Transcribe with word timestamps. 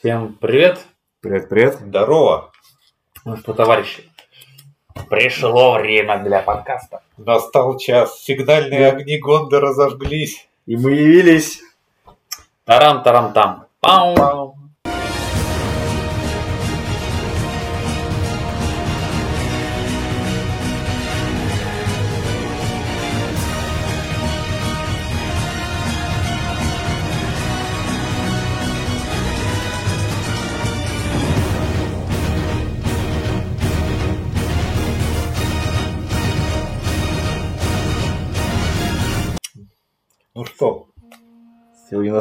Всем 0.00 0.32
привет. 0.40 0.86
Привет, 1.20 1.50
привет. 1.50 1.74
Здорово. 1.74 2.52
Ну 3.26 3.36
что, 3.36 3.52
товарищи, 3.52 4.10
пришло 5.10 5.74
время 5.74 6.20
для 6.20 6.40
подкаста. 6.40 7.02
Настал 7.18 7.76
час. 7.76 8.18
Сигнальные 8.22 8.90
Да. 8.92 8.96
огни 8.96 9.18
Гонда 9.18 9.60
разожглись. 9.60 10.48
И 10.64 10.74
мы 10.78 10.92
явились. 10.92 11.60
Тарам-тарам-там. 12.64 13.66
Пау. 13.80 14.54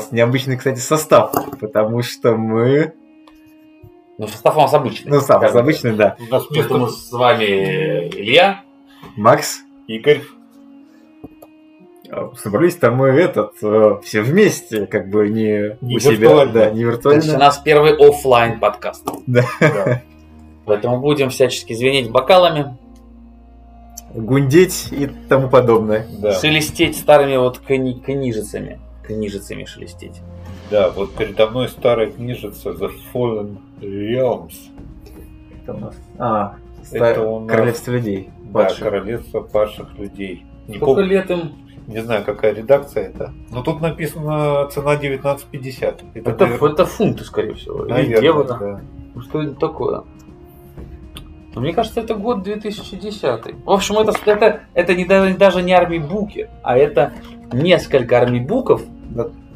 Нас 0.09 0.11
необычный, 0.11 0.57
кстати, 0.57 0.79
состав, 0.79 1.31
потому 1.59 2.01
что 2.01 2.35
мы... 2.35 2.93
Ну, 4.17 4.27
состав 4.27 4.57
у 4.57 4.61
нас 4.61 4.73
обычный. 4.73 5.11
Ну, 5.11 5.21
сам 5.21 5.39
Как 5.39 5.53
бы. 5.53 5.59
обычный, 5.59 5.93
да. 5.93 6.17
у 6.19 6.23
нас 6.31 6.49
вместо 6.49 6.69
Поэтому 6.69 6.87
с 6.89 7.11
вами 7.11 8.09
Илья. 8.09 8.63
Макс, 9.15 9.59
Игорь. 9.87 10.21
а, 12.11 12.31
собрались 12.35 12.75
там 12.75 12.95
мы 12.97 13.07
этот, 13.09 13.53
э, 13.61 13.97
все 14.03 14.21
вместе, 14.21 14.87
как 14.87 15.09
бы 15.09 15.29
не, 15.29 15.77
Не 15.79 15.95
у 15.95 15.99
себя, 15.99 16.11
виртуально. 16.17 16.53
да, 16.53 16.69
не 16.71 16.83
Значит, 16.83 17.05
у 17.05 17.09
виртуально. 17.09 17.37
нас 17.37 17.57
первый 17.59 17.93
оффлайн 17.95 18.59
подкаст. 18.59 19.07
Да. 19.25 19.45
Поэтому 20.65 20.99
будем 20.99 21.29
всячески 21.29 21.73
звенеть 21.73 22.11
бокалами, 22.11 22.77
Гундеть 24.13 24.87
и 24.91 25.05
тому 25.29 25.49
подобное. 25.49 26.05
Да. 26.19 26.33
шелестеть 26.33 26.97
старыми 26.97 27.37
вот 27.37 27.61
кни- 27.65 28.01
книжицами. 28.01 28.79
Книжицами 29.19 29.65
шелестеть. 29.65 30.21
да, 30.69 30.91
вот 30.91 31.13
передо 31.15 31.47
мной 31.49 31.67
старая 31.67 32.11
книжица 32.11 32.69
The 32.69 32.91
Fallen 33.13 33.57
Realms. 33.81 34.53
Это 35.63 35.73
у 35.73 35.77
нас... 35.79 35.95
А, 36.19 36.55
Это 36.91 37.21
у 37.27 37.39
нас- 37.39 37.49
Королевство 37.49 37.91
людей. 37.91 38.29
Да, 38.43 38.59
Падших. 38.63 38.83
королевство 38.83 39.41
падших 39.41 39.97
людей. 39.97 40.45
Не, 40.67 40.75
Сколько 40.77 41.01
помню, 41.01 41.09
лет 41.09 41.29
им? 41.31 41.53
не 41.87 42.01
знаю, 42.03 42.23
какая 42.23 42.53
редакция 42.53 43.05
это. 43.09 43.33
Но 43.51 43.63
тут 43.63 43.81
написано 43.81 44.67
цена 44.71 44.95
19.50. 44.95 46.03
Это, 46.13 46.35
наверное, 46.45 46.71
это 46.71 46.85
фунты, 46.85 47.23
скорее 47.23 47.55
всего. 47.55 47.85
Или 47.85 47.91
наверное, 47.93 48.21
евро. 48.23 48.43
да. 48.43 48.81
Ну, 49.15 49.21
Что 49.21 49.41
это 49.41 49.55
такое? 49.55 50.03
Ну, 51.55 51.61
Мне 51.61 51.73
кажется, 51.73 51.99
это 52.01 52.13
год 52.13 52.43
2010. 52.43 53.65
В 53.65 53.71
общем, 53.71 53.97
это, 53.97 54.13
это, 54.25 54.59
это 54.75 54.95
не, 54.95 55.05
даже- 55.05 55.63
не 55.63 55.73
армибуки, 55.73 56.47
а 56.61 56.77
это 56.77 57.13
несколько 57.51 58.21
армибуков, 58.21 58.83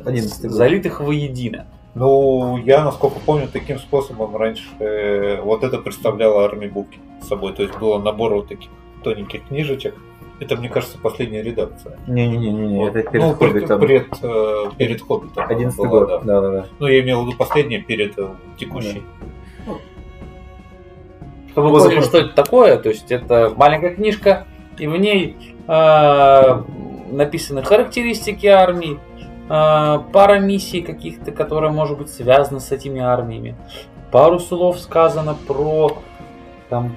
11 0.05 0.41
год. 0.43 0.51
залитых 0.51 0.99
воедино. 0.99 1.67
Ну, 1.95 2.57
я, 2.57 2.83
насколько 2.83 3.19
помню, 3.19 3.47
таким 3.51 3.77
способом 3.77 4.35
раньше 4.35 4.63
э, 4.79 5.41
вот 5.41 5.63
это 5.63 5.77
представляло 5.77 6.45
армибуки 6.45 6.99
с 7.21 7.27
собой. 7.27 7.53
То 7.53 7.61
есть 7.63 7.77
было 7.77 7.99
набор 7.99 8.33
вот 8.33 8.47
таких 8.47 8.69
тоненьких 9.03 9.47
книжечек. 9.47 9.95
Это, 10.39 10.55
мне 10.55 10.67
кажется, 10.69 10.97
последняя 10.97 11.43
редакция. 11.43 11.99
Не-не-не, 12.07 12.79
Вот. 12.79 12.95
это 12.95 13.11
перед 13.11 13.23
ну, 13.25 13.35
пред, 13.35 13.51
Хоббитом. 13.51 13.79
пред, 13.79 14.07
э, 14.23 14.63
перед 14.77 15.01
Хоббитом. 15.01 15.43
она 15.43 15.55
11 15.55 15.77
была, 15.77 15.87
год, 15.87 16.07
да. 16.09 16.19
да-да-да. 16.21 16.65
Ну, 16.79 16.87
я 16.87 17.01
имел 17.01 17.21
в 17.23 17.27
виду 17.27 17.37
последняя 17.37 17.79
перед 17.79 18.17
э, 18.17 18.27
текущей. 18.57 19.03
Чтобы 21.51 21.67
вы 21.69 21.73
Поза- 21.77 21.89
поняли, 21.89 22.01
что 22.01 22.17
это 22.17 22.29
такое, 22.29 22.77
то 22.77 22.89
есть 22.89 23.11
это 23.11 23.53
маленькая 23.55 23.93
книжка, 23.93 24.47
и 24.79 24.87
в 24.87 24.97
ней 24.97 25.37
э, 25.67 26.61
написаны 27.11 27.61
характеристики 27.61 28.47
армий, 28.47 28.93
э, 28.93 29.12
пара 29.47 30.39
миссий 30.39 30.81
каких-то, 30.81 31.31
которые, 31.31 31.71
может 31.71 31.97
быть, 31.97 32.09
связаны 32.09 32.59
с 32.59 32.71
этими 32.71 33.01
армиями. 33.01 33.55
Пару 34.11 34.39
слов 34.39 34.79
сказано 34.79 35.35
про 35.47 35.97
там, 36.69 36.95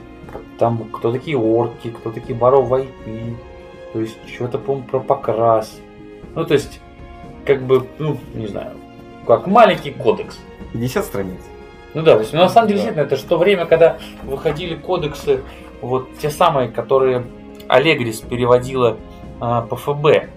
там 0.58 0.84
кто 0.92 1.12
такие 1.12 1.36
орки, 1.36 1.88
кто 1.90 2.10
такие 2.10 2.34
баровайты, 2.38 3.36
то 3.92 4.00
есть 4.00 4.16
что-то, 4.26 4.58
по-моему, 4.58 4.86
про 4.86 5.00
покрас. 5.00 5.78
Ну, 6.34 6.44
то 6.44 6.54
есть, 6.54 6.80
как 7.44 7.62
бы, 7.62 7.86
ну, 7.98 8.18
не 8.34 8.46
знаю, 8.46 8.72
как 9.26 9.46
маленький 9.46 9.90
кодекс. 9.90 10.38
50 10.72 11.04
страниц. 11.04 11.40
Ну 11.94 12.02
да, 12.02 12.14
то 12.14 12.20
есть, 12.20 12.32
ну, 12.34 12.40
на 12.40 12.48
самом 12.48 12.68
деле, 12.68 12.80
Да. 12.80 12.84
действительно, 12.84 13.06
это 13.06 13.16
же 13.16 13.24
то 13.24 13.38
время, 13.38 13.64
когда 13.64 13.96
выходили 14.24 14.74
кодексы, 14.74 15.40
вот 15.80 16.08
те 16.18 16.30
самые, 16.30 16.68
которые 16.68 17.24
Аллегрис 17.68 18.20
переводила 18.20 18.98
а, 19.40 19.62
по 19.62 19.76
ФБ. 19.76 20.28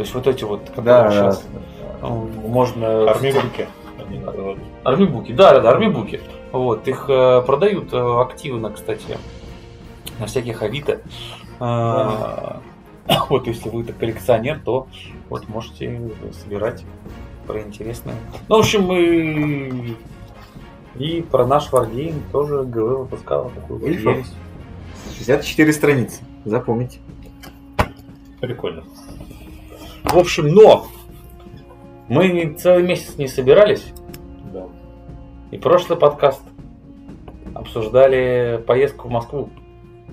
То 0.00 0.04
есть 0.04 0.14
вот 0.14 0.26
эти 0.26 0.44
вот, 0.44 0.62
которые 0.70 0.94
Да, 0.94 1.10
сейчас 1.10 1.44
можно... 2.00 3.10
Армибуки. 3.10 3.68
они 3.98 4.18
назывались. 4.18 4.62
Армибуки, 4.82 5.32
да, 5.32 5.52
да, 5.52 5.60
да, 5.60 5.70
армибуки. 5.72 6.22
Вот, 6.52 6.88
их 6.88 7.04
э, 7.10 7.42
продают 7.42 7.92
э, 7.92 7.98
активно, 7.98 8.70
кстати, 8.70 9.18
на 10.18 10.24
всяких 10.24 10.62
авито. 10.62 11.02
А, 11.58 12.62
Вот 13.28 13.46
если 13.46 13.68
вы 13.68 13.82
это 13.82 13.92
коллекционер, 13.92 14.62
то 14.64 14.86
вот 15.28 15.50
можете 15.50 16.00
собирать 16.32 16.82
про 17.46 17.60
интересное. 17.60 18.14
Ну, 18.48 18.56
в 18.56 18.60
общем, 18.60 18.84
мы 18.84 19.96
и 20.94 21.20
про 21.20 21.46
наш 21.46 21.68
Wargame 21.68 22.22
тоже 22.32 22.62
ГВ 22.62 23.00
выпускала 23.00 23.50
такую 23.50 23.80
ересь. 23.80 24.32
64 25.18 25.70
страницы. 25.74 26.22
Запомните. 26.46 27.00
Прикольно. 28.40 28.82
В 30.04 30.16
общем, 30.18 30.48
но 30.48 30.86
мы 32.08 32.54
целый 32.58 32.82
месяц 32.82 33.16
не 33.16 33.28
собирались, 33.28 33.92
Да. 34.52 34.64
и 35.50 35.58
прошлый 35.58 35.98
подкаст 35.98 36.40
обсуждали 37.54 38.62
поездку 38.66 39.08
в 39.08 39.10
Москву. 39.10 39.50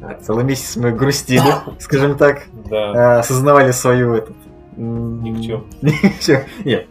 А, 0.02 0.14
Целый 0.22 0.44
месяц 0.44 0.76
мы 0.76 0.92
грустили, 0.92 1.42
скажем 1.80 2.18
так. 2.18 2.44
Да. 2.70 3.16
а, 3.16 3.20
осознавали 3.20 3.72
свою 3.72 4.14
этот... 4.16 4.36
Никчем. 4.76 5.66
никчем. 5.82 6.42
Нет. 6.66 6.88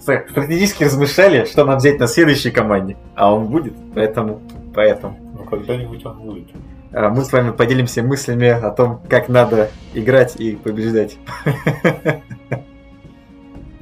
Ст- 0.00 0.30
Стратегически 0.30 0.84
размышляли, 0.84 1.44
что 1.44 1.64
нам 1.66 1.76
взять 1.76 1.98
на 2.00 2.06
следующей 2.06 2.50
команде. 2.50 2.96
А 3.14 3.32
он 3.34 3.46
будет, 3.48 3.74
поэтому... 3.94 4.40
Поэтому. 4.74 5.18
Ну, 5.38 5.44
когда-нибудь 5.44 6.04
он 6.06 6.18
будет. 6.20 6.48
А 6.92 7.10
Мы 7.10 7.24
с 7.24 7.32
вами 7.32 7.50
поделимся 7.50 8.02
мыслями 8.02 8.48
о 8.48 8.70
том, 8.70 9.00
как 9.08 9.28
надо 9.28 9.70
играть 9.92 10.36
и 10.40 10.52
побеждать. 10.56 11.18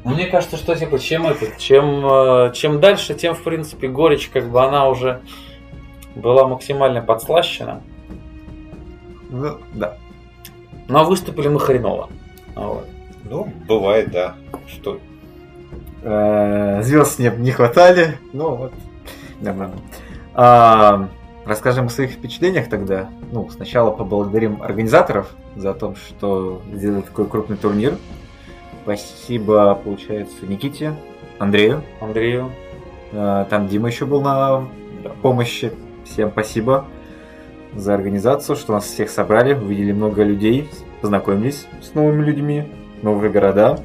Ну, 0.04 0.15
Мне 0.15 0.26
кажется, 0.26 0.56
что 0.56 0.75
типа 0.75 0.98
чем 0.98 1.26
это, 1.26 1.47
чем, 1.59 2.04
э, 2.06 2.53
чем 2.54 2.78
дальше, 2.78 3.15
тем 3.15 3.34
в 3.34 3.42
принципе 3.42 3.88
горечь, 3.88 4.28
как 4.28 4.50
бы 4.50 4.62
она 4.62 4.87
уже 4.88 5.22
была 6.15 6.47
максимально 6.47 7.00
подслащена. 7.00 7.82
Ну, 9.31 9.59
да. 9.72 9.97
Но 10.88 11.04
выступили 11.04 11.48
мы 11.48 11.59
хреново. 11.59 12.10
Вот. 12.54 12.87
Ну, 13.25 13.50
бывает, 13.66 14.10
да. 14.10 14.34
Что? 14.66 15.00
Э, 16.03 16.82
Звезд 16.82 17.19
не, 17.19 17.32
не 17.38 17.50
хватали. 17.50 18.19
Ну 18.34 18.54
вот. 18.54 18.72
Нормально. 19.41 19.76
А, 20.34 21.09
расскажем 21.47 21.86
о 21.86 21.88
своих 21.88 22.12
впечатлениях 22.12 22.69
тогда. 22.69 23.09
Ну, 23.32 23.48
сначала 23.50 23.91
поблагодарим 23.91 24.62
организаторов 24.62 25.34
за 25.56 25.72
то, 25.72 25.94
что 25.94 26.60
сделали 26.72 27.00
такой 27.00 27.26
крупный 27.26 27.56
турнир. 27.56 27.97
Спасибо, 28.84 29.75
получается, 29.83 30.47
Никите, 30.47 30.95
Андрею. 31.39 31.83
Андрею. 32.00 32.50
Э, 33.12 33.47
Там 33.49 33.66
Дима 33.66 33.89
еще 33.89 34.04
был 34.07 34.21
на 34.21 34.65
помощи. 35.22 35.72
Всем 36.04 36.31
спасибо 36.31 36.84
за 37.75 37.95
организацию, 37.95 38.57
что 38.57 38.72
нас 38.75 38.84
всех 38.84 39.09
собрали, 39.09 39.54
увидели 39.54 39.92
много 39.92 40.22
людей, 40.22 40.69
познакомились 41.01 41.66
с 41.81 41.95
новыми 41.95 42.22
людьми, 42.25 42.65
новые 43.03 43.31
города. 43.33 43.78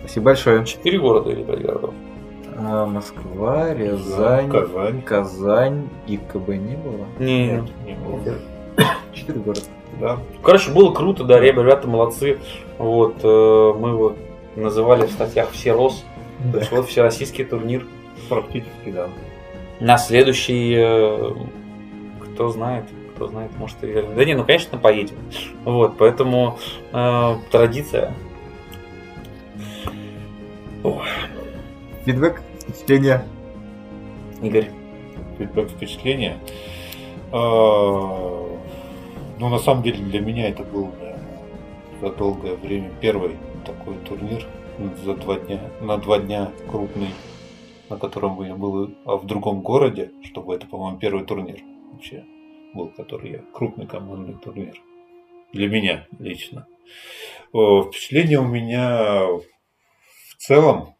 Спасибо 0.00 0.26
большое. 0.26 0.64
Четыре 0.66 0.98
города 0.98 1.30
или 1.30 1.42
пять 1.42 1.62
городов. 1.62 1.94
А, 2.56 2.86
Москва, 2.86 3.72
Рязань, 3.74 4.50
Казань. 4.50 5.02
Казань 5.02 5.88
и 6.06 6.18
КБ 6.18 6.48
не 6.48 6.76
было. 6.76 7.06
Не, 7.18 7.46
Нет, 7.52 7.64
не 7.86 7.94
было. 7.94 8.20
Четыре 9.12 9.40
города. 9.40 9.62
Да. 10.00 10.18
Короче, 10.42 10.70
было 10.70 10.92
круто, 10.92 11.24
да, 11.24 11.40
ребята 11.40 11.88
молодцы. 11.88 12.38
Вот, 12.78 13.16
э, 13.22 13.72
мы 13.78 13.96
вот 13.96 14.16
называли 14.56 15.06
в 15.06 15.10
статьях 15.10 15.50
все 15.50 15.72
рос. 15.72 16.04
То 16.52 16.58
есть 16.58 16.70
вот 16.70 16.88
всероссийский 16.88 17.44
турнир. 17.44 17.86
Практически, 18.28 18.90
да. 18.90 19.08
На 19.80 19.98
следующий, 19.98 20.74
э, 20.76 21.34
кто 22.20 22.48
знает, 22.50 22.84
кто 23.14 23.26
знает, 23.28 23.50
может 23.56 23.82
и. 23.82 24.04
Да 24.14 24.24
не, 24.24 24.34
ну 24.34 24.44
конечно 24.44 24.78
поедем. 24.78 25.16
Вот, 25.64 25.96
поэтому 25.98 26.58
э, 26.92 27.34
традиция. 27.50 28.14
Ой, 30.84 31.02
Фидбэк, 32.04 32.40
впечатления. 32.60 33.24
Игорь. 34.42 34.70
Фидбэк 35.38 35.70
впечатления. 35.70 36.38
А, 37.32 38.47
Ну, 39.40 39.48
на 39.48 39.58
самом 39.58 39.84
деле, 39.84 39.98
для 39.98 40.20
меня 40.20 40.48
это 40.48 40.64
был 40.64 40.86
наверное, 40.86 41.38
за 42.00 42.10
долгое 42.10 42.56
время 42.56 42.90
первый 43.00 43.36
такой 43.64 43.96
турнир 43.98 44.44
за 45.04 45.14
два 45.14 45.38
дня, 45.38 45.60
на 45.80 45.96
два 45.96 46.18
дня 46.18 46.50
крупный, 46.68 47.10
на 47.88 47.98
котором 47.98 48.42
я 48.42 48.54
был 48.56 48.90
а 49.04 49.16
в 49.16 49.26
другом 49.26 49.62
городе, 49.62 50.10
чтобы 50.24 50.54
это, 50.54 50.66
по-моему, 50.66 50.98
первый 50.98 51.24
турнир 51.24 51.60
вообще 51.92 52.24
был, 52.74 52.88
который 52.88 53.30
я, 53.30 53.44
крупный 53.52 53.86
командный 53.86 54.34
турнир. 54.34 54.80
Для 55.52 55.68
меня 55.68 56.06
лично. 56.18 56.66
Впечатление 57.50 58.40
у 58.40 58.46
меня 58.46 59.24
в 59.24 60.36
целом 60.36 60.96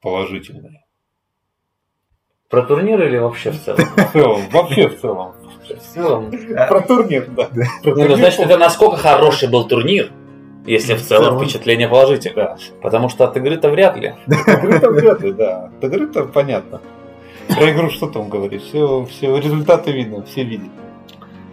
положительное. 0.00 0.84
Про 2.48 2.62
турнир 2.62 3.02
или 3.02 3.18
вообще 3.18 3.50
в 3.50 3.60
целом? 3.62 3.80
В 3.80 4.12
целом, 4.12 4.48
вообще 4.50 4.88
в 4.88 5.00
целом. 5.00 5.45
В 5.74 5.94
целом. 5.94 6.30
Про 6.68 6.80
турнир, 6.80 7.26
да. 7.28 7.48
Ну, 7.84 8.16
значит, 8.16 8.40
это 8.40 8.58
насколько 8.58 8.96
хороший 8.96 9.48
был 9.48 9.66
турнир, 9.66 10.10
если 10.66 10.94
в 10.94 11.02
целом 11.02 11.38
впечатление 11.38 11.88
положительное. 11.88 12.44
Да. 12.44 12.56
Потому 12.82 13.08
что 13.08 13.24
от 13.24 13.36
игры-то 13.36 13.70
вряд 13.70 13.96
ли. 13.96 14.14
Игры-то 14.26 14.90
вряд 14.90 15.20
ли, 15.22 15.32
да. 15.32 15.70
От 15.78 15.84
игры-то 15.84 16.24
понятно. 16.24 16.80
Про 17.48 17.72
игру 17.72 17.90
что 17.90 18.08
там 18.08 18.28
говорить? 18.28 18.64
Все, 18.64 19.04
все 19.06 19.36
результаты 19.36 19.92
видно, 19.92 20.24
все 20.24 20.42
видят. 20.42 20.68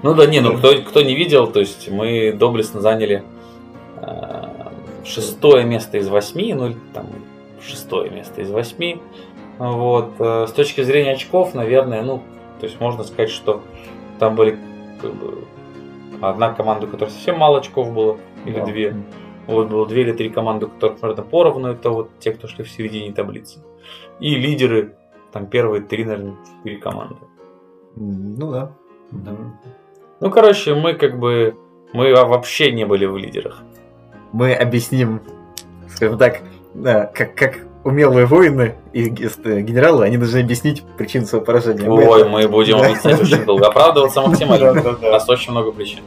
Ну 0.02 0.16
да 0.16 0.26
не, 0.26 0.42
ну 0.42 0.58
кто, 0.58 0.82
кто 0.82 1.02
не 1.02 1.16
видел, 1.16 1.48
то 1.48 1.60
есть 1.60 1.90
мы 1.90 2.34
доблестно 2.34 2.82
заняли 2.82 3.24
э, 4.02 4.44
шестое 5.06 5.64
место 5.64 5.98
из 5.98 6.10
восьми, 6.10 6.54
ну 6.54 6.68
или 6.68 6.78
там 6.94 7.08
шестое 7.66 8.10
место 8.10 8.42
из 8.42 8.50
восьми. 8.50 9.00
Вот. 9.60 10.14
э, 10.20 10.48
С 10.50 10.52
точки 10.52 10.82
зрения 10.82 11.12
очков, 11.14 11.54
наверное, 11.54 12.02
ну, 12.02 12.22
то 12.60 12.66
есть 12.66 12.82
можно 12.82 13.04
сказать, 13.04 13.30
что 13.30 13.62
там 14.24 14.36
были 14.36 14.58
как 15.02 15.14
бы, 15.16 15.44
одна 16.22 16.54
команда, 16.54 16.88
у 16.88 16.90
которой 16.90 17.10
совсем 17.10 17.38
мало 17.38 17.58
очков 17.58 17.94
было, 17.94 18.18
или 18.46 18.60
Да. 18.60 18.66
две. 18.66 18.96
Вот 19.48 19.68
было 19.68 19.86
две 19.86 20.04
или 20.04 20.14
три 20.14 20.30
команды, 20.30 20.68
у 20.68 20.70
которых, 20.70 21.02
наверное, 21.02 21.26
поровну, 21.26 21.68
это 21.68 21.90
вот 21.90 22.10
те, 22.20 22.32
кто 22.32 22.48
шли 22.48 22.64
в 22.64 22.70
середине 22.70 23.12
таблицы. 23.12 23.60
И 24.22 24.36
лидеры, 24.36 24.96
там 25.34 25.48
первые 25.48 25.82
три, 25.82 26.06
наверное, 26.06 26.36
четыре 26.46 26.78
команды. 26.78 27.16
Ну 27.98 28.52
да. 28.52 28.72
Ну, 30.22 30.32
короче, 30.32 30.74
мы 30.74 30.94
как 30.94 31.20
бы, 31.20 31.58
мы 31.92 32.14
вообще 32.16 32.72
не 32.72 32.86
были 32.86 33.06
в 33.06 33.18
лидерах. 33.18 33.62
Мы 34.32 34.54
объясним, 34.54 35.20
скажем 35.90 36.18
так, 36.18 36.42
да, 36.74 37.08
как, 37.08 37.36
как 37.36 37.60
умелые 37.84 38.26
воины 38.26 38.76
и 38.94 39.04
э, 39.10 39.60
генералы, 39.62 40.06
они 40.06 40.18
должны 40.18 40.40
объяснить 40.40 40.84
причину 40.98 41.26
своего 41.26 41.46
поражения. 41.46 41.88
Мы 41.90 42.08
Ой, 42.08 42.22
это- 42.22 42.30
мы 42.30 42.48
будем 42.48 42.78
Да. 42.80 42.86
объяснять 42.88 43.22
очень 43.22 43.46
долго. 43.46 43.68
Оправдываться 43.68 44.22
максимально. 44.22 44.72
У 44.72 44.76
Да-да-да. 44.76 45.12
нас 45.12 45.28
очень 45.30 45.52
много 45.52 45.72
причин. 45.72 46.00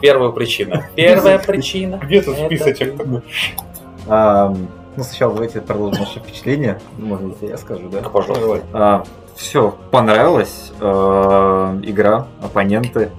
Первая 0.00 0.30
причина. 0.32 0.86
Первая 0.96 1.38
причина. 1.38 2.00
Где 2.02 2.22
тут 2.22 2.36
списочек 2.36 2.96
такой? 2.96 3.22
Ну, 4.08 5.02
сначала 5.04 5.34
давайте 5.34 5.60
продолжим 5.60 6.00
наше 6.04 6.20
впечатление. 6.20 6.80
Может 6.96 7.26
быть, 7.26 7.50
я 7.50 7.58
скажу, 7.58 7.88
да? 7.90 8.00
Пожалуйста. 8.00 9.04
все, 9.34 9.74
понравилась 9.90 10.72
э, 10.80 11.80
игра, 11.84 12.26
оппоненты. 12.42 13.10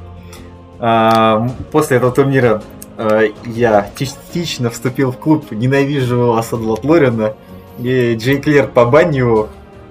А, 0.79 1.47
после 1.71 1.97
этого 1.97 2.11
турнира 2.11 2.61
э, 2.97 3.29
я 3.45 3.89
частично 3.95 4.69
вступил 4.69 5.11
в 5.11 5.17
клуб 5.17 5.51
«Ненавижу 5.51 6.33
Асада 6.33 6.63
Лотлорина» 6.63 7.35
и 7.79 8.15
Джей 8.15 8.39
Клер 8.39 8.67
побанил 8.67 9.27
его. 9.27 9.49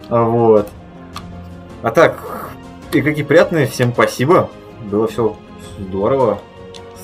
А, 0.08 0.24
Вот. 0.24 0.68
А 1.82 1.90
так, 1.90 2.50
игроки 2.92 3.22
приятные, 3.22 3.66
всем 3.66 3.92
спасибо. 3.92 4.50
Было 4.90 5.06
все 5.06 5.36
здорово. 5.78 6.38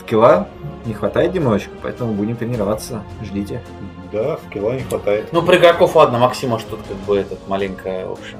Скилла 0.00 0.48
не 0.86 0.94
хватает 0.94 1.34
немножечко, 1.34 1.72
поэтому 1.82 2.12
будем 2.12 2.36
тренироваться. 2.36 3.02
Ждите. 3.22 3.62
Да, 4.10 4.38
скилла 4.48 4.72
не 4.72 4.82
хватает. 4.82 5.28
Ну, 5.32 5.42
про 5.42 5.56
игроков, 5.56 5.94
ладно, 5.94 6.18
Максима 6.18 6.58
что 6.58 6.76
тут 6.76 6.80
как 6.88 6.96
бы 6.98 7.18
этот 7.18 7.46
маленькая, 7.48 8.06
в 8.06 8.12
общем, 8.12 8.38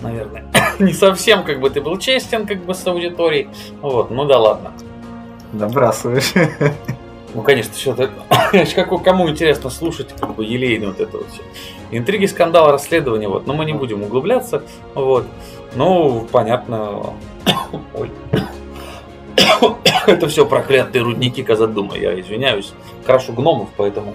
наверное, 0.00 0.44
не 0.78 0.92
совсем 0.92 1.44
как 1.44 1.60
бы 1.60 1.70
ты 1.70 1.80
был 1.80 1.98
честен 1.98 2.46
как 2.46 2.64
бы 2.64 2.74
с 2.74 2.86
аудиторией. 2.86 3.48
Вот, 3.80 4.10
ну 4.10 4.24
да 4.24 4.38
ладно. 4.38 4.72
Набрасываешь. 5.54 6.32
Ну, 7.34 7.42
конечно, 7.42 7.90
это... 7.90 8.10
Как, 8.74 9.02
кому 9.02 9.28
интересно 9.28 9.68
слушать, 9.68 10.14
как 10.18 10.36
бы, 10.36 10.44
елейно 10.44 10.88
вот 10.88 11.00
это 11.00 11.18
вот 11.18 11.26
все. 11.30 11.42
Интриги, 11.90 12.26
скандалы, 12.26 12.72
расследования, 12.72 13.28
вот. 13.28 13.46
Но 13.46 13.54
мы 13.54 13.64
не 13.64 13.72
будем 13.72 14.02
углубляться, 14.02 14.62
вот. 14.94 15.26
Ну, 15.74 16.26
понятно... 16.30 17.14
Ой. 17.94 18.10
Это 20.06 20.28
все 20.28 20.46
проклятые 20.46 21.02
рудники 21.02 21.42
Казадума, 21.42 21.96
я 21.96 22.18
извиняюсь. 22.20 22.72
Крашу 23.04 23.32
гномов, 23.32 23.70
поэтому 23.76 24.14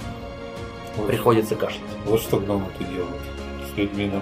приходится 1.07 1.55
кашлять. 1.55 1.81
Вот 2.05 2.21
что 2.21 2.37
гномы-то 2.37 2.83
делают 2.85 3.21
с 3.73 3.77
людьми 3.77 4.05
нам. 4.05 4.21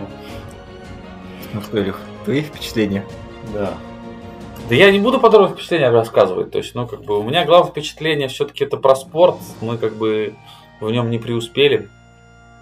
Ну 1.53 1.61
что, 1.61 1.81
Илюх, 1.81 1.99
твои 2.25 2.41
впечатления? 2.41 3.05
Да. 3.53 3.73
Да 4.69 4.75
я 4.75 4.91
не 4.91 4.99
буду 4.99 5.19
подробно 5.19 5.55
впечатления 5.55 5.89
рассказывать. 5.89 6.51
То 6.51 6.57
есть, 6.57 6.75
ну, 6.75 6.87
как 6.87 7.03
бы, 7.03 7.19
у 7.19 7.23
меня 7.23 7.45
главное 7.45 7.71
впечатление 7.71 8.27
все-таки 8.27 8.65
это 8.65 8.75
про 8.75 8.95
спорт. 8.95 9.37
Мы 9.61 9.77
как 9.77 9.95
бы 9.95 10.33
в 10.81 10.91
нем 10.91 11.09
не 11.09 11.19
преуспели. 11.19 11.89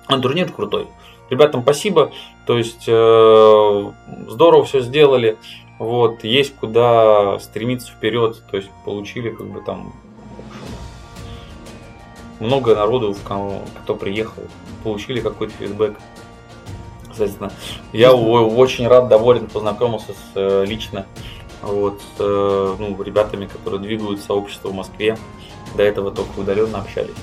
А 0.06 0.20
турнир 0.20 0.52
крутой. 0.52 0.88
Ребятам 1.32 1.64
спасибо. 1.64 2.12
То 2.46 2.60
есть, 2.60 2.84
э, 2.88 3.92
здорово 4.28 4.66
все 4.66 4.82
сделали. 4.82 5.38
Вот, 5.80 6.24
есть 6.24 6.56
куда 6.56 7.40
стремиться 7.40 7.92
вперед. 7.92 8.44
То 8.52 8.58
есть, 8.58 8.70
получили 8.86 9.32
как 9.32 9.48
бы 9.48 9.62
там 9.62 9.92
много 12.40 12.76
народу, 12.76 13.16
кто 13.84 13.96
приехал, 13.96 14.44
получили 14.84 15.22
какой-то 15.22 15.54
фидбэк. 15.58 15.96
Соответственно, 17.08 17.52
я 17.94 18.14
очень 18.14 18.88
рад, 18.88 19.08
доволен, 19.08 19.48
познакомился 19.48 20.12
с, 20.12 20.32
э, 20.36 20.66
лично 20.68 21.08
вот, 21.74 22.02
с 22.02 22.20
э, 22.20 22.76
ну, 22.80 23.02
ребятами, 23.02 23.46
которые 23.46 23.82
двигают 23.82 24.22
сообщество 24.22 24.70
в 24.70 24.74
Москве. 24.74 25.18
До 25.76 25.84
этого 25.84 26.12
только 26.12 26.40
удаленно 26.40 26.80
общались. 26.80 27.16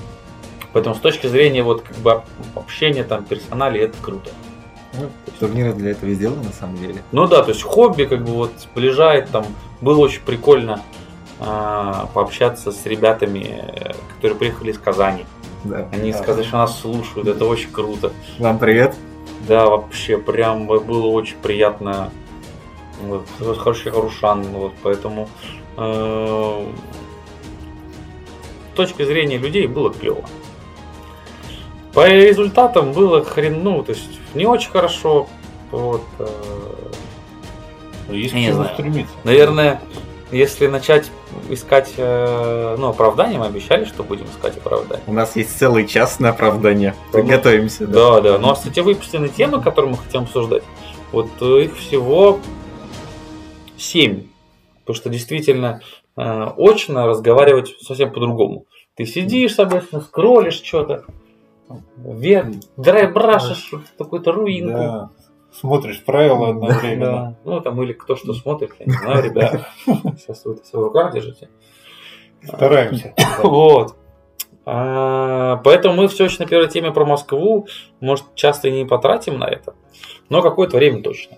Поэтому 0.72 0.94
с 0.94 0.98
точки 0.98 1.26
зрения 1.26 1.62
вот 1.62 1.82
как 1.82 1.96
бы 1.98 2.22
общения 2.54 3.04
там 3.04 3.24
персонали 3.24 3.80
это 3.80 3.96
круто. 4.02 4.30
Ну, 4.94 5.08
турниры 5.40 5.72
для 5.72 5.92
этого 5.92 6.10
и 6.10 6.14
сделаны, 6.14 6.42
на 6.44 6.52
самом 6.52 6.76
деле. 6.76 7.02
Ну 7.12 7.26
да, 7.26 7.42
то 7.42 7.50
есть 7.50 7.62
хобби 7.62 8.04
как 8.04 8.24
бы 8.24 8.32
вот 8.32 8.52
сближает, 8.58 9.30
там 9.30 9.46
было 9.80 9.98
очень 10.00 10.22
прикольно 10.22 10.80
а, 11.40 12.08
пообщаться 12.14 12.72
с 12.72 12.84
ребятами, 12.86 13.64
э, 13.66 13.92
которые 14.16 14.38
приехали 14.38 14.70
из 14.70 14.78
Казани. 14.78 15.24
Да. 15.64 15.88
Они 15.92 16.12
Да. 16.12 16.18
сказали, 16.18 16.44
что 16.44 16.58
нас 16.58 16.78
слушают, 16.80 17.26
это 17.26 17.46
очень 17.46 17.70
круто. 17.70 18.12
Вам 18.38 18.58
привет. 18.58 18.94
Да, 19.48 19.66
вообще, 19.66 20.18
прям 20.18 20.66
было 20.66 21.06
очень 21.06 21.36
приятно. 21.36 22.10
Вот, 23.02 23.26
хороший 23.58 23.90
Харушан, 23.90 24.42
вот, 24.44 24.72
поэтому 24.82 25.28
э, 25.76 26.66
с 28.72 28.76
точки 28.76 29.04
зрения 29.04 29.38
людей 29.38 29.66
было 29.66 29.92
клево. 29.92 30.24
По 31.92 32.08
результатам 32.08 32.92
было 32.92 33.24
хрен, 33.24 33.62
ну, 33.62 33.82
то 33.82 33.92
есть 33.92 34.20
не 34.34 34.46
очень 34.46 34.70
хорошо. 34.70 35.28
Вот, 35.70 36.02
э, 36.18 36.26
Но 38.08 38.14
есть 38.14 38.34
не 38.34 38.52
знаю. 38.52 38.70
стремиться. 38.74 39.12
наверное, 39.24 39.80
если 40.30 40.66
начать 40.66 41.10
искать 41.50 41.92
э, 41.96 42.76
ну, 42.78 42.88
оправдание, 42.88 43.38
мы 43.38 43.46
обещали, 43.46 43.84
что 43.84 44.02
будем 44.02 44.24
искать 44.24 44.56
оправдание. 44.56 45.04
У 45.06 45.12
нас 45.12 45.36
есть 45.36 45.58
целый 45.58 45.86
час 45.86 46.20
на 46.20 46.30
оправдание. 46.30 46.94
Ну, 47.12 47.22
Готовимся. 47.24 47.86
Да. 47.86 48.14
Да, 48.14 48.20
да. 48.20 48.38
Ну 48.38 48.50
а 48.50 48.56
статьевые 48.56 48.94
выпущенные 48.94 49.28
темы, 49.28 49.60
которые 49.60 49.92
мы 49.92 49.98
хотим 49.98 50.22
обсуждать, 50.22 50.62
вот 51.12 51.28
их 51.42 51.76
всего 51.76 52.40
7. 53.76 54.26
Потому 54.80 54.96
что 54.96 55.10
действительно 55.10 55.80
э, 56.16 56.22
очно 56.56 57.06
разговаривать 57.06 57.76
совсем 57.80 58.12
по-другому. 58.12 58.66
Ты 58.96 59.06
сидишь, 59.06 59.54
соответственно, 59.54 60.02
скроллишь 60.02 60.62
что-то, 60.62 61.04
вверх, 61.96 62.48
драйбрашишь 62.76 63.72
какую-то 63.96 64.32
руинку. 64.32 64.72
Да. 64.72 65.10
Смотришь 65.52 66.02
правила 66.02 66.48
одновременно. 66.48 67.06
Да. 67.06 67.36
Ну, 67.44 67.60
там, 67.60 67.82
или 67.82 67.92
кто 67.92 68.16
что 68.16 68.32
смотрит, 68.32 68.72
я 68.78 68.86
не 68.86 68.92
знаю, 68.92 69.22
ребята. 69.22 69.66
Сейчас 70.18 70.44
вы 70.44 70.54
это 70.54 70.62
все 70.62 70.78
в 70.78 70.82
руках 70.82 71.12
держите. 71.12 71.48
Стараемся. 72.42 73.14
Вот. 73.42 73.96
А, 74.64 75.56
Поэтому 75.64 75.94
мы 75.94 76.08
все 76.08 76.24
очень 76.24 76.38
на 76.38 76.46
первой 76.46 76.68
теме 76.68 76.92
про 76.92 77.04
Москву, 77.04 77.66
может, 78.00 78.24
часто 78.34 78.68
и 78.68 78.72
не 78.72 78.84
потратим 78.84 79.38
на 79.38 79.44
это, 79.44 79.74
но 80.28 80.40
какое-то 80.40 80.76
время 80.76 81.02
точно. 81.02 81.36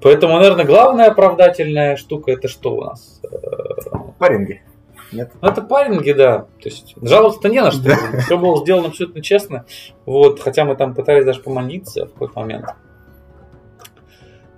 Поэтому, 0.00 0.34
наверное, 0.36 0.64
главная 0.64 1.10
оправдательная 1.10 1.96
штука 1.96 2.32
это 2.32 2.48
что 2.48 2.76
у 2.76 2.84
нас? 2.84 3.20
Паринги. 4.18 4.62
Нет. 5.10 5.32
Ну, 5.40 5.48
это 5.48 5.62
паринги, 5.62 6.12
да. 6.12 6.40
То 6.60 6.68
есть 6.68 6.94
жаловаться-то 7.00 7.48
не 7.48 7.60
на 7.62 7.70
что. 7.70 7.82
Да. 7.84 8.20
Все 8.20 8.36
было 8.38 8.58
сделано 8.58 8.88
абсолютно 8.88 9.22
честно. 9.22 9.64
Вот, 10.06 10.40
хотя 10.40 10.64
мы 10.64 10.76
там 10.76 10.94
пытались 10.94 11.24
даже 11.24 11.40
помолиться 11.40 12.06
в 12.06 12.12
какой-то 12.12 12.38
момент. 12.40 12.66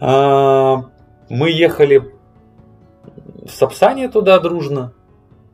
А, 0.00 0.84
Мы 1.28 1.50
ехали 1.50 2.12
в 3.44 3.48
Сапсане 3.50 4.08
туда 4.08 4.38
дружно. 4.40 4.92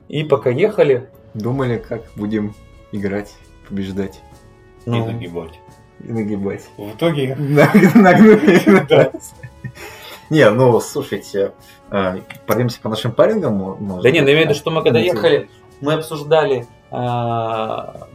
И 0.08 0.22
пока 0.24 0.50
ехали, 0.50 1.10
Думали, 1.34 1.76
как 1.76 2.02
будем 2.16 2.54
играть, 2.92 3.34
побеждать 3.68 4.22
И 4.86 4.90
ну, 4.90 5.04
нагибать. 5.06 5.60
и 6.00 6.10
нагибать. 6.10 6.64
В 6.78 6.92
итоге 6.96 7.34
Наг- 7.38 7.94
Нагнули. 7.94 9.10
Не, 10.30 10.50
ну, 10.50 10.80
слушайте, 10.80 11.52
э, 11.90 12.18
пройдемся 12.46 12.80
по 12.80 12.88
нашим 12.88 13.12
парингам. 13.12 13.54
может 13.54 14.02
Да 14.02 14.10
не, 14.10 14.20
ну 14.20 14.28
я 14.28 14.32
имею 14.34 14.46
в 14.46 14.50
виду, 14.50 14.58
что 14.58 14.70
мы 14.70 14.82
когда 14.82 14.98
ехали, 14.98 15.48
мы 15.80 15.94
обсуждали 15.94 16.66
а, 16.90 18.08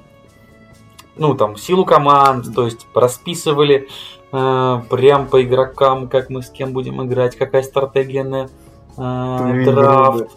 ну 1.15 1.35
там 1.35 1.57
силу 1.57 1.85
команд, 1.85 2.53
то 2.53 2.65
есть 2.65 2.87
расписывали 2.93 3.87
а, 4.31 4.83
прям 4.89 5.27
по 5.27 5.41
игрокам, 5.43 6.07
как 6.07 6.29
мы 6.29 6.41
с 6.41 6.49
кем 6.49 6.73
будем 6.73 7.03
играть, 7.05 7.35
какая 7.35 7.63
стратегия 7.63 8.23
на 8.23 8.49
драфт. 8.97 10.29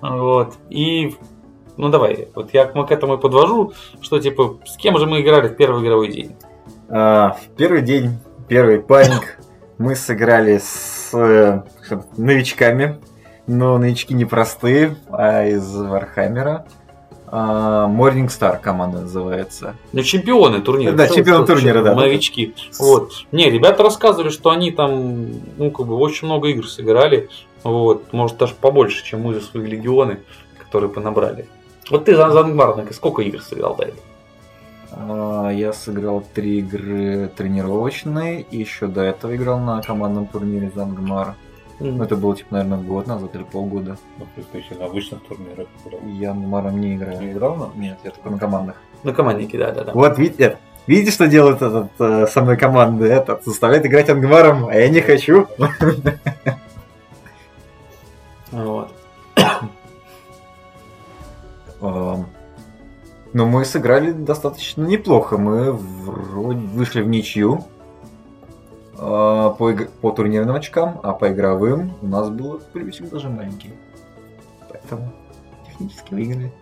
Вот. 0.00 0.54
И 0.68 1.16
ну 1.76 1.88
давай, 1.88 2.28
вот 2.34 2.52
я 2.52 2.66
к- 2.66 2.90
этому 2.90 3.14
и 3.14 3.18
подвожу, 3.18 3.72
что 4.00 4.18
типа 4.18 4.58
с 4.66 4.76
кем 4.76 4.98
же 4.98 5.06
мы 5.06 5.20
играли 5.20 5.48
в 5.48 5.56
первый 5.56 5.82
игровой 5.82 6.08
день. 6.12 6.36
А, 6.88 7.30
в 7.40 7.56
первый 7.56 7.82
день, 7.82 8.18
первый 8.48 8.80
паринг, 8.80 9.38
мы 9.78 9.96
сыграли 9.96 10.58
с 10.58 11.10
э, 11.12 11.62
новичками, 12.16 13.00
но 13.46 13.78
новички 13.78 14.14
не 14.14 14.24
простые, 14.24 14.96
а 15.10 15.44
из 15.46 15.74
Вархаммера. 15.74 16.66
А, 17.36 17.88
Morning 17.88 18.28
Star 18.28 18.60
команда 18.60 19.00
называется. 19.00 19.74
Ну, 19.92 20.02
чемпионы 20.02 20.60
турнира. 20.60 20.92
Да, 20.92 21.08
чемпионы 21.08 21.44
турнира, 21.44 21.82
да. 21.82 21.94
Новички. 21.94 22.54
Вот. 22.78 23.10
Не, 23.32 23.50
ребята 23.50 23.82
рассказывали, 23.82 24.28
что 24.28 24.50
они 24.50 24.70
там, 24.70 25.26
ну, 25.56 25.70
как 25.72 25.86
бы, 25.86 25.96
очень 25.96 26.26
много 26.26 26.48
игр 26.48 26.68
сыграли. 26.68 27.28
Вот. 27.64 28.12
Может, 28.12 28.36
даже 28.36 28.54
побольше, 28.54 29.04
чем 29.04 29.22
мы 29.22 29.34
за 29.34 29.40
свои 29.40 29.66
легионы, 29.66 30.20
которые 30.58 30.90
понабрали. 30.90 31.48
Вот 31.90 32.04
ты 32.04 32.14
за 32.14 32.30
Ангмарника 32.30 32.94
сколько 32.94 33.22
игр 33.22 33.42
сыграл 33.42 33.74
до 33.74 33.84
этого? 33.84 34.03
А, 34.96 35.50
Я 35.50 35.72
сыграл 35.72 36.22
три 36.34 36.58
игры 36.58 37.30
тренировочные, 37.36 38.42
и 38.42 38.58
еще 38.58 38.86
до 38.86 39.02
этого 39.02 39.34
играл 39.34 39.58
на 39.58 39.82
командном 39.82 40.26
турнире 40.26 40.70
за 40.74 40.87
Ангмар. 40.87 41.34
Ну, 41.80 42.02
Это 42.02 42.16
было, 42.16 42.36
типа, 42.36 42.54
наверное, 42.54 42.78
год 42.78 43.06
назад 43.08 43.34
или 43.34 43.42
полгода. 43.42 43.96
Ну, 44.18 44.24
то 44.24 44.30
есть 44.36 44.50
ты 44.50 44.58
еще 44.58 44.74
на 44.76 44.86
обычных 44.86 45.22
турнирах 45.24 45.66
играл. 45.84 46.00
Я 46.06 46.32
на 46.32 46.46
Маром 46.46 46.80
не 46.80 46.94
играю. 46.94 47.20
Не 47.20 47.32
играл 47.32 47.56
на? 47.56 47.70
Нет, 47.74 47.98
я 48.04 48.10
только 48.10 48.30
на 48.30 48.38
командных. 48.38 48.76
На 49.02 49.12
команднике, 49.12 49.58
да, 49.58 49.72
да, 49.72 49.84
да. 49.84 49.92
Вот 49.92 50.16
видите, 50.18 50.58
видите, 50.86 51.10
что 51.10 51.26
делает 51.26 51.56
этот 51.56 51.90
э, 51.98 52.26
со 52.28 52.42
мной 52.42 52.56
команда? 52.56 53.06
Этот 53.06 53.44
заставляет 53.44 53.84
играть 53.86 54.08
Ангмаром, 54.08 54.66
а 54.66 54.74
я 54.74 54.88
не 54.88 55.00
хочу. 55.00 55.48
Вот. 58.52 58.92
Но 63.34 63.46
мы 63.46 63.64
сыграли 63.64 64.12
достаточно 64.12 64.86
неплохо. 64.86 65.36
Мы 65.36 65.72
вроде 65.72 66.60
вышли 66.60 67.02
в 67.02 67.08
ничью 67.08 67.64
э, 68.96 68.96
по, 69.58 69.70
иг- 69.70 69.90
по 69.90 70.12
турнирным 70.12 70.54
очкам, 70.54 71.00
а 71.02 71.12
по 71.12 71.30
игровым 71.32 71.94
у 72.00 72.06
нас 72.06 72.30
был 72.30 72.60
плюсик 72.72 73.10
даже 73.10 73.28
маленький. 73.28 73.74
Поэтому 74.70 75.12
технически 75.66 76.14
выиграли. 76.14 76.52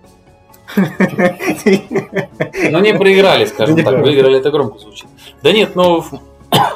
Ну, 2.71 2.79
не 2.81 2.95
проиграли, 2.95 3.45
скажем 3.45 3.77
так. 3.85 4.01
Выиграли, 4.01 4.39
это 4.39 4.51
громко 4.51 4.79
звучит. 4.79 5.07
Да 5.43 5.53
нет, 5.53 5.77
ну... 5.77 6.03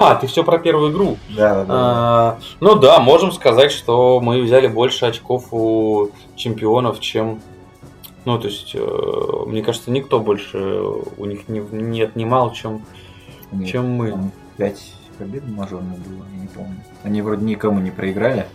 А, 0.00 0.14
ты 0.14 0.26
все 0.26 0.42
про 0.42 0.58
первую 0.58 0.92
игру. 0.92 1.16
Да, 1.36 1.54
да, 1.54 1.64
да. 1.64 1.74
А, 1.74 2.38
ну 2.60 2.76
да, 2.76 2.98
можем 2.98 3.32
сказать, 3.32 3.72
что 3.72 4.20
мы 4.20 4.40
взяли 4.42 4.68
больше 4.68 5.06
очков 5.06 5.52
у 5.52 6.10
чемпионов, 6.34 7.00
чем... 7.00 7.40
Ну, 8.26 8.40
то 8.40 8.48
есть, 8.48 8.72
э, 8.74 9.42
мне 9.46 9.62
кажется, 9.62 9.92
никто 9.92 10.18
больше 10.18 10.58
у 11.16 11.24
них 11.26 11.48
не, 11.48 11.60
не 11.60 12.02
отнимал, 12.02 12.52
чем, 12.52 12.82
Нет, 13.52 13.68
чем 13.68 13.88
мы. 13.88 14.32
Пять 14.56 14.92
побед 15.16 15.46
мажорных 15.48 15.96
было, 16.00 16.24
я 16.34 16.40
не 16.40 16.48
помню. 16.48 16.76
Они 17.04 17.22
вроде 17.22 17.44
никому 17.44 17.78
не 17.80 17.92
проиграли. 17.92 18.46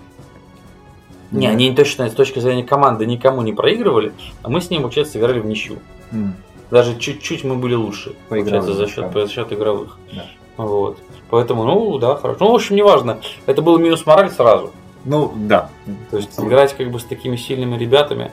Не, 1.32 1.48
они 1.48 1.74
точно 1.74 2.10
с 2.10 2.13
точки 2.13 2.40
зрения 2.40 2.66
команды 2.66 3.06
никому 3.06 3.42
не 3.44 3.54
проигрывали, 3.54 4.12
а 4.44 4.50
мы 4.50 4.60
с 4.60 4.70
ним, 4.70 4.82
получается, 4.82 5.13
сыграли 5.13 5.40
в 5.40 5.46
ничью. 5.46 5.80
М, 6.12 6.36
Даже 6.70 7.00
чуть-чуть 7.00 7.46
мы 7.46 7.56
были 7.56 7.74
лучше, 7.74 8.10
По 8.28 8.36
получается, 8.36 8.74
за 8.74 8.88
счет, 8.88 9.13
за 9.13 9.28
счет 9.30 9.54
игровых. 9.54 9.98
Да. 10.12 10.25
Вот. 10.58 11.00
Поэтому, 11.30 11.63
ну, 11.63 11.98
да, 11.98 12.18
хорошо. 12.18 12.44
Ну, 12.44 12.51
в 12.51 12.56
общем, 12.56 12.75
неважно. 12.75 13.22
Это 13.46 13.62
был 13.62 13.78
минус 13.78 14.06
мораль 14.06 14.30
сразу. 14.30 14.72
Ну, 15.06 15.32
да. 15.34 15.70
То 16.10 16.18
есть 16.18 16.38
играть 16.38 16.75
как 16.75 16.92
бы 16.92 17.00
с 17.00 17.06
такими 17.06 17.38
сильными 17.38 17.78
ребятами. 17.78 18.32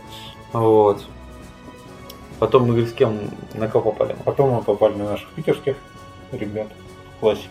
Вот. 0.52 1.04
Потом 2.38 2.62
мы 2.62 2.68
говорим, 2.68 2.86
с 2.88 2.92
кем 2.92 3.18
на 3.54 3.68
кого 3.68 3.90
попали. 3.92 4.16
Потом 4.24 4.50
мы 4.50 4.62
попали 4.62 4.94
на 4.94 5.10
наших 5.10 5.28
питерских 5.30 5.76
ребят. 6.32 6.68
Классики. 7.20 7.48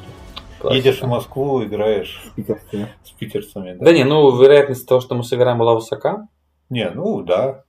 Классика. 0.59 0.87
Едешь 0.87 1.01
в 1.01 1.07
Москву, 1.07 1.63
играешь 1.63 2.23
Питерские. 2.35 2.93
с 3.03 3.11
питерцами. 3.11 3.77
Да 3.79 3.91
не, 3.91 4.03
ну 4.05 4.35
вероятность 4.41 4.87
того, 4.87 5.01
что 5.01 5.15
мы 5.15 5.23
сыграем, 5.23 5.57
была 5.57 5.73
высока. 5.75 6.27
Не, 6.69 6.89
ну 6.89 7.21
да. 7.21 7.63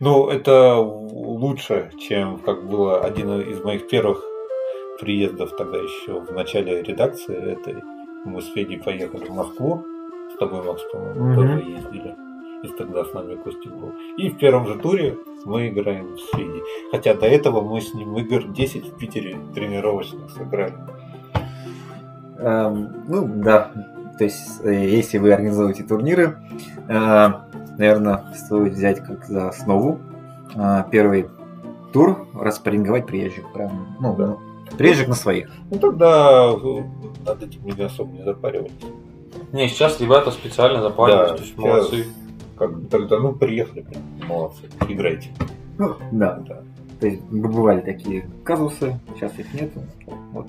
Ну, 0.00 0.28
это 0.28 0.76
лучше, 0.76 1.90
чем 2.00 2.38
как 2.38 2.66
было 2.68 3.00
один 3.00 3.40
из 3.42 3.62
моих 3.62 3.88
первых 3.88 4.24
приездов 5.00 5.50
тогда 5.58 5.76
еще 5.78 6.20
в 6.20 6.32
начале 6.32 6.82
редакции 6.82 7.36
этой. 7.52 7.76
Мы 8.24 8.40
с 8.40 8.46
Федей 8.52 8.78
поехали 8.78 9.24
в 9.26 9.30
Москву. 9.34 9.84
С 10.34 10.38
тобой, 10.38 10.62
Макс, 10.62 10.82
по-моему, 10.90 11.24
Мгм. 11.24 11.34
тоже 11.34 11.70
ездили. 11.70 12.14
И 12.62 12.68
тогда 12.68 13.04
с 13.04 13.12
нами 13.12 13.34
Костик 13.36 13.72
был. 13.72 13.92
И 14.16 14.30
в 14.30 14.38
первом 14.38 14.66
же 14.66 14.74
туре 14.76 15.16
мы 15.44 15.68
играем 15.68 16.16
с 16.18 16.22
Федей. 16.36 16.62
Хотя 16.90 17.14
до 17.14 17.26
этого 17.26 17.60
мы 17.60 17.80
с 17.80 17.94
ним 17.94 18.16
игр 18.18 18.44
10 18.48 18.92
в 18.92 18.96
Питере 18.96 19.36
тренировочных 19.54 20.30
сыграли. 20.30 20.74
Эм, 22.38 23.04
ну, 23.08 23.26
да. 23.42 23.70
То 24.18 24.24
есть, 24.24 24.60
э, 24.64 24.72
если 24.88 25.18
вы 25.18 25.32
организуете 25.32 25.82
турниры, 25.84 26.38
э, 26.88 27.28
наверное, 27.78 28.24
стоит 28.34 28.72
взять 28.72 29.00
как 29.00 29.24
за 29.26 29.48
основу 29.48 29.98
э, 30.54 30.84
первый 30.90 31.26
тур, 31.92 32.26
распаринговать 32.34 33.06
приезжих. 33.06 33.52
Прям, 33.52 33.96
ну, 34.00 34.14
Да. 34.16 34.36
приезжих 34.78 35.08
на 35.08 35.14
своих. 35.14 35.50
Ну 35.70 35.78
тогда 35.78 36.50
э, 36.52 36.82
над 37.26 37.42
этим 37.42 37.64
не 37.64 37.82
особо 37.82 38.12
не 38.12 38.24
запаривались. 38.24 38.72
Не, 39.52 39.68
сейчас 39.68 40.00
ребята 40.00 40.30
специально 40.30 40.80
запарились, 40.82 41.20
Да, 41.20 41.26
то 41.36 41.42
есть 41.42 41.54
сейчас- 41.54 41.64
молодцы. 41.64 42.04
Как 42.58 42.74
бы 42.74 42.86
тогда, 42.88 43.18
ну, 43.18 43.32
приехали, 43.32 43.82
блин, 43.82 44.00
молодцы, 44.28 44.62
играйте. 44.88 45.30
Ну, 45.78 45.94
да. 46.12 46.36
Да. 46.48 46.62
То 47.00 47.06
есть, 47.06 47.22
бывали 47.24 47.80
такие 47.82 48.26
казусы, 48.44 48.98
сейчас 49.14 49.38
их 49.38 49.52
нет. 49.52 49.70
Вот. 50.32 50.46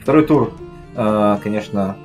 Второй 0.00 0.24
тур, 0.26 0.52
э, 0.94 1.36
конечно, 1.42 1.96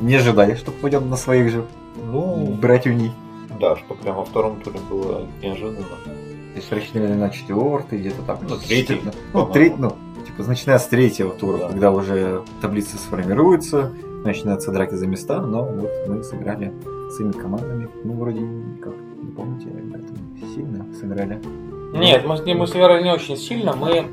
не 0.00 0.14
ожидали, 0.16 0.54
что 0.56 0.72
пойдем 0.72 1.08
на 1.08 1.16
своих 1.16 1.50
же 1.50 1.64
Ну, 2.10 2.56
братюней. 2.60 3.12
да, 3.60 3.76
что 3.76 3.94
прямо 3.94 4.18
во 4.18 4.24
втором 4.24 4.60
туре 4.60 4.80
было 4.90 5.26
неожиданно. 5.42 5.76
То 6.04 6.56
есть 6.56 6.72
рассчитывали 6.72 7.12
на 7.14 7.30
четвертый, 7.30 7.98
где-то 8.00 8.22
так. 8.22 8.38
Ну, 8.42 8.56
третий, 8.56 9.00
Ну, 9.32 9.46
третий, 9.46 9.76
ну, 9.78 9.90
типа, 10.26 10.48
начиная 10.48 10.78
с 10.78 10.86
третьего 10.88 11.30
тура, 11.30 11.58
Да. 11.58 11.68
когда 11.68 11.92
уже 11.92 12.42
таблицы 12.60 12.96
сформируются, 12.96 13.92
начинаются 14.24 14.72
драки 14.72 14.94
за 14.94 15.06
места, 15.06 15.40
но 15.40 15.64
вот 15.64 15.90
мы 16.08 16.24
сыграли 16.24 16.72
своими 17.10 17.32
командами. 17.32 17.88
Ну, 18.04 18.14
вроде, 18.14 18.40
как, 18.82 18.92
не 19.22 19.30
помните, 19.30 19.68
ребята, 19.68 20.12
сильно 20.54 20.84
сыграли. 20.94 21.40
Нет, 21.94 22.26
мы, 22.26 22.54
мы 22.54 22.66
сыграли 22.66 23.02
не 23.02 23.12
очень 23.12 23.36
сильно, 23.36 23.74
мы 23.74 24.06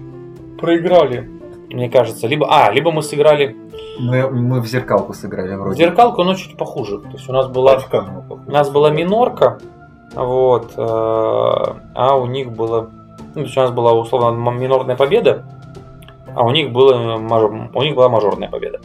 проиграли, 0.58 1.28
мне 1.68 1.90
кажется. 1.90 2.26
Либо, 2.26 2.46
а, 2.50 2.70
либо 2.72 2.90
мы 2.90 3.02
сыграли 3.02 3.56
Мы, 4.00 4.28
мы 4.30 4.60
в 4.60 4.66
зеркалку 4.66 5.12
сыграли 5.12 5.54
в 5.54 5.60
вроде. 5.60 5.84
зеркалку, 5.84 6.24
но 6.24 6.34
чуть 6.34 6.56
похуже. 6.56 6.98
То 7.00 7.10
есть 7.12 7.28
у 7.28 7.32
нас 7.32 7.48
была 7.48 7.76
мы 7.76 7.82
похожи. 8.22 8.42
У 8.46 8.50
нас 8.50 8.70
была 8.70 8.90
минорка, 8.90 9.58
вот, 10.14 10.72
э, 10.76 10.82
а 10.82 12.16
у 12.16 12.26
них 12.26 12.50
было, 12.52 12.90
ну, 13.18 13.34
то 13.34 13.40
есть 13.40 13.56
у 13.56 13.60
нас 13.60 13.70
была 13.70 13.92
условно 13.92 14.50
минорная 14.50 14.96
победа, 14.96 15.44
а 16.34 16.44
у 16.44 16.50
них 16.50 16.72
было 16.72 17.18
мажор- 17.18 17.70
у 17.74 17.82
них 17.82 17.94
была 17.94 18.08
мажорная 18.08 18.48
победа. 18.48 18.80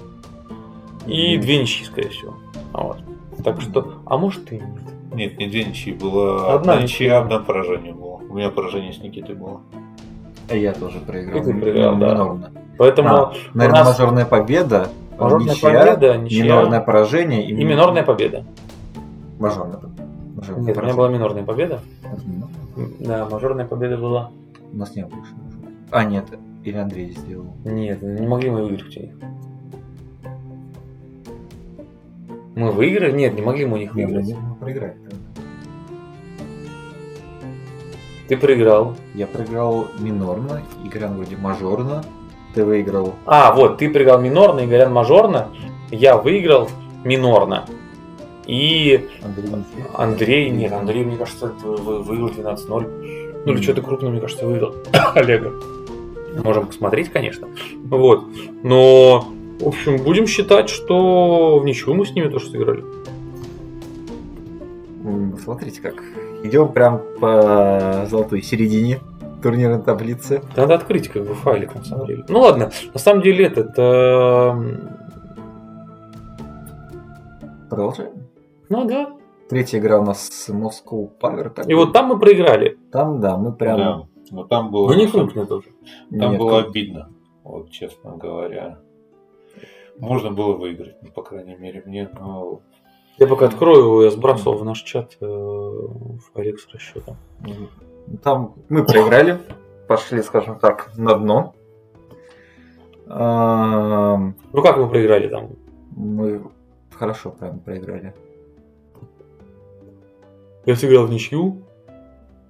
И 1.08 1.36
Мгм. 1.36 1.42
две 1.42 1.62
ничьи, 1.62 1.86
скорее 1.86 2.10
всего. 2.10 2.34
Вот. 2.74 2.98
Так 3.46 3.62
что, 3.62 4.02
а 4.06 4.18
может 4.18 4.52
и 4.52 4.56
нет. 4.58 4.66
Нет, 5.14 5.38
не 5.38 5.48
две 5.48 5.64
ничьи, 5.64 5.94
была 5.94 6.56
Одна 6.56 6.74
одна 6.74 6.84
ничья. 6.84 7.06
ничья, 7.06 7.18
одно 7.20 7.40
поражение 7.40 7.94
было. 7.94 8.16
У 8.30 8.34
меня 8.36 8.50
поражение 8.50 8.92
с 8.92 8.98
Никитой 9.00 9.36
было. 9.36 9.62
А 10.50 10.56
я 10.56 10.74
тоже 10.74 11.00
проиграл. 11.00 11.42
И 11.42 11.44
ты 11.46 11.54
проиграл, 11.54 11.96
да. 11.98 12.12
Минорно. 12.14 12.52
Поэтому 12.78 13.10
А, 13.10 13.34
наверное, 13.54 13.80
нас- 13.84 13.88
мажорная 13.98 14.26
победа, 14.26 14.90
мажорная 15.18 15.54
ничья, 15.54 15.70
победа, 15.86 16.18
ничья 16.18 16.44
минорное 16.44 16.82
поражение 16.82 17.46
и 17.50 17.64
минорная 17.64 18.04
победа. 18.04 18.44
Мажорная 19.40 19.78
победа. 19.78 20.04
Нет, 20.36 20.50
у 20.50 20.60
меня 20.62 20.74
поражение. 20.74 20.96
была 20.98 21.10
минорная 21.10 21.44
победа. 21.44 21.80
Да, 23.00 23.28
мажорная 23.32 23.66
победа 23.66 23.98
была. 23.98 24.32
У 24.74 24.78
нас 24.78 24.94
не 24.96 25.06
было. 25.06 25.22
А, 25.92 26.04
нет, 26.04 26.26
или 26.64 26.76
Андрей 26.78 27.12
сделал. 27.12 27.56
Нет, 27.64 28.02
не 28.02 28.28
могли 28.28 28.50
мы 28.50 28.66
выиграть 28.66 28.98
у 28.98 29.00
них. 29.00 29.16
Мы 32.56 32.72
выиграли? 32.72 33.12
Нет, 33.12 33.36
не 33.36 33.42
могли 33.42 33.66
мы 33.66 33.74
у 33.74 33.78
них 33.78 33.94
выиграть. 33.94 34.26
мы- 34.34 34.40
мы 34.50 34.56
проиграли. 34.56 34.96
Ты 38.28 38.38
проиграл. 38.38 38.96
Я 39.14 39.28
проиграл 39.28 39.88
минорно, 40.00 40.64
Игорян 40.84 41.16
вроде 41.16 41.38
мажорно. 41.38 42.04
Ты 42.56 42.64
выиграл. 42.66 43.14
А, 43.26 43.54
вот, 43.54 43.78
ты 43.78 43.90
проиграл 43.90 44.20
минорно, 44.20 44.66
Игорян 44.66 44.92
мажорно. 44.92 45.50
Я 45.92 46.18
выиграл 46.18 46.70
минорно. 47.04 47.66
И 48.48 49.08
Андрей. 49.24 49.52
Андрей, 49.94 50.50
нет, 50.50 50.72
Андрей, 50.72 51.04
мне 51.04 51.18
кажется, 51.18 51.52
вы- 51.64 51.78
вы- 51.78 52.02
выиграл 52.04 52.30
12-0. 52.30 52.88
Ну 53.46 53.52
или 53.54 53.62
что-то 53.62 53.82
крупное, 53.82 54.10
мне 54.12 54.22
кажется, 54.22 54.46
выиграл. 54.48 54.74
Олега. 55.16 55.52
Можем 56.44 56.68
посмотреть, 56.68 57.10
конечно. 57.12 57.48
Вот. 57.86 58.26
Но, 58.64 59.26
в 59.60 59.68
общем, 59.68 60.04
будем 60.04 60.28
считать, 60.28 60.70
что 60.70 61.60
в 61.60 61.66
ничью 61.66 61.94
мы 61.96 62.06
с 62.06 62.12
ними 62.12 62.28
тоже 62.30 62.48
сыграли. 62.50 62.84
Смотрите 65.42 65.82
как. 65.82 65.96
Идем 66.44 66.70
прям 66.72 67.02
по 67.20 68.06
золотой 68.10 68.42
середине 68.42 69.00
турнирной 69.42 69.82
таблицы. 69.82 70.42
Надо 70.56 70.76
открыть 70.76 71.08
как 71.08 71.26
бы 71.26 71.34
файлик, 71.36 71.76
на 71.76 71.84
самом 71.84 72.08
деле. 72.08 72.26
Ну 72.30 72.40
ладно, 72.40 72.72
на 72.94 73.00
самом 73.00 73.22
деле 73.22 73.46
этот... 73.46 73.78
м, 73.78 74.90
Продолжаем. 77.70 78.12
Ну 78.70 78.86
да. 78.86 79.10
Третья 79.50 79.78
игра 79.80 80.00
у 80.00 80.04
нас 80.04 80.28
с 80.28 80.50
Moscow 80.50 81.10
Power. 81.22 81.50
так 81.50 81.70
И 81.70 81.74
вот 81.74 81.94
там 81.94 82.08
мы 82.08 82.20
проиграли. 82.20 82.78
Там, 82.92 83.20
да, 83.22 83.38
мы 83.38 83.54
прям... 83.54 83.78
Да. 83.78 84.02
Но 84.32 84.44
там 84.44 84.72
было, 84.72 84.88
Ну 84.92 84.96
не 84.98 85.06
крупно 85.08 85.46
тоже. 85.46 85.68
там 86.10 86.32
Нет, 86.32 86.40
было 86.40 86.62
как- 86.62 86.70
обидно, 86.70 87.10
вот 87.44 87.70
честно 87.70 88.18
говоря. 88.18 88.80
Можно 89.98 90.32
было 90.32 90.54
выиграть, 90.54 90.96
ну, 91.02 91.10
по 91.12 91.22
крайней 91.24 91.56
мере, 91.56 91.82
мне. 91.86 92.10
Но 92.20 92.62
Я 93.18 93.28
пока 93.28 93.46
открою, 93.46 94.02
я 94.04 94.12
сбрасывал 94.12 94.58
в 94.58 94.66
наш 94.66 94.82
чат 94.82 95.18
э, 95.22 95.88
файлик 96.34 96.60
с 96.60 96.68
расчетом. 96.74 97.18
Там 98.24 98.54
мы 98.70 98.84
проиграли, 98.86 99.40
пошли, 99.88 100.22
скажем 100.22 100.60
так, 100.60 100.92
на 100.98 101.16
дно. 101.16 101.54
Ну 103.08 104.62
как 104.64 104.78
мы 104.78 104.90
проиграли 104.90 105.28
там? 105.28 105.50
Мы 105.92 106.42
хорошо 106.92 107.32
прям 107.32 107.60
проиграли. 107.60 108.14
Я 110.66 110.76
сыграл 110.76 111.06
в 111.06 111.12
ничью. 111.12 111.62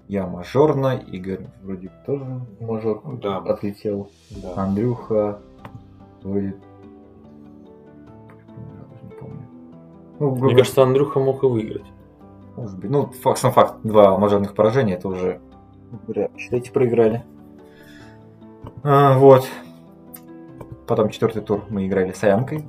Я 0.08 0.28
мажорно, 0.28 0.96
Игорь 0.98 1.48
вроде 1.64 1.92
тоже 2.06 2.26
мажор 2.60 3.02
Да. 3.22 3.38
отлетел. 3.38 4.10
да. 4.30 4.54
Андрюха 4.56 5.40
вроде... 6.22 6.56
Ну, 10.20 10.36
Мне 10.36 10.56
кажется, 10.56 10.84
Андрюха 10.84 11.20
мог 11.20 11.44
и 11.44 11.48
выиграть. 11.48 11.86
Может 12.56 12.80
быть. 12.80 12.90
Ну, 12.90 13.08
факт 13.22 13.40
сам 13.40 13.52
факт, 13.52 13.76
два 13.84 14.18
мажорных 14.18 14.54
поражения, 14.54 14.96
это 14.96 15.10
уже, 15.10 15.42
говоря, 16.08 16.30
считайте, 16.38 16.72
проиграли. 16.72 17.24
А, 18.84 19.18
вот. 19.18 19.46
Потом 20.88 21.10
четвертый 21.10 21.42
тур 21.42 21.64
мы 21.70 21.88
играли 21.88 22.12
с 22.12 22.24
Аянкой. 22.24 22.64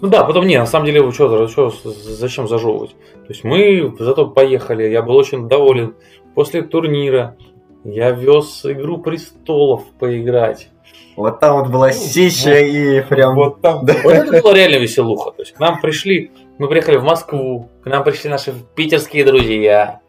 Ну 0.00 0.08
да, 0.08 0.24
потом 0.24 0.46
не, 0.46 0.58
на 0.58 0.66
самом 0.66 0.86
деле, 0.86 1.02
вы 1.02 1.12
что, 1.12 1.48
что, 1.48 1.70
зачем 1.70 2.48
зажевывать? 2.48 2.90
То 2.90 3.28
есть 3.28 3.44
мы 3.44 3.94
зато 3.98 4.28
поехали, 4.28 4.84
я 4.84 5.02
был 5.02 5.16
очень 5.16 5.48
доволен. 5.48 5.94
После 6.34 6.62
турнира 6.62 7.36
я 7.84 8.10
вез 8.10 8.64
Игру 8.64 8.98
Престолов 8.98 9.84
поиграть. 9.98 10.68
Вот 11.16 11.40
там 11.40 11.60
вот 11.60 11.70
была 11.70 11.92
сища 11.92 12.58
и 12.58 13.02
прям... 13.02 13.34
Вот 13.34 13.60
там. 13.60 13.84
Да. 13.84 13.94
Вот 14.02 14.12
это 14.12 14.42
была 14.42 14.54
реально 14.54 14.76
веселуха. 14.76 15.32
То 15.32 15.42
есть 15.42 15.52
к 15.52 15.60
нам 15.60 15.80
пришли, 15.80 16.30
мы 16.60 16.68
приехали 16.68 16.96
в 16.98 17.04
Москву, 17.04 17.70
к 17.82 17.86
нам 17.86 18.04
пришли 18.04 18.28
наши 18.28 18.52
питерские 18.74 19.24
друзья. 19.24 20.00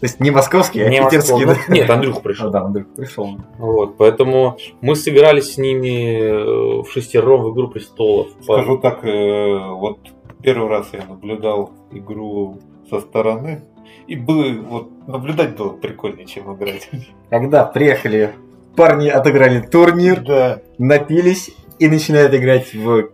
То 0.00 0.06
есть 0.06 0.18
не 0.18 0.32
московские, 0.32 0.86
а 0.86 0.88
Не 0.90 1.00
питерские. 1.00 1.46
Москва, 1.46 1.64
ну, 1.68 1.74
Нет, 1.74 1.88
Андрюха 1.88 2.16
Ну 2.18 2.22
пришел. 2.22 2.50
да, 2.50 2.62
Андрюх 2.62 2.86
пришел. 2.96 3.38
Вот, 3.58 3.96
поэтому 3.96 4.58
мы 4.80 4.96
сыграли 4.96 5.40
с 5.40 5.56
ними 5.56 6.18
э, 6.18 6.82
в 6.82 6.90
шестером 6.90 7.42
в 7.44 7.54
Игру 7.54 7.68
Престолов. 7.68 8.26
Скажу 8.42 8.78
так, 8.78 9.04
э, 9.04 9.58
вот 9.70 9.98
первый 10.42 10.68
раз 10.68 10.88
я 10.92 11.04
наблюдал 11.08 11.70
игру 11.92 12.58
со 12.90 13.00
стороны, 13.00 13.62
и 14.08 14.16
было, 14.16 14.52
вот 14.60 14.88
наблюдать 15.06 15.56
было 15.56 15.70
прикольнее, 15.70 16.26
чем 16.26 16.52
играть. 16.56 16.90
Когда 17.30 17.64
приехали, 17.64 18.34
парни 18.74 19.08
отыграли 19.08 19.60
турнир, 19.60 20.22
Да. 20.22 20.60
напились 20.78 21.50
и 21.78 21.88
начинают 21.88 22.34
играть 22.34 22.74
в 22.74 23.10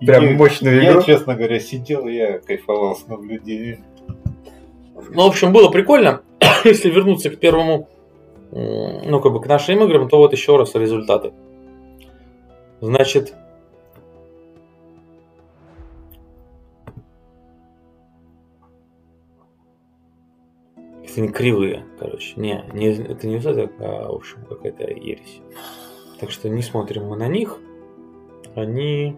прям 0.00 0.24
Я- 0.24 0.30
мощную 0.32 0.82
Я, 0.82 0.92
игру. 0.92 1.02
честно 1.02 1.34
говоря, 1.34 1.58
сидел, 1.60 2.06
я 2.06 2.38
кайфовал 2.38 2.96
с 2.96 3.06
наблюдением. 3.06 3.84
Ну, 5.10 5.22
в 5.22 5.26
общем, 5.26 5.52
было 5.52 5.70
прикольно. 5.70 6.22
Если 6.64 6.90
вернуться 6.90 7.30
к 7.30 7.38
первому, 7.38 7.88
ну, 8.50 9.20
как 9.20 9.32
бы 9.32 9.40
к 9.40 9.46
нашим 9.46 9.82
играм, 9.84 10.08
то 10.08 10.18
вот 10.18 10.32
еще 10.32 10.56
раз 10.56 10.74
результаты. 10.74 11.32
Значит, 12.80 13.34
это 21.04 21.20
не 21.20 21.28
кривые, 21.28 21.84
короче. 21.98 22.34
Не, 22.36 22.64
не 22.74 22.88
это 22.88 23.26
не 23.26 23.36
это, 23.38 23.70
а, 23.78 24.12
в 24.12 24.16
общем, 24.16 24.44
какая-то 24.46 24.84
ересь. 24.90 25.40
Так 26.20 26.30
что 26.30 26.48
не 26.48 26.62
смотрим 26.62 27.06
мы 27.06 27.16
на 27.16 27.28
них. 27.28 27.58
Они... 28.54 29.16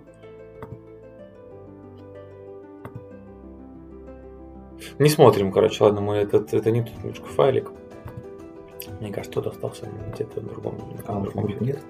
Не 4.98 5.08
смотрим, 5.08 5.52
короче, 5.52 5.84
ладно, 5.84 6.00
мы 6.00 6.16
этот, 6.16 6.52
это 6.54 6.70
не 6.70 6.82
тут 6.82 6.96
немножко 7.02 7.26
файлик. 7.26 7.70
Мне 9.00 9.12
кажется, 9.12 9.40
тот 9.40 9.52
остался 9.52 9.88
где-то 10.14 10.40
в 10.40 10.46
другом. 10.46 10.74
А, 11.06 11.18
в 11.18 11.22
другом 11.24 11.48
нет? 11.60 11.80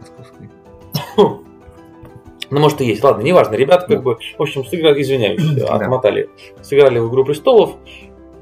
Ну, 2.51 2.61
может, 2.61 2.81
и 2.81 2.87
есть. 2.87 3.05
Ладно, 3.05 3.23
неважно. 3.23 3.55
Ребята, 3.57 3.87
как 3.87 4.03
бы, 4.03 4.17
в 4.39 4.43
общем, 4.43 4.65
сыграли, 4.65 5.03
извиняюсь, 5.03 5.43
Да. 5.57 5.75
отмотали. 5.75 6.31
Сыграли 6.63 6.99
в 6.99 7.09
Игру 7.11 7.25
Престолов. 7.25 7.77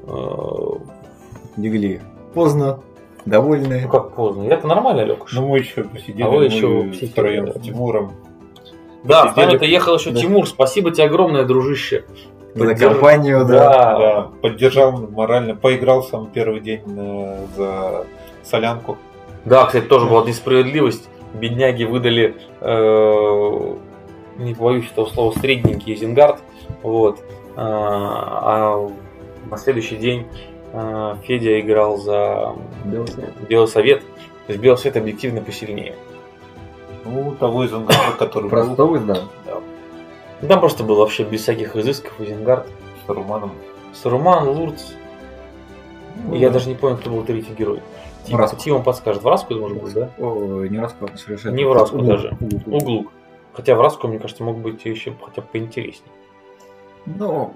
Э, 0.03 0.71
Легли 1.57 2.01
поздно, 2.33 2.79
довольные. 3.25 3.81
Ну, 3.85 3.89
как 3.89 4.15
поздно. 4.15 4.43
Я-то 4.43 4.67
нормально 4.67 5.01
лег. 5.01 5.25
Ну, 5.33 5.47
мы 5.47 5.57
еще 5.59 5.83
посидели 5.83 6.21
А 6.21 6.29
вы 6.29 6.45
еще 6.45 6.91
втроем 7.07 7.45
да. 7.47 7.53
с 7.53 7.61
Тимуром. 7.61 8.13
Да, 9.03 9.33
с 9.33 9.35
нами-то 9.35 9.65
ехал 9.65 9.95
еще 9.95 10.11
Да. 10.11 10.19
Тимур. 10.19 10.47
Спасибо 10.47 10.91
тебе 10.91 11.05
огромное, 11.05 11.43
дружище. 11.43 12.05
За 12.55 12.75
компанию, 12.75 13.45
да. 13.45 13.69
Да. 13.69 13.97
Да, 13.97 14.31
поддержал 14.41 14.97
морально, 14.97 15.55
поиграл 15.55 16.03
сам 16.03 16.27
первый 16.27 16.59
день 16.59 16.81
э, 16.85 17.45
за 17.55 18.05
солянку. 18.43 18.97
Да, 19.45 19.65
кстати, 19.65 19.85
тоже 19.85 20.07
была 20.07 20.25
несправедливость. 20.25 21.07
Бедняги 21.33 21.83
выдали, 21.83 22.35
э, 22.61 23.75
не 24.37 24.53
боюсь 24.53 24.89
этого 24.91 25.05
слова, 25.05 25.33
средненький 25.39 25.95
Зингард. 25.95 26.39
Вот. 26.81 27.19
А, 27.55 28.41
а 28.43 28.91
на 29.49 29.57
следующий 29.57 29.97
день 29.97 30.27
э, 30.73 31.15
Федя 31.23 31.59
играл 31.59 31.97
за 31.97 32.55
Белый 32.85 33.07
свет. 33.07 33.29
Белый 33.47 33.67
Совет. 33.67 34.01
То 34.47 34.53
есть 34.53 34.61
Белый 34.61 34.77
Совет 34.77 34.97
объективно 34.97 35.41
посильнее. 35.41 35.95
Ну, 37.05 37.35
того 37.35 37.63
из 37.63 37.73
Ангарда, 37.73 38.17
который 38.17 38.43
был 38.43 38.49
Простой, 38.49 38.99
да. 38.99 39.21
Ну, 40.41 40.47
Там 40.47 40.59
просто 40.59 40.83
был 40.83 40.95
вообще 40.97 41.23
без 41.23 41.41
всяких 41.41 41.75
изысков 41.75 42.19
Изенгард. 42.19 42.67
с 43.05 43.09
Руманом. 43.09 43.51
Саруман, 43.93 44.47
Лурц. 44.49 44.91
Ну, 46.25 46.35
И 46.35 46.39
я 46.39 46.47
да. 46.49 46.53
даже 46.55 46.69
не 46.69 46.75
понял, 46.75 46.97
кто 46.97 47.09
был 47.09 47.23
третий 47.23 47.53
герой. 47.53 47.81
Тима, 48.25 48.37
Враску. 48.39 48.57
Тима 48.57 48.81
подскажет. 48.83 49.23
Враску, 49.23 49.55
может 49.55 49.81
быть, 49.81 49.93
да? 49.93 50.09
Ой, 50.17 50.69
не 50.69 50.77
расклад 50.79 51.17
совершенно. 51.19 51.55
Не 51.55 51.63
в 51.63 51.71
Раску 51.73 51.97
Углу, 51.97 52.07
даже. 52.07 52.37
углу, 52.39 52.59
углу. 52.65 52.77
Углук. 52.77 53.11
Хотя 53.53 53.75
Враску, 53.75 54.07
мне 54.07 54.19
кажется, 54.19 54.43
мог 54.43 54.57
быть 54.57 54.83
еще 54.85 55.13
хотя 55.23 55.41
бы 55.41 55.47
поинтереснее. 55.47 56.11
Ну, 57.05 57.53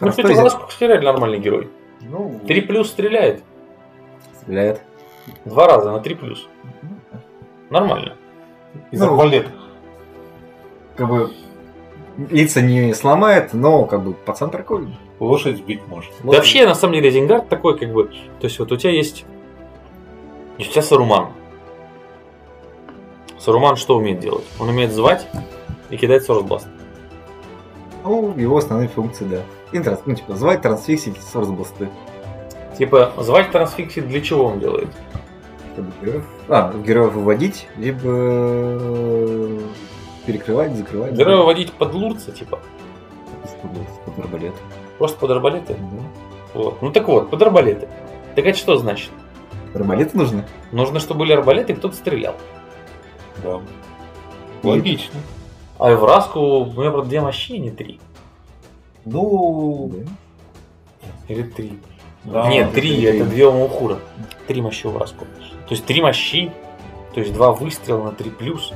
Ну, 0.00 0.08
кстати, 0.10 0.32
Враску, 0.34 0.66
кстати, 0.66 0.90
реально 0.90 1.12
нормальный 1.12 1.38
герой. 1.38 1.70
Ну, 2.00 2.40
Три 2.46 2.60
плюс 2.60 2.88
стреляет. 2.90 3.42
стреляет. 4.42 4.82
Два 5.44 5.66
раза 5.66 5.90
на 5.92 6.00
три 6.00 6.14
плюс. 6.14 6.46
Нормально. 7.70 8.14
из 8.90 9.00
ну, 9.00 9.06
арбалета. 9.06 9.50
Как 10.96 11.08
бы 11.08 11.30
лица 12.18 12.60
не 12.60 12.92
сломает, 12.94 13.54
но 13.54 13.84
как 13.84 14.02
бы 14.02 14.12
пацан 14.12 14.50
прикольный. 14.50 14.98
Лошадь 15.20 15.56
сбить 15.58 15.86
может. 15.86 16.12
Да 16.22 16.32
вообще, 16.32 16.66
на 16.66 16.74
самом 16.74 16.94
деле, 16.94 17.10
Зингард 17.10 17.48
такой, 17.48 17.78
как 17.78 17.92
бы, 17.92 18.04
то 18.04 18.44
есть 18.44 18.58
вот 18.58 18.70
у 18.72 18.76
тебя 18.76 18.92
есть, 18.92 19.24
у 20.58 20.62
тебя 20.62 20.82
Саруман. 20.82 21.28
Саруман 23.38 23.76
что 23.76 23.96
умеет 23.96 24.18
делать? 24.18 24.44
Он 24.58 24.68
умеет 24.68 24.92
звать 24.92 25.26
и 25.90 25.96
кидать 25.96 26.24
Сорсбласт. 26.24 26.68
Ну, 28.04 28.34
его 28.36 28.56
основные 28.56 28.88
функции, 28.88 29.24
да. 29.24 29.42
Интранс, 29.72 30.00
ну, 30.06 30.14
типа, 30.14 30.34
звать, 30.34 30.62
трансфиксить, 30.62 31.20
сорсбасты. 31.20 31.88
Типа, 32.78 33.12
звать 33.18 33.50
трансфиксит 33.50 34.08
для 34.08 34.20
чего 34.22 34.46
он 34.46 34.60
делает? 34.60 34.88
Чтобы 35.72 35.92
героев... 36.00 36.24
А, 36.48 36.72
героев 36.72 37.12
выводить, 37.12 37.68
либо 37.76 39.60
перекрывать, 40.28 40.76
закрывать. 40.76 41.14
Героя 41.14 41.38
выводить 41.38 41.72
под 41.72 41.94
лурца, 41.94 42.32
типа. 42.32 42.58
Чтобы 43.46 44.22
Арбалет. 44.22 44.54
Просто 44.98 45.18
под 45.18 45.30
арбалеты? 45.30 45.74
Да. 45.74 46.02
Вот. 46.60 46.82
Ну 46.82 46.92
так 46.92 47.08
вот, 47.08 47.30
под 47.30 47.40
арбалеты. 47.40 47.88
Так 48.34 48.44
это 48.44 48.58
что 48.58 48.76
значит? 48.76 49.10
Арбалеты 49.74 50.18
нужны? 50.18 50.44
Нужно, 50.70 51.00
чтобы 51.00 51.20
были 51.20 51.32
арбалеты, 51.32 51.72
и 51.72 51.76
кто-то 51.76 51.94
стрелял. 51.96 52.34
Да. 53.42 53.60
Логично. 54.62 55.18
А 55.78 55.94
в 55.94 56.04
Раску 56.04 56.40
у 56.40 56.66
меня, 56.66 56.90
правда, 56.90 57.08
две 57.08 57.20
мощи, 57.22 57.54
а 57.54 57.58
не 57.58 57.70
три. 57.70 57.98
Ну, 59.06 59.90
Да. 59.94 61.08
Или 61.28 61.42
три. 61.42 61.78
да, 62.24 62.48
Нет, 62.50 62.66
это 62.66 62.74
три, 62.74 62.96
три. 62.96 63.02
это 63.04 63.24
две 63.24 63.46
у 63.46 63.52
Маухура. 63.52 63.98
Три 64.46 64.60
мощи 64.60 64.86
у 64.86 64.98
Раску. 64.98 65.24
То 65.24 65.74
есть 65.74 65.86
три 65.86 66.02
мощи, 66.02 66.52
то 67.14 67.20
есть 67.20 67.32
два 67.32 67.52
выстрела 67.52 68.02
на 68.04 68.12
три 68.12 68.30
плюс. 68.30 68.72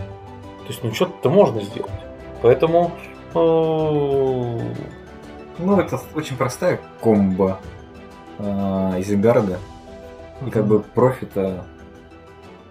То 0.72 0.74
есть, 0.74 0.84
ну 0.84 0.94
что-то 0.94 1.28
можно 1.28 1.60
сделать. 1.60 1.90
Поэтому 2.40 2.92
э, 3.34 4.74
Ну, 5.58 5.78
это 5.78 6.00
очень 6.14 6.36
простая 6.38 6.80
комбо 7.02 7.58
а, 8.38 8.96
из 8.98 9.12
Ингарда. 9.12 9.58
И 10.46 10.50
как 10.50 10.66
бы 10.66 10.80
профита, 10.80 11.66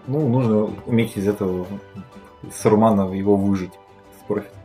ну, 0.08 0.28
нужно 0.28 0.74
уметь 0.88 1.16
из 1.16 1.28
этого 1.28 1.68
Сарумана 2.52 3.14
его 3.14 3.36
выжить. 3.36 3.74
С 4.20 4.24
профита. 4.28 4.56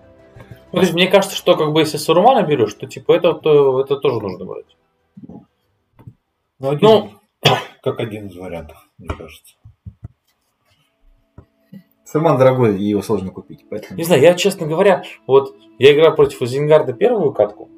Ну, 0.72 0.78
то 0.78 0.80
есть, 0.80 0.94
мне 0.94 1.06
кажется, 1.06 1.36
что 1.36 1.56
как 1.56 1.72
бы 1.72 1.80
если 1.80 1.98
Сарумана 1.98 2.42
берешь, 2.42 2.72
то 2.72 2.86
типа 2.86 3.12
это, 3.12 3.34
то, 3.34 3.82
это 3.82 3.96
тоже 3.96 4.18
нужно 4.18 4.46
брать. 4.46 4.76
Ну, 6.58 6.70
один- 6.70 6.80
Ну, 6.88 7.10
как 7.82 8.00
один 8.00 8.28
из 8.28 8.36
вариантов, 8.36 8.78
мне 8.96 9.08
кажется. 9.08 9.56
Саруман 12.06 12.38
дорогой, 12.38 12.78
и 12.78 12.84
его 12.84 13.02
сложно 13.02 13.32
купить. 13.32 13.66
Поэтому... 13.68 13.98
не 13.98 14.04
знаю, 14.04 14.22
я, 14.22 14.34
честно 14.34 14.66
говоря, 14.66 15.02
вот 15.26 15.56
я 15.78 15.92
играл 15.92 16.14
против 16.14 16.40
Зингарда 16.46 16.92
первую 16.92 17.32
катку. 17.32 17.68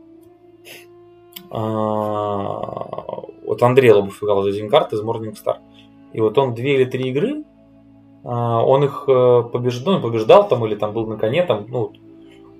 А, 1.50 3.22
Вот 3.46 3.62
Андрей 3.62 3.90
Лобов 3.90 4.22
играл 4.22 4.42
за 4.42 4.52
Зингард 4.52 4.92
из 4.92 5.02
Morning. 5.02 5.34
И 6.12 6.20
вот 6.20 6.36
он 6.36 6.54
две 6.54 6.74
или 6.74 6.84
три 6.84 7.08
игры, 7.08 7.44
а, 8.22 8.62
он 8.62 8.84
их 8.84 9.04
э, 9.08 9.42
побеждал, 9.50 9.94
ну, 9.94 10.00
побеждал 10.02 10.46
там 10.46 10.64
или 10.66 10.74
там 10.74 10.92
был 10.92 11.06
на 11.06 11.16
коне, 11.16 11.44
там, 11.44 11.66
ну, 11.68 11.92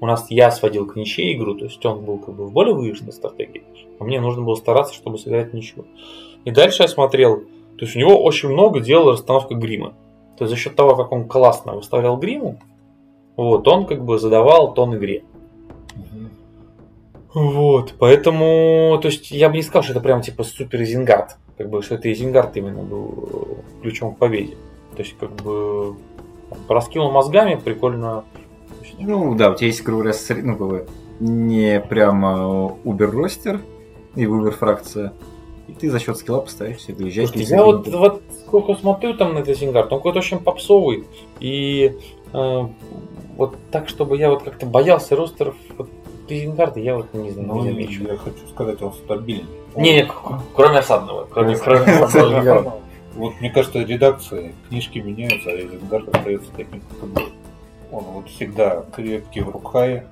у 0.01 0.07
нас 0.07 0.27
я 0.31 0.51
сводил 0.51 0.87
к 0.87 0.97
ничьей 0.97 1.37
игру, 1.37 1.55
то 1.55 1.65
есть 1.65 1.85
он 1.85 2.05
был 2.05 2.19
как 2.19 2.35
бы 2.35 2.47
в 2.47 2.53
более 2.53 2.75
выигрышной 2.75 3.13
стратегии, 3.13 3.65
а 3.99 4.05
мне 4.05 4.21
нужно 4.21 4.43
было 4.43 4.55
стараться, 4.55 4.95
чтобы 4.95 5.19
сыграть 5.19 5.53
ничего. 5.53 5.85
И 6.45 6.51
дальше 6.51 6.83
я 6.83 6.89
смотрел, 6.89 7.41
то 7.41 7.85
есть 7.85 7.97
у 7.97 7.99
него 7.99 8.23
очень 8.23 8.49
много 8.49 8.81
делала 8.81 9.13
расстановка 9.13 9.55
грима. 9.55 9.95
То 10.39 10.47
за 10.47 10.57
счет 10.57 10.77
того, 10.77 10.95
как 10.95 11.11
он 11.13 11.27
классно 11.27 11.75
выставлял 11.75 12.17
гриму, 12.17 12.59
вот, 13.37 13.67
он 13.67 13.87
как 13.87 14.05
бы 14.05 14.19
задавал 14.19 14.75
тон 14.75 14.97
игре. 14.97 15.25
Вот, 17.35 17.95
поэтому, 17.99 18.99
то 19.03 19.09
есть 19.09 19.31
я 19.31 19.49
бы 19.49 19.57
не 19.57 19.63
сказал, 19.63 19.83
что 19.83 19.93
это 19.93 20.01
прям 20.01 20.23
типа 20.23 20.45
супер 20.45 20.83
Изенгард, 20.83 21.37
как 21.57 21.69
бы, 21.69 21.83
что 21.83 21.97
это 21.97 22.11
Изенгард 22.13 22.57
именно 22.57 22.83
был 22.83 23.29
э, 23.31 23.83
ключом 23.83 24.15
к 24.15 24.19
победе. 24.19 24.57
То 24.97 25.03
есть, 25.03 25.17
как 25.19 25.31
бы, 25.37 25.97
там, 26.49 26.59
пораскинул 26.67 27.13
мозгами, 27.13 27.61
прикольно. 27.63 28.25
Ну 28.99 29.35
да, 29.35 29.51
у 29.51 29.55
тебя 29.55 29.67
есть, 29.67 29.85
грубо 29.85 30.05
говоря, 30.05 30.43
ну, 30.43 30.57
как 30.57 30.67
бы, 30.67 30.87
не 31.21 31.81
прямо 31.81 32.77
убер 32.85 33.11
ростер 33.11 33.61
и 34.17 34.27
убер 34.27 34.53
фракция. 34.53 35.13
И 35.69 35.73
ты 35.73 35.91
за 35.91 36.01
счет 36.01 36.17
скилла 36.17 36.41
поставишь 36.41 36.81
себе, 36.83 37.05
доезжаешь. 37.05 37.29
Слушайте, 37.29 37.55
я 37.55 37.65
вот, 37.65 37.87
вот 37.89 38.23
сколько 38.47 38.75
смотрю 38.75 39.15
там 39.15 39.35
на 39.35 39.39
этот 39.41 39.59
Зингард, 39.59 39.93
он 39.93 39.99
какой-то 39.99 40.19
очень 40.19 40.39
попсовый. 40.39 41.05
И 41.41 41.95
э, 42.33 42.69
вот 43.37 43.57
так, 43.71 43.89
чтобы 43.89 44.17
я 44.17 44.31
вот 44.31 44.43
как-то 44.43 44.67
боялся 44.67 45.15
ростеров 45.15 45.55
вот, 45.77 45.89
Зингарда, 46.29 46.81
я 46.81 46.97
вот 46.97 47.13
не 47.13 47.31
знаю, 47.31 47.49
Ну, 47.49 47.63
не 47.63 47.71
замечу. 47.71 48.03
я 48.05 48.17
хочу 48.17 48.47
сказать, 48.51 48.83
он 48.83 48.93
стабильный. 48.95 49.47
Не, 49.77 49.93
не, 49.95 50.11
кроме 50.55 50.79
осадного. 50.79 51.29
Кроме, 51.31 51.57
кроме 51.57 51.85
осадного. 51.85 52.81
Вот 53.15 53.33
мне 53.41 53.51
кажется, 53.51 53.81
редакции, 53.81 54.55
книжки 54.69 54.99
меняются, 55.01 55.51
а 55.51 55.57
Эзенгард 55.57 56.15
остается 56.15 56.49
таким, 56.57 56.81
как 57.01 57.09
был. 57.09 57.25
Он 57.91 58.05
вот 58.05 58.29
всегда 58.29 58.85
крепкий 58.95 59.41
в 59.41 59.49
рукае. 59.49 60.07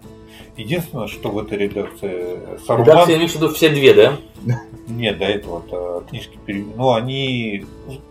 Единственное, 0.56 1.06
что 1.06 1.28
в 1.28 1.38
этой 1.38 1.58
редакции 1.58 2.38
Саруман... 2.66 2.86
Редакция, 2.86 3.16
имеешь 3.16 3.32
в 3.32 3.34
виду 3.36 3.48
все 3.50 3.68
две, 3.68 3.92
да? 3.92 4.16
Нет, 4.88 5.18
до 5.18 5.26
этого 5.26 5.62
-то 5.68 6.08
книжки 6.08 6.38
пере... 6.46 6.64
Ну, 6.76 6.94
они, 6.94 7.66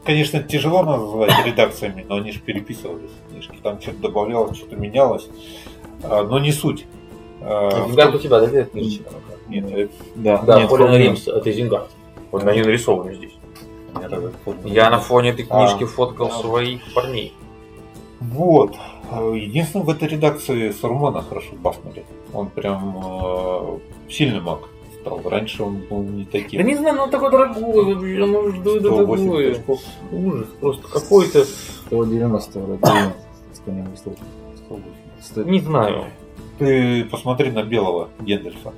конечно, 0.06 0.44
тяжело 0.44 0.84
называть 0.84 1.34
редакциями, 1.46 2.06
но 2.08 2.18
они 2.18 2.32
же 2.32 2.40
переписывались 2.40 3.10
книжки. 3.30 3.58
Там 3.64 3.82
что-то 3.82 3.98
добавлялось, 3.98 4.58
что-то 4.58 4.76
менялось. 4.76 5.28
А, 6.04 6.24
Но 6.24 6.38
не 6.38 6.52
суть. 6.52 6.86
А, 7.42 7.88
Зингард 7.88 8.16
у 8.16 8.20
тебя, 8.20 8.40
да, 8.40 8.46
где 8.46 8.64
книжечка? 8.66 9.10
Нет, 9.48 9.72
это- 9.72 9.94
Да, 10.16 10.38
Да, 10.40 10.60
нет, 10.60 10.70
Полина. 10.70 10.98
Римс, 10.98 11.28
это 11.28 11.52
Зингард. 11.52 11.90
Вот 12.32 12.44
они 12.44 12.62
нарисованы 12.62 13.16
здесь. 13.16 13.34
я. 14.02 14.22
Я 14.66 14.90
на 14.90 15.00
фоне 15.00 15.30
этой 15.30 15.46
книжки 15.46 15.84
А, 15.84 15.88
фоткал 15.88 16.32
своих 16.32 16.82
парней. 16.94 17.34
Вот. 18.20 18.76
Единственное, 19.12 19.86
в 19.86 19.90
этой 19.90 20.08
редакции 20.08 20.72
Сарумана 20.72 21.22
хорошо 21.22 21.56
бафнули. 21.56 22.06
Он 22.34 22.50
прям 22.50 23.02
э, 23.04 23.80
сильный 24.10 24.42
маг 24.42 24.70
стал. 25.06 25.22
Раньше 25.24 25.64
он 25.64 25.78
был 25.90 26.04
не 26.04 26.26
таким. 26.26 26.62
Да 26.62 26.68
не 26.68 26.76
знаю, 26.76 26.96
ну 26.96 27.04
он 27.04 27.10
такой 27.12 27.32
дорогой, 27.32 27.62
180 28.62 28.84
такое? 28.84 29.52
очков. 29.52 29.82
Ужас, 30.12 30.48
просто 30.60 30.88
какой-то, 30.88 31.46
190 31.88 32.60
вроде. 32.60 32.82
90, 32.82 33.16
с 33.54 33.60
конем 33.60 33.86
выступил. 33.86 34.26
180. 34.66 35.26
Стоит. 35.26 35.48
не 35.48 35.60
знаю. 35.60 36.06
Ты 36.58 37.06
посмотри 37.06 37.52
на 37.52 37.64
белого 37.64 38.10
Гендальфа. 38.20 38.74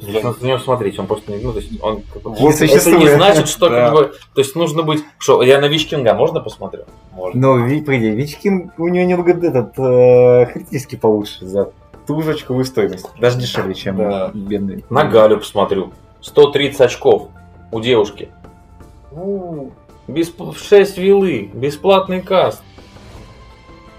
Нужно 0.00 0.34
на 0.40 0.46
него 0.46 0.58
смотреть, 0.58 0.98
он 0.98 1.06
просто 1.06 1.32
не, 1.32 1.38
ну, 1.38 1.52
то 1.52 1.58
есть 1.58 1.72
он 1.82 2.02
как 2.12 2.22
бы- 2.22 2.30
Не 2.30 2.48
это 2.48 2.56
существует. 2.58 2.98
не 3.00 3.08
значит, 3.08 3.48
что 3.48 3.68
Да. 3.68 3.86
как 3.86 3.94
бы, 3.94 4.04
то 4.34 4.40
есть 4.40 4.54
нужно 4.56 4.82
быть, 4.82 5.02
что, 5.18 5.42
я 5.42 5.60
на 5.60 5.66
Вичкинга 5.66 6.14
можно 6.14 6.40
посмотрю? 6.40 6.84
Можно. 7.12 7.40
Но, 7.40 7.56
ви- 7.66 7.80
погоди, 7.82 8.10
Вичкин, 8.10 8.70
у 8.78 8.88
него 8.88 9.04
немного 9.06 9.32
этот, 9.32 9.78
э, 9.78 10.46
критически 10.52 10.96
получше 10.96 11.46
за 11.46 11.72
ту 12.06 12.22
же 12.22 12.30
очковую 12.32 12.64
стоимость. 12.64 13.06
Даже 13.20 13.38
дешевле, 13.38 13.74
чем 13.74 13.96
Да. 13.96 14.30
бедный. 14.34 14.84
На 14.90 15.04
Галю 15.04 15.38
посмотрю. 15.38 15.92
130 16.20 16.80
очков 16.80 17.28
у 17.72 17.80
девушки. 17.80 18.28
Ну, 19.12 19.72
Бесп... 20.06 20.40
6 20.56 20.96
вилы, 20.96 21.50
бесплатный 21.52 22.22
каст. 22.22 22.62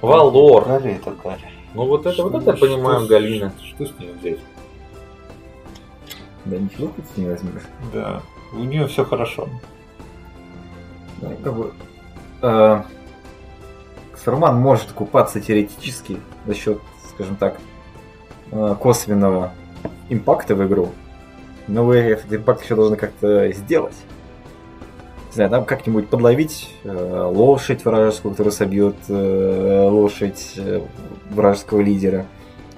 Валор. 0.02 0.66
Галя 0.66 0.92
это 0.96 1.12
Галя. 1.24 1.52
Ну 1.74 1.86
вот 1.86 2.06
это, 2.06 2.24
вот 2.24 2.34
это 2.36 2.52
я 2.52 2.58
Что- 2.58 2.66
понимаю, 2.66 3.00
что- 3.02 3.08
Галина. 3.10 3.54
Что 3.64 3.86
с 3.86 3.92
ней 4.00 4.12
взять? 4.20 4.40
Да 6.46 6.58
ничего 6.58 6.88
тут 6.88 7.06
не 7.18 7.26
возьмешь. 7.26 7.64
Да. 7.94 8.22
У 8.54 8.60
нее 8.60 8.88
все 8.88 9.06
хорошо. 9.06 9.48
Ну, 11.22 11.38
как 11.44 11.54
бы, 11.54 11.74
э, 12.42 12.82
Саруман 14.24 14.60
может 14.60 14.92
купаться 14.92 15.40
теоретически 15.40 16.18
за 16.46 16.54
счет, 16.54 16.80
скажем 17.10 17.36
так, 17.36 17.60
э, 18.52 18.76
косвенного 18.80 19.54
импакта 20.10 20.56
в 20.56 20.66
игру. 20.66 20.90
Но 21.68 21.86
вы 21.86 21.98
этот 21.98 22.34
импакт 22.34 22.64
еще 22.64 22.76
должны 22.76 22.96
как-то 22.96 23.52
сделать. 23.52 23.96
Не 25.30 25.36
знаю, 25.36 25.50
там 25.52 25.66
как-нибудь 25.66 26.08
подловить 26.08 26.74
э, 26.84 27.30
лошадь 27.32 27.86
вражескую, 27.86 28.32
которая 28.32 28.52
собьет 28.52 28.96
э, 29.08 29.88
лошадь 29.90 30.54
э, 30.58 30.82
вражеского 31.30 31.82
лидера. 31.82 32.26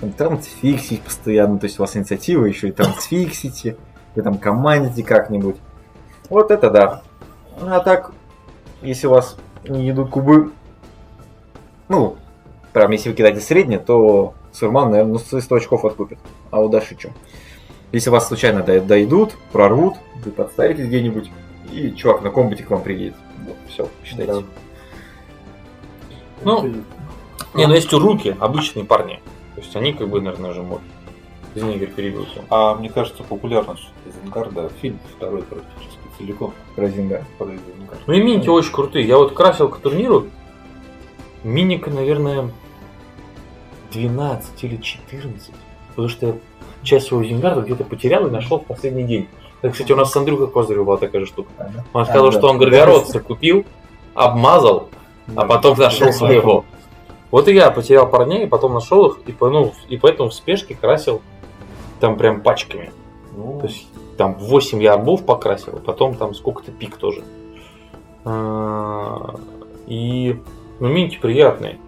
Там 0.01 0.11
трансфиксить 0.13 1.01
постоянно, 1.03 1.59
то 1.59 1.67
есть 1.67 1.79
у 1.79 1.83
вас 1.83 1.95
инициатива, 1.95 2.45
еще 2.45 2.69
и 2.69 2.71
трансфиксите, 2.71 3.77
вы 4.15 4.23
там 4.23 4.39
командите 4.39 5.03
как-нибудь. 5.03 5.57
Вот 6.29 6.49
это 6.49 6.71
да. 6.71 7.03
А 7.61 7.79
так, 7.81 8.11
если 8.81 9.05
у 9.05 9.11
вас 9.11 9.37
не 9.63 9.91
идут 9.91 10.09
кубы, 10.09 10.51
ну, 11.87 12.17
прям 12.73 12.91
если 12.91 13.09
вы 13.09 13.15
кидаете 13.15 13.41
среднее, 13.41 13.77
то 13.77 14.33
Сурман, 14.51 14.89
наверное, 14.89 15.19
ну, 15.31 15.39
100 15.39 15.55
очков 15.55 15.85
откупит. 15.85 16.17
А 16.49 16.61
у 16.61 16.67
Даши 16.67 16.97
что? 16.97 17.11
Если 17.91 18.09
вас 18.09 18.27
случайно 18.27 18.63
до- 18.63 18.81
дойдут, 18.81 19.35
прорвут, 19.51 19.95
вы 20.25 20.31
подставитесь 20.31 20.87
где-нибудь, 20.87 21.29
и 21.71 21.91
чувак 21.91 22.23
на 22.23 22.31
комбате 22.31 22.63
к 22.63 22.71
вам 22.71 22.81
приедет. 22.81 23.15
Вот, 23.45 23.57
все, 23.67 23.87
считайте. 24.03 24.45
Ну, 26.43 26.65
не, 27.53 27.67
ну 27.67 27.73
есть 27.73 27.93
руки, 27.93 28.35
обычные 28.39 28.85
парни. 28.85 29.21
То 29.61 29.65
есть 29.65 29.75
они 29.75 29.93
как 29.93 30.09
бы, 30.09 30.21
наверное, 30.21 30.53
же 30.53 30.63
могут. 30.63 30.81
Извини, 31.53 31.75
Игорь, 31.75 31.91
перебил 31.91 32.25
тебя. 32.25 32.43
А 32.49 32.73
мне 32.73 32.89
кажется, 32.89 33.21
популярность 33.23 33.89
Эзенгарда 34.07 34.71
фильм 34.81 34.97
второй 35.15 35.43
практически 35.43 35.99
целиком 36.17 36.53
про 36.75 36.87
Эзенгарда. 36.87 37.25
Ну 38.07 38.13
и 38.13 38.23
миники 38.23 38.49
очень 38.49 38.71
крутые. 38.71 39.05
Я 39.07 39.17
вот 39.17 39.33
красил 39.33 39.69
к 39.69 39.77
турниру. 39.77 40.25
Миника, 41.43 41.91
наверное, 41.91 42.49
12 43.91 44.63
или 44.63 44.77
14. 44.77 45.51
Потому 45.89 46.07
что 46.07 46.25
я 46.25 46.33
часть 46.81 47.07
своего 47.07 47.23
Зингарда 47.23 47.61
где-то 47.61 47.83
потерял 47.83 48.25
и 48.25 48.31
нашел 48.31 48.59
в 48.59 48.65
последний 48.65 49.03
день. 49.03 49.27
Это, 49.61 49.73
кстати, 49.73 49.91
у 49.91 49.95
нас 49.95 50.11
с 50.11 50.15
Андрюхой 50.15 50.47
Козыревым 50.47 50.87
была 50.87 50.97
такая 50.97 51.21
же 51.21 51.27
штука. 51.27 51.49
Он 51.93 52.05
сказал, 52.05 52.27
А, 52.27 52.31
да. 52.31 52.37
что 52.39 52.49
он 52.49 52.57
горгородца 52.57 53.19
купил, 53.19 53.65
обмазал, 54.15 54.89
а 55.35 55.45
потом 55.45 55.77
нашел 55.77 56.11
своего. 56.11 56.65
Вот 57.31 57.47
и 57.47 57.53
я 57.53 57.71
потерял 57.71 58.09
парней, 58.09 58.45
потом 58.47 58.73
нашел 58.73 59.07
их, 59.07 59.19
и, 59.25 59.35
ну, 59.39 59.73
и 59.87 59.97
поэтому 59.97 60.29
в 60.29 60.33
спешке 60.33 60.75
красил 60.75 61.21
там 61.99 62.17
прям 62.17 62.41
пачками. 62.41 62.91
Ну, 63.35 63.59
То 63.61 63.67
есть 63.67 63.87
там 64.17 64.35
8 64.35 64.83
я 64.83 64.93
арбов 64.93 65.25
покрасил, 65.25 65.79
потом 65.79 66.15
там 66.15 66.33
сколько-то 66.33 66.71
пик 66.71 66.97
тоже. 66.97 67.23
А, 68.25 69.35
И 69.87 70.39
ну, 70.79 70.87
минки 70.89 71.17
приятные. 71.19 71.79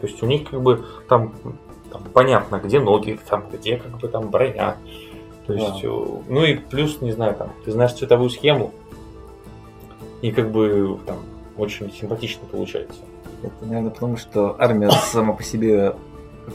То 0.00 0.06
есть 0.06 0.22
у 0.22 0.26
них 0.26 0.50
как 0.50 0.60
бы 0.60 0.84
там, 1.08 1.32
там 1.90 2.02
понятно, 2.12 2.60
где 2.62 2.80
ноги, 2.80 3.18
там 3.28 3.44
где 3.52 3.78
как 3.78 3.98
бы 3.98 4.08
там 4.08 4.30
броня. 4.30 4.76
То 5.46 5.54
есть, 5.54 5.82
Да. 5.82 5.88
э, 5.88 6.06
ну 6.28 6.44
и 6.44 6.54
плюс, 6.54 7.00
не 7.00 7.12
знаю, 7.12 7.34
там, 7.34 7.52
ты 7.64 7.72
знаешь 7.72 7.92
цветовую 7.94 8.30
схему, 8.30 8.72
и 10.20 10.30
как 10.30 10.50
бы 10.52 10.98
там 11.06 11.16
очень 11.56 11.92
симпатично 11.92 12.46
получается. 12.50 13.00
Это, 13.42 13.66
наверное, 13.66 13.90
потому 13.90 14.16
что 14.16 14.56
армия 14.58 14.90
сама 14.90 15.32
по 15.32 15.42
себе, 15.42 15.94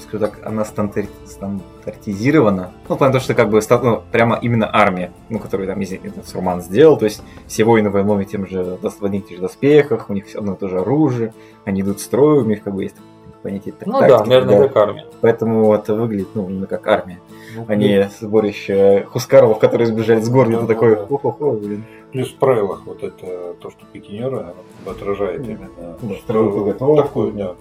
скажу 0.01 0.19
так, 0.25 0.39
она 0.45 0.63
стандар- 0.63 1.07
стандартизирована. 1.25 2.71
Ну, 2.87 2.95
в 2.95 2.97
плане 2.97 3.13
того, 3.13 3.23
что 3.23 3.33
как 3.33 3.49
бы 3.49 3.59
ну, 3.83 4.01
прямо 4.11 4.37
именно 4.41 4.69
армия, 4.71 5.11
ну, 5.29 5.39
которую 5.39 5.67
там 5.67 5.79
этот 5.79 6.27
Сурман 6.27 6.61
сделал. 6.61 6.97
То 6.97 7.05
есть 7.05 7.21
все 7.47 7.63
воины 7.63 7.89
в 7.89 7.97
одном 7.97 8.19
и 8.21 8.25
тем 8.25 8.47
же, 8.47 8.77
в 8.81 9.05
одних 9.05 9.27
тех 9.27 9.37
же 9.37 9.41
доспехах, 9.43 10.09
у 10.09 10.13
них 10.13 10.25
все 10.27 10.39
одно 10.39 10.53
и 10.53 10.57
то 10.57 10.67
же 10.67 10.79
оружие, 10.79 11.33
они 11.65 11.81
идут 11.81 11.99
в 11.99 12.03
строй, 12.03 12.39
у 12.39 12.45
них 12.45 12.63
как 12.63 12.73
бы 12.73 12.83
есть 12.83 12.95
понятие 13.43 13.73
так- 13.77 13.87
Ну 13.87 13.99
да, 13.99 14.07
тактики, 14.09 14.29
наверное, 14.29 14.59
да. 14.59 14.67
как 14.67 14.77
армия. 14.77 15.05
Поэтому 15.21 15.73
это 15.73 15.93
выглядит, 15.93 16.29
ну, 16.33 16.49
именно 16.49 16.67
как 16.67 16.87
армия. 16.87 17.19
ну, 17.55 17.65
А 17.67 17.75
не 17.75 18.09
сборище 18.19 19.05
Хускаровов, 19.09 19.59
которые 19.59 19.87
сбежали 19.87 20.21
с 20.21 20.29
гор, 20.29 20.49
и 20.49 20.53
Да, 20.53 20.59
ты 20.61 20.67
да, 20.67 20.73
такой, 20.73 20.95
да. 20.95 21.05
хо-хо-хо, 21.05 21.51
блин. 21.51 21.85
Плюс 22.17 22.29
в 22.29 22.35
правилах 22.37 22.81
вот 22.87 23.03
это 23.03 23.53
то, 23.61 23.69
что 23.69 23.85
пикинеры 23.93 24.39
оно 24.39 24.91
отражает 24.91 25.47
именно 25.47 25.69
что 26.01 26.15
строевую 26.23 26.51
подготовку, 26.63 26.95
такой, 27.03 27.31
да. 27.33 27.55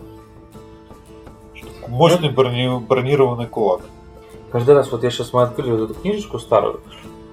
Мощный 1.88 2.30
брони- 2.30 2.80
бронированный 2.80 3.46
кулак. 3.48 3.82
Каждый 4.50 4.74
раз, 4.74 4.90
вот 4.90 5.02
я 5.02 5.10
сейчас 5.10 5.34
мы 5.34 5.42
открыли 5.42 5.72
вот 5.72 5.90
эту 5.90 6.00
книжечку 6.00 6.38
старую, 6.38 6.80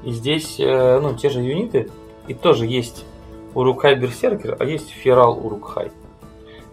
и 0.04 0.12
здесь, 0.12 0.60
э, 0.60 1.00
ну, 1.00 1.16
те 1.16 1.30
же 1.30 1.40
юниты, 1.40 1.90
и 2.28 2.34
тоже 2.34 2.66
есть 2.66 3.06
Урукхай 3.54 3.96
Берсеркер, 3.96 4.58
а 4.60 4.66
есть 4.66 4.90
Ферал 4.90 5.40
Урукхай. 5.46 5.94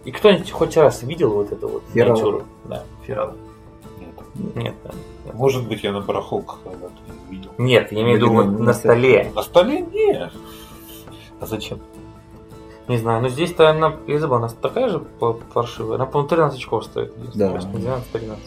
И 0.03 0.11
кто-нибудь 0.11 0.51
хоть 0.51 0.75
раз 0.75 1.01
видел 1.03 1.31
вот 1.31 1.53
эту 1.53 1.69
вот 1.69 1.83
Ферал. 1.93 2.11
миниатюру? 2.17 2.43
Да, 2.65 2.83
Ферал. 3.05 3.35
Нет. 4.01 4.55
Нет, 4.55 4.75
да. 4.83 4.91
Может 5.33 5.67
быть, 5.67 5.83
я 5.83 5.91
на 5.91 6.01
барахолках 6.01 6.59
когда-то 6.63 6.93
видел. 7.29 7.51
Нет, 7.57 7.91
я 7.91 8.01
имею 8.01 8.17
в 8.17 8.21
виду 8.21 8.33
на 8.63 8.69
это- 8.71 8.79
столе. 8.79 9.31
На 9.35 9.43
столе 9.43 9.81
нет. 9.81 10.31
А 11.39 11.45
зачем? 11.45 11.79
Не 12.87 12.97
знаю, 12.97 13.21
но 13.21 13.29
здесь-то 13.29 13.69
она, 13.69 13.95
я 14.07 14.19
забыл, 14.19 14.37
она 14.37 14.49
такая 14.49 14.89
же 14.89 14.99
по- 14.99 15.33
паршивая. 15.33 15.95
Она, 15.95 16.05
по-моему, 16.05 16.27
13 16.29 16.57
очков 16.59 16.83
стоит. 16.85 17.13
Да. 17.35 17.49
не 17.51 17.57
ошибаюсь, 17.57 17.83
12 17.83 18.11
13. 18.11 18.43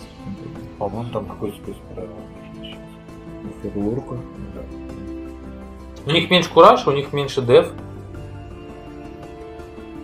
По-моему, 0.79 1.11
там 1.13 1.27
какой-то 1.27 1.57
спецправил. 1.57 2.11
Фигурку. 3.63 4.17
У 6.07 6.11
них 6.11 6.31
меньше 6.31 6.51
кураж, 6.53 6.87
у 6.87 6.91
них 6.93 7.13
меньше 7.13 7.41
деф. 7.41 7.71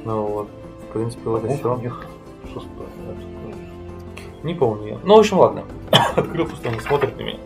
Ну 0.05 0.23
вот. 0.27 0.49
В 0.89 0.93
принципе, 0.93 1.29
вот 1.29 1.45
и 1.45 1.57
все. 1.57 1.75
у 1.75 1.79
них 1.81 2.07
шестой. 2.47 2.87
Не 4.43 4.55
помню 4.55 4.89
я. 4.89 4.99
Ну, 5.05 5.17
в 5.17 5.19
общем, 5.21 5.39
ладно. 5.39 5.65
Открыл, 6.17 6.47
пусть 6.47 6.67
он 6.67 6.79
смотрит 6.81 7.17
на 7.19 7.23
меня. 7.23 7.39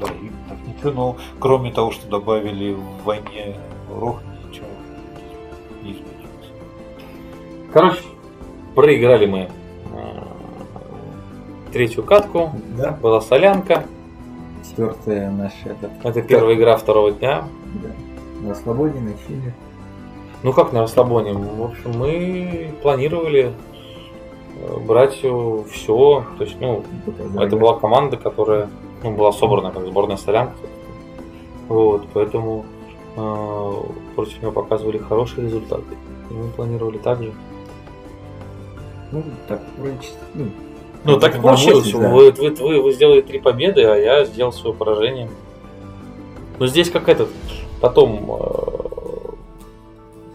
Да, 0.00 0.06
и 0.06 0.30
так 0.48 0.58
ничего, 0.66 0.90
но 0.92 1.16
кроме 1.38 1.70
того, 1.72 1.90
что 1.90 2.08
добавили 2.08 2.72
в 2.72 3.04
войне 3.04 3.56
рог, 3.90 4.20
ничего 4.48 4.66
не 5.82 5.92
изменилось. 5.92 6.52
Короче, 7.72 8.02
проиграли 8.74 9.26
мы 9.26 9.38
э, 9.40 10.22
третью 11.72 12.02
катку. 12.04 12.52
Да. 12.76 12.92
Была 12.92 13.20
солянка. 13.20 13.84
Четвертая 14.68 15.30
наша, 15.30 15.56
это, 15.70 15.90
Это 16.02 16.22
первая 16.22 16.54
игра 16.56 16.76
второго 16.76 17.12
дня. 17.12 17.44
да. 17.74 18.48
На 18.48 18.54
свободе, 18.54 18.98
на 18.98 19.12
Чили. 19.26 19.54
Ну 20.42 20.52
как 20.52 20.72
на 20.72 20.80
расслабоне? 20.80 21.32
В 21.32 21.62
общем, 21.62 21.92
мы 21.98 22.74
планировали 22.82 23.52
э, 24.56 24.76
брать 24.80 25.14
все. 25.14 26.24
То 26.38 26.44
есть, 26.44 26.56
ну, 26.60 26.82
это 27.38 27.56
была 27.56 27.78
команда, 27.78 28.16
которая 28.16 28.68
ну, 29.02 29.12
была 29.12 29.32
собрана 29.32 29.70
как 29.70 29.86
сборная 29.86 30.16
солянка. 30.16 30.56
Вот, 31.68 32.06
поэтому 32.12 32.64
э, 33.16 33.72
против 34.16 34.42
него 34.42 34.52
показывали 34.52 34.98
хорошие 34.98 35.44
результаты. 35.44 35.96
И 36.30 36.34
мы 36.34 36.48
планировали 36.48 36.98
так 36.98 37.22
же. 37.22 37.32
Ну, 39.12 39.22
так, 39.46 39.62
вроде, 39.78 39.98
ну, 40.34 40.46
Ну, 41.04 41.20
так 41.20 41.40
получилось. 41.40 41.92
80, 41.92 42.00
да. 42.00 42.08
Вы, 42.08 42.32
вы, 42.32 42.50
вы, 42.50 42.82
вы 42.82 42.92
сделали 42.92 43.20
три 43.20 43.38
победы, 43.38 43.84
а 43.84 43.94
я 43.96 44.24
сделал 44.24 44.52
свое 44.52 44.74
поражение. 44.74 45.28
Но 46.58 46.66
здесь 46.66 46.90
как 46.90 47.08
этот. 47.08 47.28
Потом, 47.80 48.30
э, 48.30 48.91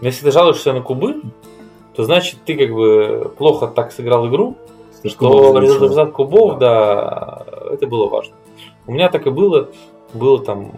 если 0.00 0.24
ты 0.24 0.30
жалуешься 0.30 0.72
на 0.72 0.80
кубы, 0.80 1.22
то 1.94 2.04
значит 2.04 2.38
ты 2.44 2.54
как 2.56 2.74
бы 2.74 3.32
плохо 3.36 3.66
так 3.66 3.92
сыграл 3.92 4.28
игру, 4.28 4.56
что 5.04 5.08
что 5.52 5.58
результат 5.58 6.12
кубов, 6.12 6.58
да, 6.58 7.44
это 7.72 7.86
было 7.86 8.08
важно. 8.08 8.34
У 8.86 8.92
меня 8.92 9.08
так 9.08 9.26
и 9.26 9.30
было. 9.30 9.68
Было 10.14 10.42
там, 10.42 10.72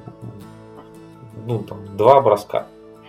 ну, 1.47 1.61
там 1.61 1.97
два 1.97 2.21
броска, 2.21 2.67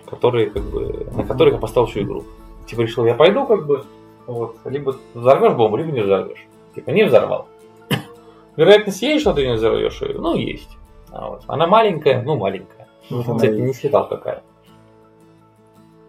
которые 0.08 0.52
как 0.52 0.62
бы, 0.64 1.08
на 1.16 1.24
которых 1.24 1.56
я 1.56 1.60
поставил 1.60 1.88
всю 1.88 2.02
игру. 2.02 2.24
Типа 2.68 2.82
решил, 2.82 3.06
я 3.06 3.16
пойду 3.16 3.48
как 3.48 3.66
бы, 3.66 3.86
вот, 4.28 4.58
либо 4.66 4.96
взорвешь 5.16 5.54
бомбу, 5.54 5.78
либо 5.78 5.92
не 5.92 6.02
взорвешь. 6.02 6.46
Типа 6.76 6.92
не 6.92 7.04
взорвал. 7.04 7.48
Вероятность 8.56 9.02
есть, 9.02 9.22
что 9.22 9.34
ты 9.34 9.48
не 9.48 9.56
взорвешь 9.56 10.02
ее? 10.02 10.20
Ну, 10.20 10.36
есть. 10.36 10.78
А 11.12 11.30
вот. 11.30 11.44
Она 11.48 11.66
маленькая, 11.66 12.22
ну, 12.22 12.36
маленькая. 12.36 12.88
Кстати, 13.10 13.60
не 13.60 13.74
считал 13.74 14.08
какая. 14.08 14.44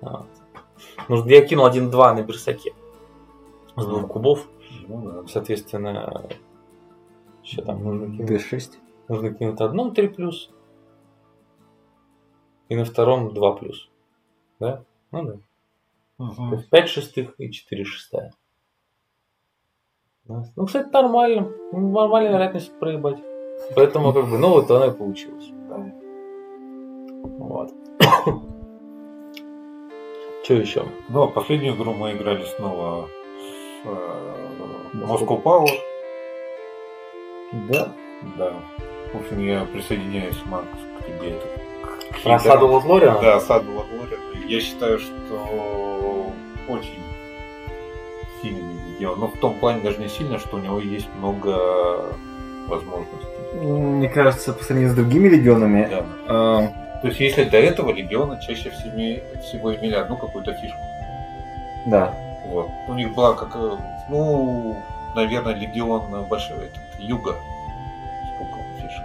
Вот. 0.02 0.26
Ну, 1.08 1.26
я 1.26 1.46
кинул 1.46 1.66
1-2 1.66 2.14
на 2.14 2.22
берсаке. 2.22 2.74
С 3.76 3.86
двух 3.86 4.08
кубов. 4.08 4.48
Ну, 4.88 5.02
да. 5.02 5.28
Соответственно, 5.28 6.28
что 7.42 7.62
там 7.62 7.82
нужно 7.82 8.16
кинуть? 8.16 8.30
D6. 8.30 8.72
Нужно 9.08 9.32
кинуть 9.32 9.60
одном 9.60 9.94
3 9.94 10.08
плюс. 10.08 10.50
И 12.68 12.76
на 12.76 12.84
втором 12.84 13.32
2 13.32 13.52
плюс. 13.56 13.90
Да? 14.60 14.84
Ну 15.10 15.22
да. 15.22 15.36
Есть 16.52 16.68
5 16.68 16.88
шестых 16.88 17.34
и 17.38 17.50
4 17.50 17.84
шестая. 17.84 18.32
Ну, 20.26 20.66
кстати, 20.66 20.88
нормально. 20.92 21.50
Ну, 21.72 21.92
Нормальная 21.92 22.32
вероятность 22.32 22.78
проебать. 22.78 23.18
Поэтому, 23.74 24.12
как 24.12 24.28
бы, 24.28 24.38
ну 24.38 24.50
вот 24.50 24.70
оно 24.70 24.86
и 24.86 24.90
получилось. 24.90 25.50
Вот. 27.22 27.72
Что 30.42 30.54
еще? 30.54 30.84
Ну, 31.08 31.22
а 31.22 31.28
последнюю 31.28 31.74
игру 31.76 31.94
мы 31.94 32.12
играли 32.12 32.44
снова 32.56 33.08
с 33.84 33.86
э, 33.86 34.94
Moscow 34.94 35.40
Power. 35.42 35.68
Да. 37.68 37.92
Да. 38.36 38.54
В 39.12 39.20
общем, 39.20 39.38
я 39.40 39.64
присоединяюсь, 39.72 40.40
Макс, 40.46 40.66
к 40.98 41.06
тебе. 41.06 41.38
К 42.12 42.16
хитерам. 42.16 42.40
Саду 42.40 42.66
Лотлориана? 42.68 43.20
Да, 43.20 43.40
Саду 43.40 43.72
Лотлориана. 43.72 44.22
Я 44.48 44.60
считаю, 44.60 44.98
что 44.98 46.32
очень 46.68 47.02
сильный 48.40 48.74
легион. 48.94 49.20
Но 49.20 49.28
в 49.28 49.38
том 49.38 49.54
плане 49.54 49.82
даже 49.82 49.98
не 49.98 50.08
сильно, 50.08 50.38
что 50.38 50.56
у 50.56 50.60
него 50.60 50.80
есть 50.80 51.08
много 51.18 52.16
возможностей. 52.66 53.28
Мне 53.60 54.08
кажется, 54.08 54.52
по 54.52 54.64
сравнению 54.64 54.92
с 54.92 54.96
другими 54.96 55.28
легионами, 55.28 55.88
Да. 56.26 56.72
Э, 57.02 57.08
То 57.08 57.08
есть, 57.08 57.20
если 57.20 57.44
до 57.44 57.56
этого 57.58 57.90
легиона 57.90 58.40
чаще 58.40 58.70
всего, 58.70 59.74
имели 59.74 59.94
одну 59.94 60.16
какую-то 60.16 60.52
фишку. 60.54 60.78
да. 61.86 62.14
Вот. 62.48 62.68
У 62.88 62.94
них 62.94 63.14
была 63.14 63.34
как, 63.34 63.50
э, 63.54 63.76
ну, 64.10 64.76
наверное, 65.14 65.54
легион 65.54 66.24
большой 66.28 66.56
этот, 66.56 66.80
юга. 66.98 67.34
Сколько 68.34 68.58
фишек? 68.80 69.04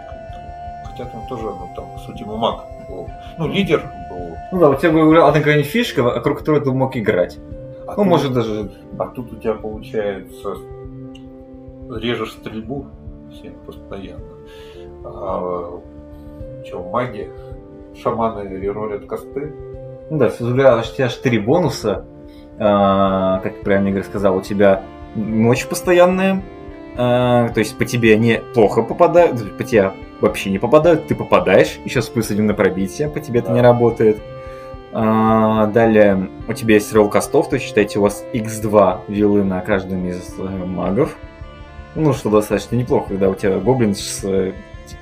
Хотя 0.85 1.05
там 1.05 1.27
тоже, 1.27 1.43
ну, 1.43 1.69
там, 1.75 1.85
по 1.93 1.99
сути, 1.99 2.23
маг 2.23 2.65
был. 2.89 3.07
Ну, 3.37 3.47
лидер 3.47 3.83
был. 4.09 4.35
Ну 4.51 4.59
да, 4.59 4.69
у 4.69 4.75
тебя 4.75 4.91
была 4.91 5.27
одна 5.27 5.39
какая-нибудь 5.39 5.69
фишка, 5.69 6.01
вокруг 6.01 6.39
которой 6.39 6.61
ты 6.61 6.71
мог 6.71 6.97
играть. 6.97 7.37
А 7.85 7.91
Ну, 7.91 7.95
тут- 7.95 8.05
может 8.07 8.33
даже... 8.33 8.71
А 8.97 9.05
тут 9.05 9.31
у 9.31 9.35
тебя 9.35 9.53
получается 9.53 10.55
режешь 11.95 12.31
стрельбу 12.33 12.87
всем 13.31 13.53
постоянно. 13.65 14.23
А, 15.05 15.79
что, 16.65 16.83
магия? 16.83 17.29
Шаманы 18.01 18.47
реролят 18.47 19.05
косты. 19.05 19.53
Ну 20.09 20.17
да, 20.17 20.27
у 20.27 20.31
тебя, 20.31 20.77
у 20.77 20.83
тебя 20.83 21.09
4 21.09 21.39
бонуса. 21.39 22.05
А, 22.59 23.39
как 23.39 23.61
правильно 23.61 23.89
Игорь 23.89 24.03
сказал, 24.03 24.37
у 24.37 24.41
тебя 24.41 24.83
ночь 25.15 25.65
постоянная. 25.67 26.43
а, 26.95 27.49
то 27.49 27.59
есть 27.59 27.77
по 27.77 27.85
тебе 27.85 28.13
они 28.13 28.41
плохо 28.53 28.81
попадают, 28.81 29.57
по 29.57 29.63
тебе 29.63 29.91
вообще 30.21 30.49
не 30.49 30.57
попадают, 30.57 31.07
ты 31.07 31.15
попадаешь, 31.15 31.79
еще 31.85 32.01
с 32.01 32.09
плюс 32.09 32.31
один 32.31 32.47
на 32.47 32.53
пробитие, 32.53 33.09
по 33.09 33.19
тебе 33.19 33.39
это 33.41 33.51
не 33.51 33.61
работает. 33.61 34.17
А, 34.93 35.67
далее 35.67 36.29
у 36.47 36.53
тебя 36.53 36.75
есть 36.75 36.91
ролл 36.93 37.09
костов, 37.09 37.49
то 37.49 37.55
есть 37.55 37.67
считайте, 37.67 37.99
у 37.99 38.03
вас 38.03 38.25
x2 38.33 39.01
вилы 39.09 39.43
на 39.43 39.61
каждом 39.61 40.07
из 40.07 40.33
э, 40.39 40.43
магов. 40.43 41.17
Ну, 41.93 42.13
что 42.13 42.29
достаточно 42.29 42.75
неплохо, 42.75 43.09
когда 43.09 43.29
у 43.29 43.35
тебя 43.35 43.59
гоблин 43.59 43.93
с 43.93 44.23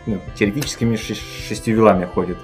ну, 0.05 0.17
теоретическими 0.35 0.95
шесть- 0.95 1.47
шестью 1.47 1.75
вилами 1.75 2.05
ходит. 2.05 2.37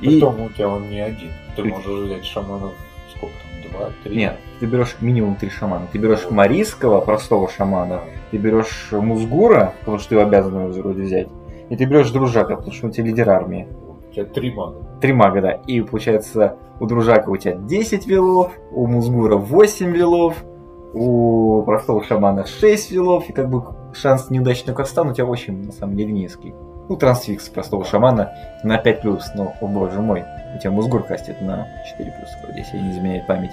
И 0.00 0.20
Потом 0.20 0.40
у 0.42 0.48
тебя 0.48 0.68
он 0.68 0.88
не 0.88 1.00
один. 1.00 1.30
Ты 1.56 1.64
можешь 1.64 1.86
взять 1.86 2.24
шаманов 2.24 2.72
сколько 3.14 3.34
там, 3.36 3.70
два, 3.70 3.90
три? 4.02 4.16
нет, 4.16 4.38
ты 4.60 4.66
берешь 4.66 4.96
минимум 5.00 5.36
три 5.36 5.50
шамана. 5.50 5.86
Ты 5.92 5.98
берешь 5.98 6.30
марийского, 6.30 7.00
простого 7.00 7.48
шамана, 7.48 8.00
ты 8.30 8.38
берешь 8.38 8.88
музгура, 8.90 9.74
потому 9.80 9.98
что 9.98 10.10
ты 10.10 10.20
обязан 10.20 10.58
его 10.58 10.72
вроде 10.82 11.02
взять, 11.02 11.28
и 11.68 11.76
ты 11.76 11.84
берешь 11.84 12.10
дружака, 12.10 12.56
потому 12.56 12.72
что 12.72 12.86
он 12.86 12.90
у 12.90 12.94
тебя 12.94 13.06
лидер 13.06 13.30
армии. 13.30 13.68
У 14.10 14.14
тебя 14.14 14.24
три 14.24 14.52
мага. 14.52 14.76
Три 15.00 15.12
мага, 15.12 15.40
да. 15.40 15.52
И 15.66 15.80
получается, 15.80 16.56
у 16.80 16.86
дружака 16.86 17.30
у 17.30 17.36
тебя 17.36 17.54
10 17.54 18.06
вилов, 18.06 18.52
у 18.70 18.86
музгура 18.86 19.36
8 19.36 19.90
вилов, 19.90 20.44
у 20.92 21.62
простого 21.62 22.04
шамана 22.04 22.46
6 22.46 22.90
вилов, 22.90 23.28
и 23.28 23.32
как 23.32 23.48
бы 23.48 23.64
шанс 23.94 24.30
неудачного 24.30 24.76
каста 24.76 25.02
у 25.02 25.12
тебя 25.12 25.26
очень, 25.26 25.64
на 25.64 25.72
самом 25.72 25.96
деле, 25.96 26.12
низкий. 26.12 26.54
Ну, 26.88 26.96
трансфикс 26.96 27.48
простого 27.48 27.84
шамана 27.84 28.32
на 28.62 28.78
5 28.78 29.00
плюс, 29.00 29.30
но, 29.34 29.54
о 29.60 29.66
боже 29.66 30.00
мой, 30.00 30.24
у 30.54 30.58
тебя 30.58 30.70
музгур 30.70 31.02
кастит 31.02 31.40
на 31.40 31.66
4 31.86 32.10
плюс, 32.10 32.28
вроде, 32.42 32.60
если 32.60 32.78
не 32.78 32.90
изменяет 32.90 33.26
память. 33.26 33.52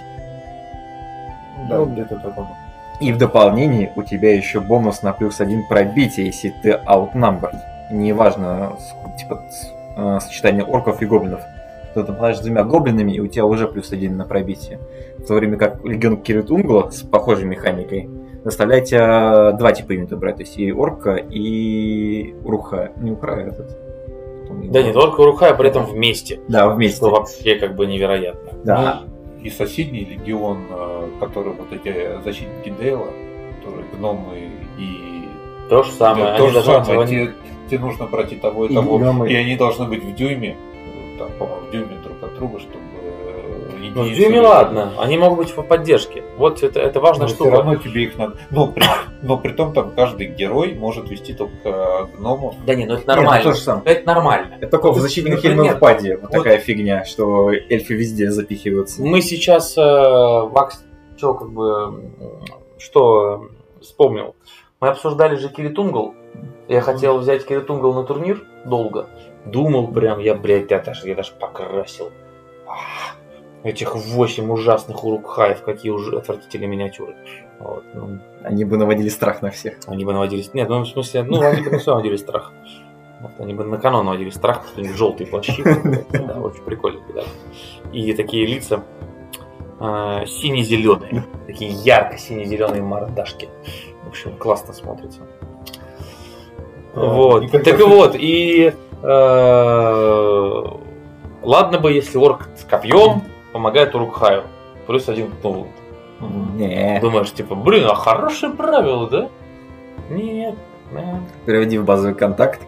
Да, 1.69 1.77
Ну, 1.77 1.85
где-то 1.85 2.17
такое. 2.17 2.47
И 2.99 3.13
в 3.13 3.17
дополнение 3.17 3.93
у 3.95 4.03
тебя 4.03 4.35
еще 4.35 4.59
бонус 4.59 5.03
на 5.03 5.13
плюс 5.13 5.39
один 5.39 5.65
пробитие, 5.67 6.27
если 6.27 6.53
ты 6.61 6.71
outnumbered. 6.71 7.55
Неважно, 7.91 8.73
типа, 9.17 9.41
э, 9.95 10.19
сочетание 10.21 10.65
орков 10.65 11.01
и 11.01 11.05
гоблинов. 11.05 11.41
Ты 11.93 12.03
попадаешь 12.03 12.37
с 12.37 12.41
двумя 12.41 12.63
гоблинами, 12.63 13.13
и 13.13 13.19
у 13.19 13.27
тебя 13.27 13.45
уже 13.45 13.67
плюс 13.67 13.91
один 13.93 14.17
на 14.17 14.25
пробитие. 14.25 14.79
В 15.17 15.25
то 15.25 15.35
время 15.35 15.57
как 15.57 15.83
Легион 15.83 16.17
Кирит 16.17 16.51
Унгла 16.51 16.89
с 16.89 17.01
похожей 17.01 17.45
механикой 17.45 18.09
заставляет 18.49 18.85
тебя 18.85 19.51
два 19.53 19.71
типа 19.71 19.93
юнита 19.93 20.17
брать. 20.17 20.37
То 20.37 20.41
есть 20.43 20.57
и 20.57 20.71
орка, 20.71 21.15
и 21.15 22.35
уруха. 22.43 22.91
Не 22.97 23.11
уруха, 23.11 23.33
а 23.35 23.39
этот. 23.41 23.77
Да 24.71 24.81
не 24.81 24.91
только 24.91 25.21
Урухай, 25.21 25.51
а 25.51 25.53
при 25.53 25.69
этом 25.69 25.85
вместе. 25.85 26.39
Да, 26.47 26.69
вместе. 26.69 26.97
Что 26.97 27.11
вообще 27.11 27.55
как 27.55 27.75
бы 27.75 27.85
невероятно. 27.85 28.51
Да. 28.63 29.01
Ну, 29.05 29.43
и 29.43 29.49
соседний 29.51 30.03
легион, 30.05 30.65
э, 30.69 31.07
который 31.19 31.53
вот 31.53 31.71
эти 31.71 32.21
защитники 32.23 32.73
Дейла, 32.79 33.07
которые 33.59 33.85
гномы 33.95 34.49
и... 34.77 35.23
То 35.69 35.83
же 35.83 35.91
самое. 35.91 36.25
Да, 36.25 36.35
они 36.35 36.39
то 36.47 36.49
же 36.49 36.61
самое. 36.63 36.99
не- 37.01 37.05
Тебе, 37.07 37.33
тебе 37.69 37.79
нужно 37.79 38.07
пройти 38.07 38.35
того 38.37 38.65
и 38.65 38.69
И 38.69 38.73
того. 38.73 38.97
гномы. 38.97 39.29
И 39.31 39.35
они 39.35 39.55
должны 39.55 39.85
быть 39.85 40.03
в 40.03 40.15
дюйме. 40.15 40.57
э, 40.57 41.19
Там, 41.19 41.29
по-моему, 41.37 41.67
в 41.67 41.71
дюйме 41.71 41.95
друг 42.03 42.17
от 42.23 42.35
друга, 42.35 42.59
чтобы... 42.59 42.79
э, 43.87 43.91
Ну, 43.95 44.01
в 44.03 44.05
единицы 44.05 44.21
дюйме 44.21 44.41
ладно, 44.41 44.93
они 44.99 45.17
могут 45.17 45.39
быть 45.39 45.53
по 45.53 45.63
поддержке. 45.63 46.23
Вот 46.37 46.61
это, 46.63 46.79
это 46.79 46.99
важная 46.99 47.23
Но 47.23 47.27
все 47.27 47.35
штука. 47.35 47.51
равно 47.51 47.75
тебе 47.75 48.03
их 48.03 48.17
надо. 48.17 48.37
Но 48.51 48.67
при, 48.67 48.83
но 49.21 49.37
при 49.37 49.51
том 49.53 49.73
там 49.73 49.91
каждый 49.95 50.27
герой 50.27 50.73
может 50.73 51.09
вести 51.09 51.33
только 51.33 52.07
гномов. 52.17 52.55
Да 52.65 52.75
не, 52.75 52.85
ну 52.85 52.93
это 52.93 53.01
Нет, 53.01 53.07
нормально. 53.07 53.43
то 53.43 53.53
же 53.53 53.59
самое. 53.61 53.83
Это 53.85 54.05
нормально. 54.07 54.57
Это 54.61 54.67
только 54.71 54.91
в 54.91 54.97
Ну, 54.97 55.01
защитнике 55.01 55.35
например, 55.35 55.57
Хельмовой 55.57 55.79
паде. 55.79 56.15
Вот 56.17 56.21
вот- 56.23 56.31
такая 56.31 56.57
фигня, 56.59 57.05
что 57.05 57.49
эльфы 57.51 57.93
везде 57.95 58.31
запихиваются. 58.31 59.01
Мы 59.01 59.21
сейчас 59.21 59.77
э, 59.77 59.81
Вакс, 59.81 60.83
что 61.17 61.33
как 61.33 61.49
бы, 61.51 62.01
что 62.77 63.47
вспомнил. 63.81 64.35
Мы 64.79 64.87
обсуждали 64.89 65.35
же 65.35 65.49
Киритунгл. 65.49 66.13
Я 66.67 66.81
хотел 66.81 67.17
взять 67.17 67.45
Киритунгл 67.45 67.93
на 67.93 68.03
турнир 68.03 68.43
долго. 68.65 69.07
Думал 69.45 69.87
прям, 69.87 70.19
я, 70.19 70.35
блядь, 70.35 70.69
я 70.71 70.79
даже, 70.79 71.07
я 71.07 71.15
даже 71.15 71.31
покрасил. 71.39 72.11
Ах, 72.67 73.15
Этих 73.63 73.95
восемь 73.95 74.49
ужасных 74.51 75.03
урукхаев, 75.03 75.63
какие 75.63 75.91
уже 75.91 76.17
отвратительные 76.17 76.67
миниатюры. 76.67 77.15
Вот, 77.59 77.83
ну, 77.93 78.19
Они 78.43 78.63
бы 78.63 78.77
наводили 78.77 79.09
страх 79.09 79.41
на 79.41 79.51
всех. 79.51 79.79
они 79.87 80.05
бы 80.05 80.13
наводились. 80.13 80.53
Нет, 80.53 80.69
ну 80.69 80.81
в 80.81 80.87
смысле, 80.87 81.23
ну 81.23 81.41
они 81.41 81.61
бы 81.61 81.71
на 81.71 81.79
все 81.79 81.91
наводили 81.91 82.15
страх. 82.15 82.53
Вот, 83.19 83.31
они 83.39 83.53
бы 83.53 83.65
на 83.65 83.77
канон 83.77 84.05
наводили 84.05 84.29
страх, 84.29 84.59
потому 84.59 84.71
что 84.71 84.81
у 84.81 84.83
них 84.83 84.95
желтые 84.95 85.27
плащи. 85.27 85.61
Да, 86.11 86.39
очень 86.39 86.63
прикольно. 86.63 87.01
Да. 87.13 87.23
И 87.91 88.13
такие 88.13 88.45
лица 88.45 88.83
э, 89.81 90.25
сине-зеленые. 90.25 91.25
Такие 91.45 91.71
ярко 91.71 92.17
сине-зеленые 92.17 92.81
мордашки. 92.81 93.49
В 94.05 94.07
общем, 94.07 94.37
классно 94.37 94.73
смотрится. 94.73 95.19
Вот. 96.93 97.51
Так 97.51 97.79
и 97.79 97.83
вот, 97.83 98.15
и 98.15 98.73
э, 99.03 100.63
ладно 101.43 101.79
бы, 101.79 101.91
если 101.91 102.17
орк 102.17 102.47
с 102.55 102.63
копьем 102.63 103.23
помогает 103.51 103.95
Урукхаю. 103.95 104.43
Плюс 104.87 105.07
один 105.07 105.31
ну, 105.43 105.67
Не. 106.55 106.99
Думаешь, 107.01 107.31
типа, 107.31 107.55
блин, 107.55 107.85
а 107.87 107.95
хорошее 107.95 108.53
правило, 108.53 109.07
да? 109.09 109.29
Нет. 110.09 110.55
да. 110.91 111.21
Переводи 111.45 111.77
в 111.77 111.85
базовый 111.85 112.15
контакт. 112.15 112.61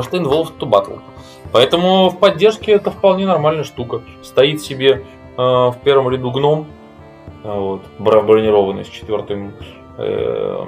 Что 0.00 0.16
involved 0.16 0.58
to 0.58 0.68
battle. 0.68 1.00
Поэтому 1.52 2.10
в 2.10 2.18
поддержке 2.18 2.72
это 2.72 2.90
вполне 2.90 3.26
нормальная 3.26 3.64
штука. 3.64 4.02
Стоит 4.22 4.60
себе 4.60 5.04
э, 5.36 5.40
в 5.40 5.76
первом 5.82 6.10
ряду 6.10 6.30
гном, 6.30 6.66
э, 7.42 7.52
вот, 7.52 7.82
бро- 7.98 8.22
бронированный 8.22 8.84
с 8.84 8.88
четвертым 8.88 9.52
э, 9.98 10.64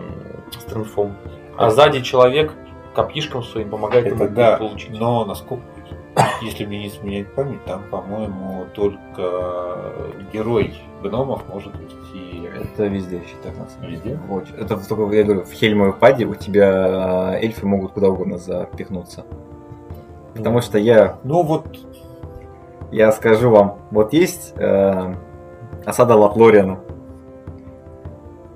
стрэнфом. 0.59 1.15
А 1.57 1.71
сзади 1.71 2.01
человек 2.01 2.53
копьишком 2.95 3.43
своим 3.43 3.71
помогает 3.71 4.07
ему 4.07 4.25
Это 4.25 4.35
да, 4.35 4.57
получить. 4.57 4.91
но 4.91 5.25
насколько, 5.25 5.63
если 6.43 6.67
мне 6.67 6.81
не 6.81 6.89
изменяет 6.89 7.35
память, 7.35 7.65
там, 7.65 7.83
по-моему, 7.91 8.67
только 8.75 9.93
герой 10.33 10.75
гномов 11.03 11.43
может 11.49 11.73
вести... 11.75 12.49
Это 12.55 12.87
везде 12.87 13.21
деле. 13.21 13.91
Везде? 13.91 14.19
Вот. 14.29 14.45
Это 14.59 14.77
только, 14.89 15.15
я 15.15 15.25
говорю, 15.25 15.45
в 15.45 15.53
Хельмовой 15.53 15.93
паде 15.93 16.27
у 16.27 16.35
тебя 16.35 17.35
э, 17.37 17.45
эльфы 17.45 17.67
могут 17.67 17.93
куда 17.93 18.09
угодно 18.09 18.39
запихнуться. 18.39 19.25
Потому 20.35 20.61
что 20.61 20.79
я, 20.79 21.19
Ну 21.25 21.43
вот, 21.43 21.67
я 22.91 23.11
скажу 23.13 23.51
вам, 23.51 23.79
вот 23.91 24.13
есть 24.13 24.53
э, 24.57 25.15
осада 25.85 26.15
Лаплориана. 26.15 26.81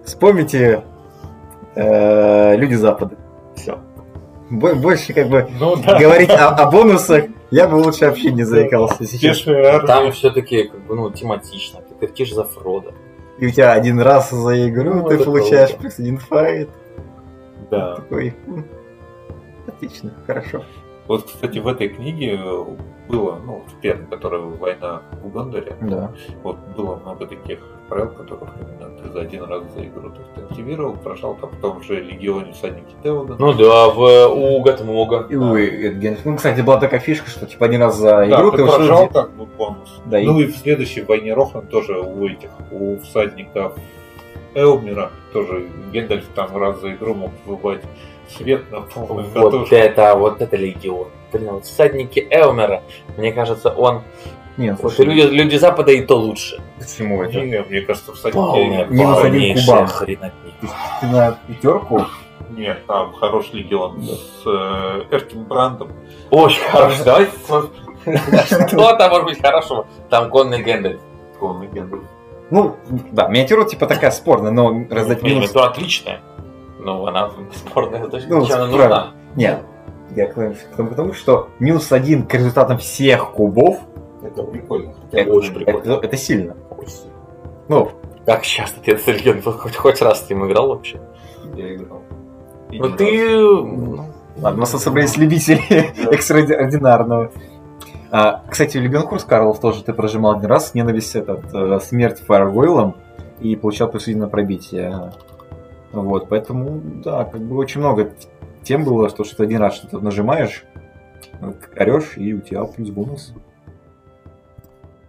Вспомните 0.05 0.85
э, 1.75 2.57
Люди 2.57 2.75
Запада. 2.75 3.17
Все. 3.55 3.79
Больше 4.51 5.13
как 5.13 5.29
бы 5.29 5.49
ну 5.59 5.75
да, 5.77 5.99
говорить 5.99 6.31
о, 6.31 6.51
о 6.51 6.71
бонусах 6.71 7.25
я 7.57 7.69
бы 7.69 7.77
лучше 7.77 8.07
вообще 8.07 8.33
не 8.33 8.45
заикался 8.45 9.05
сейчас. 9.07 9.47
армия. 9.47 9.81
Там 9.87 10.13
все-таки 10.13 10.65
как 10.65 10.81
бы, 10.87 10.95
ну, 10.95 11.11
тематично. 11.11 11.81
Ты 12.01 12.07
кричишь 12.07 12.35
за 12.35 12.45
Фрода. 12.45 12.93
И 13.39 13.47
у 13.47 13.51
тебя 13.51 13.73
один 13.73 14.01
раз 14.01 14.31
за 14.31 14.69
игру 14.69 14.95
Ну, 14.95 15.09
ты 15.09 15.19
получаешь 15.19 15.71
круто. 15.71 15.83
плюс 15.83 15.99
один 15.99 16.19
файт. 16.19 16.69
Да. 17.71 17.97
Такой, 17.97 18.35
отлично, 19.67 20.13
хорошо. 20.27 20.65
Вот, 21.09 21.25
кстати, 21.27 21.59
в 21.59 21.69
этой 21.69 21.89
книге 21.89 22.39
было, 23.09 23.39
ну, 23.45 23.63
в 23.67 23.81
первой, 23.81 24.07
которая 24.07 24.41
война 24.41 25.03
в 25.23 25.29
Гондоре, 25.31 25.77
Да. 25.81 26.13
вот 26.43 26.57
было 26.77 26.97
много 26.97 27.27
таких 27.27 27.59
правил, 27.89 28.09
которых 28.11 28.49
именно 28.61 28.91
ты 28.99 29.09
за 29.13 29.21
один 29.21 29.45
раз 29.45 29.63
за 29.77 29.85
игру 29.87 30.11
то 30.11 30.21
ты 30.35 30.41
активировал, 30.43 30.95
прошел 30.97 31.35
там 31.35 31.51
в 31.51 31.61
том 31.61 31.81
же 31.85 32.01
Легионе 32.01 32.53
всадники 32.53 32.93
Теода. 33.05 33.37
Ну 33.39 33.53
да, 33.53 33.89
в, 33.91 34.27
у 34.35 34.61
Гатмога. 34.63 35.27
И 35.31 35.37
у 35.37 35.55
Эдген- 35.57 36.19
Ну, 36.25 36.37
кстати, 36.37 36.63
была 36.63 36.79
такая 36.81 36.99
фишка, 36.99 37.31
что 37.31 37.47
типа 37.47 37.67
один 37.67 37.83
раз 37.83 37.97
за 37.97 38.11
Да, 38.11 38.27
игру 38.27 38.51
ты 38.51 38.57
ты 38.57 38.63
ушел 38.65 38.77
прожал 38.77 39.05
где- 39.05 39.15
как 39.15 39.31
бы 39.37 39.47
бонус. 39.47 40.01
Да, 40.07 40.19
и- 40.19 40.27
ну 40.27 40.41
и 40.41 40.47
в 40.47 40.57
следующей 40.57 41.03
войне 41.03 41.33
Рохланд 41.35 41.71
тоже 41.71 42.01
у 42.01 42.27
этих, 42.27 42.51
у 42.73 42.97
всадников 42.99 43.77
Элмера 44.55 45.11
тоже 45.33 45.69
Гендальф 45.93 46.25
там 46.35 46.57
раз 46.57 46.81
за 46.81 46.93
игру 46.93 47.15
мог 47.15 47.31
выбывать 47.45 47.83
свет 48.29 48.71
на 48.71 48.83
полную 48.83 49.29
Вот 49.35 49.53
катушку. 49.53 49.75
это, 49.75 50.15
вот 50.15 50.41
это 50.41 50.57
легион. 50.57 51.09
Блин, 51.33 51.53
вот 51.55 51.65
всадники 51.65 52.27
Элмера, 52.31 52.83
мне 53.17 53.33
кажется, 53.33 53.71
он... 53.71 54.03
Нет, 54.57 54.79
слушай, 54.81 55.05
люди, 55.05 55.21
люди 55.21 55.57
Запада 55.57 55.93
и 55.93 56.01
то 56.01 56.17
лучше. 56.17 56.61
почему 56.79 57.23
это? 57.23 57.41
Не, 57.41 57.63
мне 57.63 57.83
кажется, 57.83 58.15
всадники 58.15 58.37
Полная, 58.37 58.87
Минус 58.87 59.23
один 59.23 59.59
кубан. 59.59 59.89
Ты 60.07 61.07
на 61.07 61.39
пятерку? 61.47 62.07
Нет, 62.51 62.87
там 62.87 63.13
хороший 63.13 63.57
легион 63.57 64.03
с 64.03 64.47
э, 64.47 65.03
Эркин 65.11 65.45
Брандом. 65.45 65.91
Очень 66.31 66.63
хорошо. 66.63 67.05
Давайте 67.05 67.33
Что 68.69 68.97
там 68.97 69.11
может 69.11 69.27
быть 69.27 69.43
хорошего? 69.43 69.87
Там 70.09 70.31
конный 70.31 70.63
Гэндальф. 70.63 71.01
Конный 71.39 71.67
Гендальф. 71.67 72.05
Ну, 72.51 72.77
да, 73.11 73.29
миниатюра 73.29 73.65
типа 73.65 73.87
такая 73.87 74.13
спорная, 74.13 74.53
но 74.53 74.87
раздать 74.89 75.23
минус... 75.23 75.53
ну, 75.53 75.63
отличная. 75.63 76.21
Ну, 76.87 77.05
она 77.05 77.31
спорная 77.53 78.07
точно. 78.07 78.39
Ну, 78.39 78.45
она 78.47 78.67
нужна? 78.69 79.13
Нет, 79.35 79.65
я 80.15 80.29
к 80.29 80.35
тому, 80.35 80.55
к 80.55 80.95
тому, 80.95 81.13
что 81.15 81.49
минус 81.59 81.91
один 81.91 82.25
к 82.25 82.33
результатам 82.35 82.79
всех 82.79 83.33
кубов, 83.33 83.81
Это 84.23 84.45
прикольно. 84.45 84.95
это, 85.11 85.33
очень 85.33 85.53
прикольно. 85.53 85.79
это, 85.79 86.07
это 86.07 86.17
сильно. 86.17 86.57
Ну, 87.69 87.91
Как 88.25 88.43
часто 88.43 88.81
ты 88.81 88.93
этот 88.93 89.09
легион 89.09 89.43
хоть, 89.43 89.75
хоть 89.75 90.01
раз 90.01 90.25
с 90.25 90.31
ним 90.31 90.47
играл 90.47 90.69
вообще? 90.69 91.01
Я 91.57 91.75
играл. 91.75 92.03
И 92.71 92.79
Ну 92.79 92.91
ты... 92.91 93.37
ну, 93.37 94.07
ладно, 94.37 94.59
у 94.59 94.61
нас 94.61 94.71
собрались 94.71 95.17
любители 95.17 95.61
экстраординарного. 96.13 97.33
А, 98.13 98.45
кстати, 98.49 98.77
Легион 98.77 99.09
Курс 99.09 99.25
Карлов 99.25 99.59
тоже 99.59 99.83
ты 99.83 99.93
прожимал 99.93 100.37
один 100.37 100.49
раз, 100.49 100.75
ненависть 100.75 101.17
этот, 101.17 101.53
э, 101.53 101.81
смерть 101.81 102.21
Фаервойлом 102.21 102.95
и 103.41 103.57
получал 103.57 103.91
на 103.93 104.29
пробитие. 104.29 105.13
Вот, 106.03 106.29
поэтому, 106.29 106.81
да, 107.03 107.25
как 107.25 107.41
бы 107.43 107.57
очень 107.57 107.81
много 107.81 108.15
тем 108.63 108.85
было, 108.85 109.09
что, 109.09 109.25
что 109.25 109.43
один 109.43 109.59
раз 109.59 109.77
что-то 109.77 110.01
нажимаешь, 110.01 110.65
орешь, 111.77 112.17
и 112.17 112.35
у 112.35 112.41
тебя 112.41 112.65
плюс 112.65 112.91
бонус. 112.91 113.33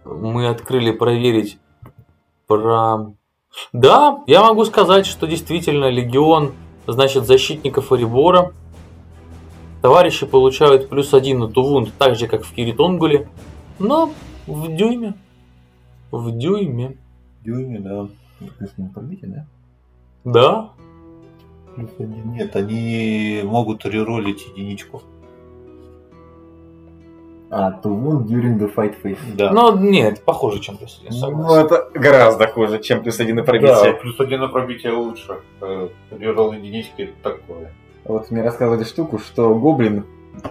Мы 0.04 0.48
открыли 0.48 0.92
проверить 0.92 1.58
про... 2.46 3.12
Да, 3.72 4.22
я 4.26 4.42
могу 4.42 4.64
сказать, 4.64 5.06
что 5.06 5.26
действительно 5.26 5.88
Легион, 5.90 6.52
значит, 6.86 7.26
защитников 7.26 7.92
Орибора. 7.92 8.52
Товарищи 9.82 10.26
получают 10.26 10.88
плюс 10.88 11.14
один 11.14 11.40
на 11.40 11.48
Тувунд, 11.48 11.92
так 11.98 12.16
же, 12.16 12.26
как 12.26 12.44
в 12.44 12.52
Киритонгуле, 12.52 13.28
но 13.78 14.10
в 14.46 14.74
дюйме. 14.74 15.14
В 16.10 16.30
дюйме. 16.36 16.96
Дюйме, 17.44 17.80
да. 17.80 18.08
Плюс 18.58 18.70
не 18.76 18.88
пробитие, 18.88 19.30
да? 19.30 19.46
Да. 20.32 20.70
Плюс 21.74 21.90
один. 21.98 22.32
Нет, 22.32 22.56
они 22.56 23.40
могут 23.44 23.84
реролить 23.86 24.46
единичку. 24.48 25.02
А, 27.50 27.70
to 27.82 27.84
wound 27.88 28.26
during 28.26 28.58
the 28.58 28.68
fight 28.74 28.94
phase. 29.02 29.18
Да. 29.34 29.50
Но 29.52 29.72
нет, 29.78 30.22
похоже, 30.22 30.60
чем 30.60 30.76
плюс 30.76 30.98
один, 31.00 31.12
Ну, 31.12 31.18
согласен. 31.18 31.66
это 31.66 31.90
гораздо 31.98 32.46
хуже, 32.48 32.78
чем 32.82 33.02
плюс 33.02 33.18
один 33.20 33.36
на 33.36 33.42
Да, 33.42 33.46
пробитие. 33.52 33.94
плюс 33.94 34.20
один 34.20 34.40
на 34.40 34.48
пробитие 34.48 34.92
лучше. 34.92 35.38
Э, 35.62 35.88
Рерол 36.10 36.52
единички 36.52 37.02
это 37.02 37.14
такое. 37.36 37.72
Вот 38.04 38.30
мне 38.30 38.42
рассказывали 38.42 38.84
штуку, 38.84 39.18
что 39.18 39.54
гоблин 39.54 40.04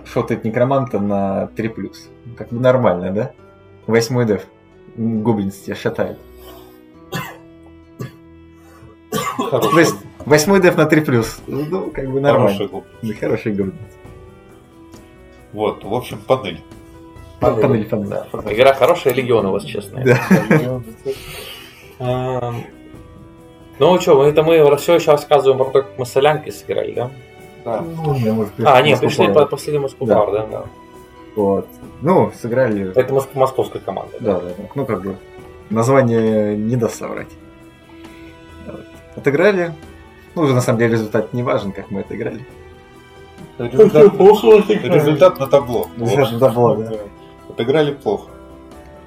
шотает 0.06 0.44
некроманта 0.44 1.00
на 1.00 1.48
3 1.56 1.70
плюс. 1.70 2.10
Как 2.36 2.50
бы 2.50 2.60
нормально, 2.60 3.12
да? 3.12 3.32
Восьмой 3.86 4.26
деф. 4.26 4.48
Гоблин 4.96 5.52
тебя 5.52 5.76
шатает. 5.76 6.18
То 9.38 9.80
есть 9.80 9.96
восьмой 10.26 10.62
деф 10.62 10.78
на 10.78 10.86
3 10.86 11.02
плюс. 11.02 11.40
Ну, 11.48 11.92
как 11.92 12.10
бы 12.12 12.20
нормально. 12.20 12.70
хороший 13.20 13.54
гоблин. 13.54 13.76
Вот, 15.54 15.84
в 15.84 15.94
общем, 15.94 16.20
панель. 16.20 16.62
Панель, 17.40 17.86
панель. 17.86 18.08
Да, 18.10 18.28
игра 18.50 18.74
хорошая, 18.74 19.14
Легион 19.14 19.46
у 19.46 19.52
вас, 19.52 19.64
честно. 19.64 20.04
Да. 20.04 20.82
Эм, 22.00 22.64
Ну 23.80 24.00
что, 24.00 24.24
это 24.24 24.44
мы 24.44 24.76
все 24.78 24.96
еще 24.96 25.12
рассказываем 25.12 25.58
про 25.58 25.66
то, 25.66 25.82
как 25.84 25.98
мы 25.98 26.06
с 26.06 26.10
солянкой 26.12 26.52
сыграли, 26.52 26.94
да? 26.94 27.12
Да. 27.64 27.82
Ну, 27.82 28.16
я, 28.16 28.34
может, 28.34 28.54
А, 28.60 28.82
нет, 28.82 29.02
Москву 29.02 29.26
пришли 29.26 29.34
по 29.34 29.46
последнему 29.46 29.88
Да. 29.88 29.94
Скупар, 29.94 30.32
да? 30.32 30.46
да. 30.48 30.64
Вот. 31.36 31.68
Ну, 32.02 32.32
сыграли. 32.40 32.92
Это 32.96 33.14
моск- 33.14 33.30
московская 33.36 33.80
команда. 33.80 34.18
Да, 34.20 34.40
да, 34.40 34.50
да. 34.58 34.64
Ну, 34.74 34.86
как 34.86 35.04
бы, 35.04 35.16
название 35.70 36.56
не 36.56 36.76
даст 36.76 36.96
соврать. 36.98 37.28
Отыграли. 39.16 39.74
Ну, 40.36 40.44
уже 40.44 40.54
на 40.54 40.62
самом 40.62 40.80
деле 40.80 40.94
результат 40.94 41.34
не 41.34 41.44
важен, 41.44 41.72
как 41.72 41.90
мы 41.92 42.02
отыграли. 42.02 42.46
Результат, 43.58 44.04
результат 44.84 45.40
на 45.40 45.48
табло. 45.48 45.88
Результат 45.98 46.32
на 46.34 46.40
табло, 46.40 46.76
да. 46.76 46.92
Отыграли 47.50 47.94
плохо. 47.94 48.30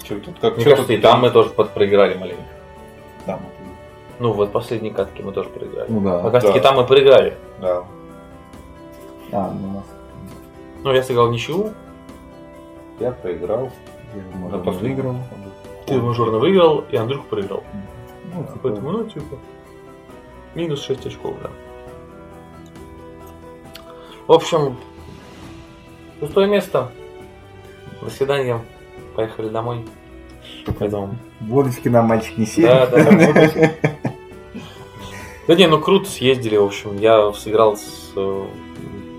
Чё 0.02 0.18
тут 0.18 0.38
как 0.40 0.56
Мне 0.56 0.64
чё 0.64 0.70
кажется, 0.70 0.88
тут 0.92 0.98
и 0.98 1.00
там 1.00 1.20
мы 1.20 1.30
тоже 1.30 1.50
проиграли 1.50 2.14
маленько. 2.18 2.42
там? 3.26 3.40
Ну, 4.18 4.32
вот 4.32 4.50
последние 4.52 4.92
катки 4.92 5.22
мы 5.22 5.32
тоже 5.32 5.48
проиграли. 5.50 5.86
Ну 5.88 6.00
да. 6.00 6.20
Как 6.22 6.34
раз 6.34 6.44
таки 6.44 6.58
Да. 6.58 6.68
там 6.68 6.76
мы 6.76 6.86
проиграли. 6.86 7.36
Да. 7.60 7.84
А, 9.32 9.52
ну, 9.52 9.68
у 9.68 9.72
нас 9.74 9.84
Ну, 10.82 10.92
я 10.92 11.02
сыграл 11.02 11.30
ничью, 11.30 11.70
Я 12.98 13.12
проиграл. 13.12 13.70
я, 14.14 14.22
На 14.32 14.36
может, 14.38 14.64
последнем. 14.64 14.96
выиграл. 14.96 15.16
ты 15.86 15.94
мажорно 16.02 16.38
выиграл, 16.38 16.84
и 16.90 16.96
Андрюх 16.96 17.26
проиграл. 17.26 17.62
Ну, 18.32 18.44
типа, 18.44 18.58
Поэтому, 18.62 18.90
ну, 18.92 19.04
типа, 19.04 19.38
минус 20.54 20.82
6 20.82 21.06
очков, 21.06 21.34
да. 21.42 21.50
В 24.26 24.32
общем, 24.32 24.76
пустое 26.20 26.46
место. 26.48 26.92
До 28.00 28.10
свидания. 28.10 28.60
Поехали 29.16 29.48
домой. 29.48 29.84
Поэтому- 30.78 31.16
Водочки 31.40 31.88
нам 31.88 32.06
мальчик 32.06 32.38
не 32.38 32.46
сел. 32.46 32.68
Да, 32.68 32.86
да, 32.86 33.04
да. 33.10 33.70
Да 35.46 35.56
не, 35.56 35.66
ну 35.66 35.80
круто 35.80 36.08
съездили, 36.08 36.56
в 36.56 36.62
общем. 36.64 36.96
Я 36.98 37.32
сыграл 37.32 37.76
с 37.76 38.12
э, 38.14 38.46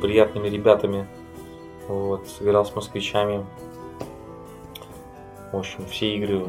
приятными 0.02 0.48
ребятами. 0.48 1.06
Вот, 1.90 2.26
сыграл 2.30 2.66
с 2.66 2.74
москвичами. 2.74 3.46
В 5.52 5.58
общем, 5.58 5.86
все 5.88 6.16
игры 6.16 6.46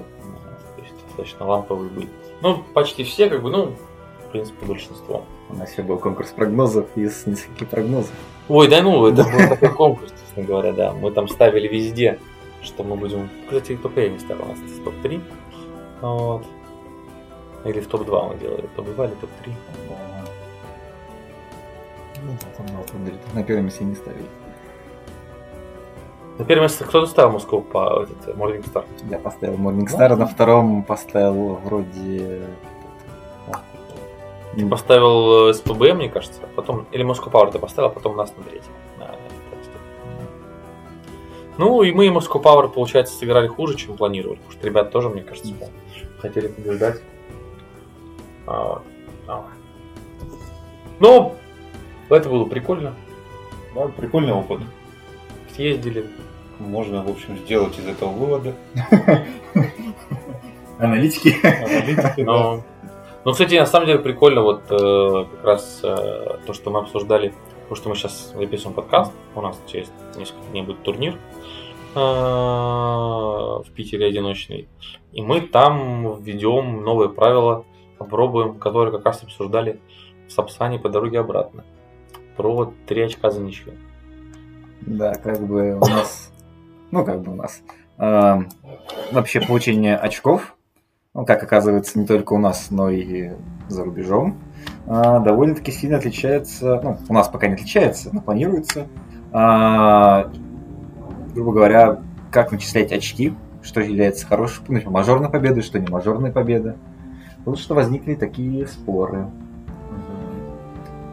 достаточно 1.09 1.47
ламповые 1.47 1.91
были. 1.91 2.09
Ну, 2.43 2.64
почти 2.74 3.05
все, 3.05 3.30
как 3.30 3.40
бы, 3.43 3.51
ну, 3.51 3.72
в 4.26 4.32
принципе, 4.32 4.66
большинство. 4.66 5.24
У 5.49 5.55
нас 5.55 5.72
еще 5.72 5.82
был 5.82 5.99
конкурс 5.99 6.30
прогнозов 6.30 6.86
из 6.97 7.24
нескольких 7.24 7.68
прогнозов. 7.68 8.11
Ой, 8.49 8.68
да 8.68 8.82
ну, 8.82 9.07
это 9.07 9.22
был 9.22 9.49
такой 9.49 9.72
конкурс, 9.72 10.12
честно 10.26 10.43
говоря, 10.43 10.72
да. 10.72 10.93
Мы 10.93 11.12
там 11.12 11.28
ставили 11.28 11.68
везде, 11.68 12.18
что 12.61 12.82
мы 12.82 12.97
будем... 12.97 13.30
Кстати, 13.47 13.76
только 13.76 14.01
я 14.01 14.09
не 14.09 14.18
ставил, 14.18 14.45
у 14.45 14.49
нас 14.49 14.59
топ-3. 14.84 15.20
Вот. 16.01 16.45
Или 17.64 17.78
в 17.78 17.86
топ-2 17.86 18.32
мы 18.32 18.40
делали. 18.40 18.68
Топ-2 18.74 19.07
или 19.07 19.14
топ-3. 19.14 19.53
Ну, 22.24 22.36
да, 22.40 22.47
там, 22.57 23.11
На 23.34 23.45
первом 23.45 23.66
месте 23.66 23.84
не 23.84 23.95
ставили. 23.95 24.26
На 26.39 26.45
первое 26.45 26.62
место 26.62 26.85
кто-то 26.85 27.07
ставил 27.07 27.33
Москву 27.33 27.61
по 27.61 28.05
этот, 28.05 28.37
Morning 28.37 28.64
Star. 28.64 28.85
Я 29.11 29.18
поставил 29.18 29.55
Morningstar, 29.55 30.16
на 30.16 30.26
втором 30.26 30.83
поставил 30.83 31.55
вроде... 31.57 32.43
Ты 34.55 34.68
поставил 34.68 35.49
э, 35.49 35.55
СПБ, 35.55 35.95
мне 35.95 36.09
кажется, 36.11 36.41
а 36.43 36.47
потом... 36.55 36.87
Или 36.93 37.05
Moscow 37.05 37.30
Power 37.30 37.51
ты 37.53 37.59
поставил, 37.59 37.89
а 37.89 37.93
потом 37.93 38.16
нас 38.16 38.35
на 38.37 38.45
третьем. 38.45 38.72
Что. 38.99 39.78
Ну, 41.57 41.83
и 41.83 41.93
мы 41.93 42.07
и 42.07 42.11
Moscow 42.11 42.43
Power, 42.43 42.68
получается, 42.68 43.16
сыграли 43.16 43.47
хуже, 43.47 43.76
чем 43.76 43.97
планировали. 43.97 44.37
Потому 44.37 44.53
что 44.53 44.66
ребята 44.66 44.91
тоже, 44.91 45.09
мне 45.09 45.22
кажется, 45.22 45.55
хотели 46.18 46.49
побеждать. 46.49 47.01
А. 48.47 48.83
А. 49.26 49.45
Ну, 51.01 51.35
это 52.11 52.28
было 52.28 52.45
прикольно. 52.45 52.95
Да, 53.74 53.89
прикольный 53.89 54.35
опыт. 54.35 54.61
Съездили. 55.55 56.07
Можно, 56.59 57.03
в 57.03 57.11
общем, 57.11 57.37
сделать 57.39 57.79
из 57.79 57.87
этого 57.87 58.11
выводы. 58.11 58.55
Аналитики. 60.79 61.35
Аналитики, 61.45 62.25
да. 62.25 62.63
Но, 63.25 63.31
ну, 63.31 63.33
кстати, 63.33 63.55
на 63.55 63.67
самом 63.67 63.87
деле 63.87 63.99
прикольно 64.01 64.43
вот 64.43 64.63
э, 64.69 65.27
как 65.31 65.45
раз 65.45 65.81
э, 65.85 66.39
то, 66.45 66.53
что 66.53 66.71
мы 66.71 66.81
обсуждали, 66.81 67.33
потому 67.63 67.77
что 67.77 67.89
мы 67.89 67.95
сейчас 67.95 68.33
записываем 68.37 68.75
подкаст, 68.75 69.13
у 69.37 69.41
нас 69.41 69.61
через 69.69 69.93
несколько 70.17 70.45
дней 70.51 70.63
будет 70.63 70.83
турнир 70.83 71.17
э, 71.95 71.99
в 72.01 73.67
Питере 73.77 74.07
одиночный, 74.07 74.69
и 75.13 75.23
мы 75.23 75.41
там 75.41 76.21
введем 76.21 76.83
новые 76.83 77.11
правила, 77.11 77.65
попробуем, 77.99 78.59
которые 78.59 78.91
как 78.91 79.07
раз 79.07 79.23
обсуждали 79.23 79.81
в 80.27 80.33
Сапсане 80.33 80.81
по 80.81 80.89
дороге 80.89 81.21
обратно, 81.21 81.65
про 82.37 82.73
три 82.87 83.03
очка 83.03 83.31
за 83.31 83.41
ничью. 83.41 83.75
Да, 84.87 85.14
как 85.14 85.41
бы 85.41 85.76
у 85.76 85.87
нас, 85.87 86.30
ну 86.91 87.05
как 87.05 87.22
бы 87.22 87.33
у 87.33 87.37
нас, 87.37 87.61
а, 87.99 88.43
вообще 89.12 89.41
получение 89.41 89.97
очков, 89.97 90.57
ну 91.14 91.24
как 91.24 91.43
оказывается 91.43 91.99
не 91.99 92.07
только 92.07 92.33
у 92.33 92.39
нас, 92.39 92.70
но 92.70 92.91
и 92.91 93.30
за 93.68 93.85
рубежом, 93.85 94.39
а, 94.87 95.20
довольно-таки 95.20 95.70
сильно 95.70 95.99
отличается, 95.99 96.80
ну 96.83 96.99
у 97.09 97.12
нас 97.12 97.28
пока 97.28 97.47
не 97.47 97.55
отличается, 97.55 98.11
но 98.12 98.20
планируется, 98.20 98.89
а, 99.33 100.30
грубо 101.35 101.53
говоря, 101.53 102.03
как 102.30 102.51
начислять 102.51 102.93
очки, 102.93 103.35
что 103.62 103.80
является 103.80 104.26
хорошей, 104.26 104.64
ну, 104.68 104.91
мажорной 104.91 105.30
победой, 105.30 105.62
что 105.62 105.78
не 105.78 105.87
мажорной 105.89 106.33
победой. 106.33 106.74
Вот 107.45 107.59
что 107.59 107.74
возникли 107.74 108.14
такие 108.14 108.66
споры. 108.66 109.28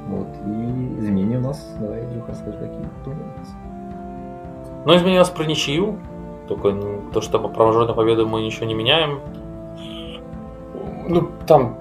Вот, 0.07 0.27
и 0.47 0.88
изменения 0.99 1.37
у 1.37 1.41
нас, 1.41 1.75
давай, 1.79 2.05
Илюха, 2.05 2.31
расскажи, 2.31 2.57
какие 2.57 2.89
тоже 3.03 3.17
у 3.19 3.39
нас. 3.39 3.49
Но 4.85 4.95
изменилось 4.95 5.29
про 5.29 5.45
ничью. 5.45 5.97
Только 6.47 6.75
то, 7.13 7.21
что 7.21 7.39
по 7.39 7.65
мажорной 7.65 7.93
победу 7.93 8.27
мы 8.27 8.41
ничего 8.41 8.65
не 8.65 8.73
меняем. 8.73 9.19
Ну, 11.07 11.29
там 11.45 11.77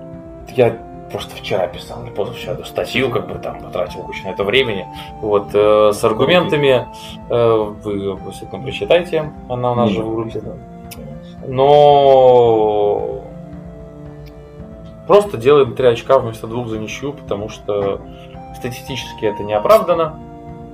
я 0.49 0.77
просто 1.11 1.35
вчера 1.37 1.67
писал, 1.67 2.03
не 2.03 2.11
позавчера, 2.11 2.53
эту 2.53 2.65
статью, 2.65 3.11
как 3.11 3.29
бы 3.29 3.39
там 3.39 3.61
потратил 3.61 4.03
кучу 4.03 4.25
на 4.25 4.31
это 4.31 4.45
времени. 4.45 4.87
Вот, 5.21 5.49
э, 5.55 5.93
с 5.93 6.05
аргументами 6.05 6.87
э, 7.31 7.73
вы 7.83 8.13
обязательно 8.13 8.63
прочитайте, 8.63 9.33
она 9.49 9.73
у 9.73 9.75
нас 9.75 9.91
же 9.91 10.03
в 10.03 10.15
группе. 10.15 10.43
Но 11.47 13.23
просто 15.07 15.39
делаем 15.39 15.75
3 15.75 15.89
очка 15.89 16.19
вместо 16.19 16.47
двух 16.47 16.69
за 16.69 16.79
ничью, 16.79 17.15
потому 17.15 17.49
что 17.49 18.01
статистически 18.59 19.25
это 19.25 19.43
не 19.43 19.55
оправдано. 19.55 20.19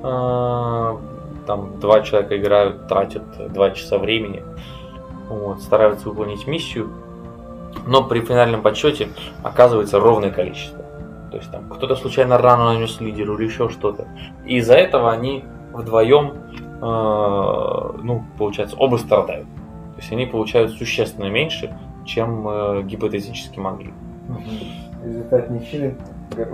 А, 0.03 0.99
Там 1.47 1.79
два 1.79 2.01
человека 2.01 2.37
играют, 2.39 2.89
тратят 2.89 3.53
2 3.53 3.71
часа 3.73 3.99
времени, 3.99 4.43
вот, 5.29 5.61
стараются 5.61 6.09
выполнить 6.09 6.47
миссию, 6.47 6.91
но 7.87 8.03
при 8.03 8.21
финальном 8.21 8.63
подсчете 8.63 9.09
оказывается 9.43 10.01
ровное 10.01 10.31
количество. 10.31 10.83
То 11.31 11.37
есть 11.39 11.51
там 11.51 11.69
кто-то 11.69 11.97
случайно 11.97 12.39
рану 12.39 12.65
нанес 12.65 13.01
лидеру 13.01 13.37
или 13.37 13.45
еще 13.47 13.69
что-то. 13.69 14.07
И 14.47 14.57
из-за 14.57 14.75
этого 14.75 15.11
они 15.11 15.45
вдвоем, 15.73 16.33
э, 16.81 18.01
ну, 18.03 18.25
получается, 18.39 18.77
оба 18.77 18.97
страдают. 18.97 19.47
То 19.97 20.01
есть 20.01 20.13
они 20.13 20.27
получают 20.27 20.73
существенно 20.73 21.29
меньше, 21.29 21.77
чем 22.07 22.47
э, 22.49 22.83
гипотетически 22.85 23.59
могли. 23.59 23.93
Результат 25.05 25.51
ничьи 25.51 25.95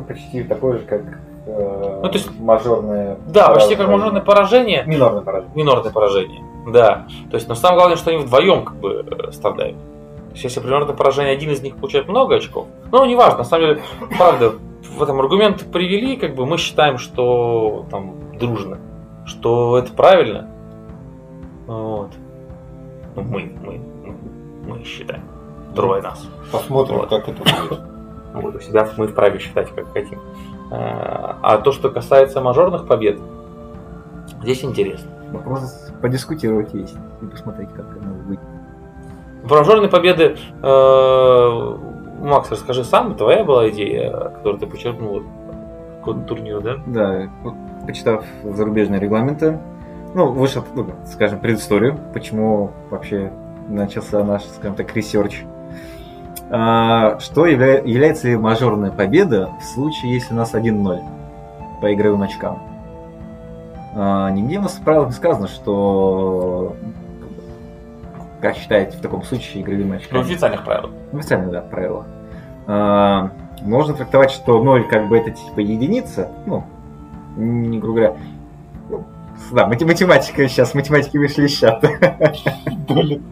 почти 0.06 0.42
такой 0.44 0.74
же, 0.74 0.78
как 0.80 1.02
э, 1.46 2.00
Ну, 2.02 2.08
то 2.08 2.14
есть- 2.14 2.38
мажорное. 2.40 3.16
Да, 3.26 3.48
почти 3.54 3.76
как 3.76 3.86
поражение. 3.86 3.96
мажорное 3.98 4.22
поражение, 4.22 4.84
Минорное 4.86 5.22
поражение. 5.22 5.52
минорное 5.56 5.92
поражение. 5.92 6.44
Да. 6.68 7.06
То 7.30 7.36
есть, 7.36 7.48
но 7.48 7.54
самое 7.54 7.78
главное, 7.78 7.96
что 7.96 8.10
они 8.10 8.22
вдвоем 8.22 8.64
как 8.64 8.76
бы 8.76 9.04
э, 9.08 9.32
страдают. 9.32 9.76
То 9.76 10.32
есть, 10.32 10.44
если 10.44 10.60
при 10.60 10.66
минорном 10.68 10.94
поражении 10.96 11.32
один 11.32 11.50
из 11.50 11.60
них 11.62 11.76
получает 11.76 12.08
много 12.08 12.36
очков, 12.36 12.66
ну, 12.92 13.04
неважно, 13.04 13.38
на 13.38 13.44
самом 13.44 13.66
деле, 13.66 13.82
правда, 14.16 14.52
в 14.96 15.02
этом 15.02 15.18
аргумент 15.20 15.64
привели, 15.72 16.16
как 16.16 16.34
бы 16.34 16.46
мы 16.46 16.56
считаем, 16.58 16.98
что 16.98 17.86
там 17.90 18.14
дружно, 18.38 18.78
что 19.26 19.76
это 19.78 19.92
правильно. 19.92 20.48
Вот. 21.66 22.10
Ну, 23.16 23.22
мы, 23.22 23.52
мы, 23.64 23.80
мы 24.66 24.84
считаем. 24.84 25.22
Трое 25.74 26.02
нас. 26.02 26.26
Посмотрим, 26.52 26.98
Вот. 26.98 27.08
как 27.08 27.28
это 27.28 27.38
будет. 27.42 27.80
Вот, 28.34 28.54
у 28.54 28.60
себя 28.60 28.88
мы 28.96 29.08
вправе 29.08 29.38
считать, 29.38 29.68
как 29.74 29.92
хотим. 29.92 30.20
А 30.70 31.38
а 31.42 31.58
то, 31.58 31.72
что 31.72 31.90
касается 31.90 32.40
мажорных 32.40 32.86
побед, 32.86 33.18
здесь 34.42 34.64
интересно. 34.64 35.10
Вопрос 35.32 35.92
подискутировать 36.00 36.74
есть 36.74 36.96
и 37.22 37.26
посмотреть, 37.26 37.70
как 37.74 37.86
оно 38.00 38.14
выйдет. 38.26 38.44
Про 39.48 39.58
мажорные 39.58 39.88
победы, 39.88 40.36
э, 40.62 41.76
Макс, 42.20 42.50
расскажи 42.50 42.84
сам, 42.84 43.14
твоя 43.14 43.44
была 43.44 43.70
идея, 43.70 44.10
которую 44.10 44.58
ты 44.58 44.66
почерпнул 44.66 45.22
к 46.04 46.26
турниру, 46.26 46.60
да? 46.60 46.76
Да, 46.86 47.30
почитав 47.86 48.24
зарубежные 48.44 49.00
регламенты, 49.00 49.58
ну, 50.14 50.30
вышел, 50.30 50.64
ну, 50.74 50.86
скажем, 51.06 51.40
предысторию, 51.40 51.98
почему 52.12 52.72
вообще 52.90 53.32
начался 53.68 54.22
наш, 54.24 54.44
скажем 54.44 54.74
так, 54.74 54.94
research. 54.94 55.44
А, 56.52 57.18
что 57.20 57.46
явля- 57.46 57.86
является 57.86 58.28
ли 58.28 58.36
мажорная 58.36 58.90
победа 58.90 59.50
в 59.60 59.64
случае, 59.64 60.14
если 60.14 60.34
у 60.34 60.36
нас 60.36 60.54
1-0 60.54 61.00
по 61.80 61.94
игровым 61.94 62.22
очкам? 62.22 62.58
А, 63.94 64.30
нигде 64.30 64.58
у 64.58 64.62
нас 64.62 64.72
в 64.74 64.82
правилах 64.82 65.08
не 65.08 65.14
сказано, 65.14 65.48
что 65.48 66.76
как 68.40 68.56
считаете 68.56 68.96
в 68.96 69.00
таком 69.00 69.22
случае 69.22 69.62
игровыми 69.62 69.90
Ну, 69.90 69.94
очками? 69.96 70.22
в 70.22 70.26
официальных 70.26 70.64
правилах. 70.64 70.90
В 71.12 71.18
официальных, 71.18 71.50
да, 71.52 71.60
правилах. 71.60 72.06
А, 72.66 73.30
можно 73.62 73.94
трактовать, 73.94 74.30
что 74.30 74.62
0 74.62 74.88
как 74.88 75.08
бы 75.08 75.18
это 75.18 75.30
типа 75.30 75.60
единица, 75.60 76.30
ну, 76.46 76.64
не 77.36 77.78
грубо 77.78 77.98
говоря, 78.00 78.16
ну, 78.88 79.04
да, 79.52 79.66
мати- 79.68 79.84
математика 79.84 80.48
сейчас, 80.48 80.74
математики 80.74 81.16
вышли 81.16 81.46
из 81.46 81.52
чата. 81.52 81.90
Блин. 82.88 83.22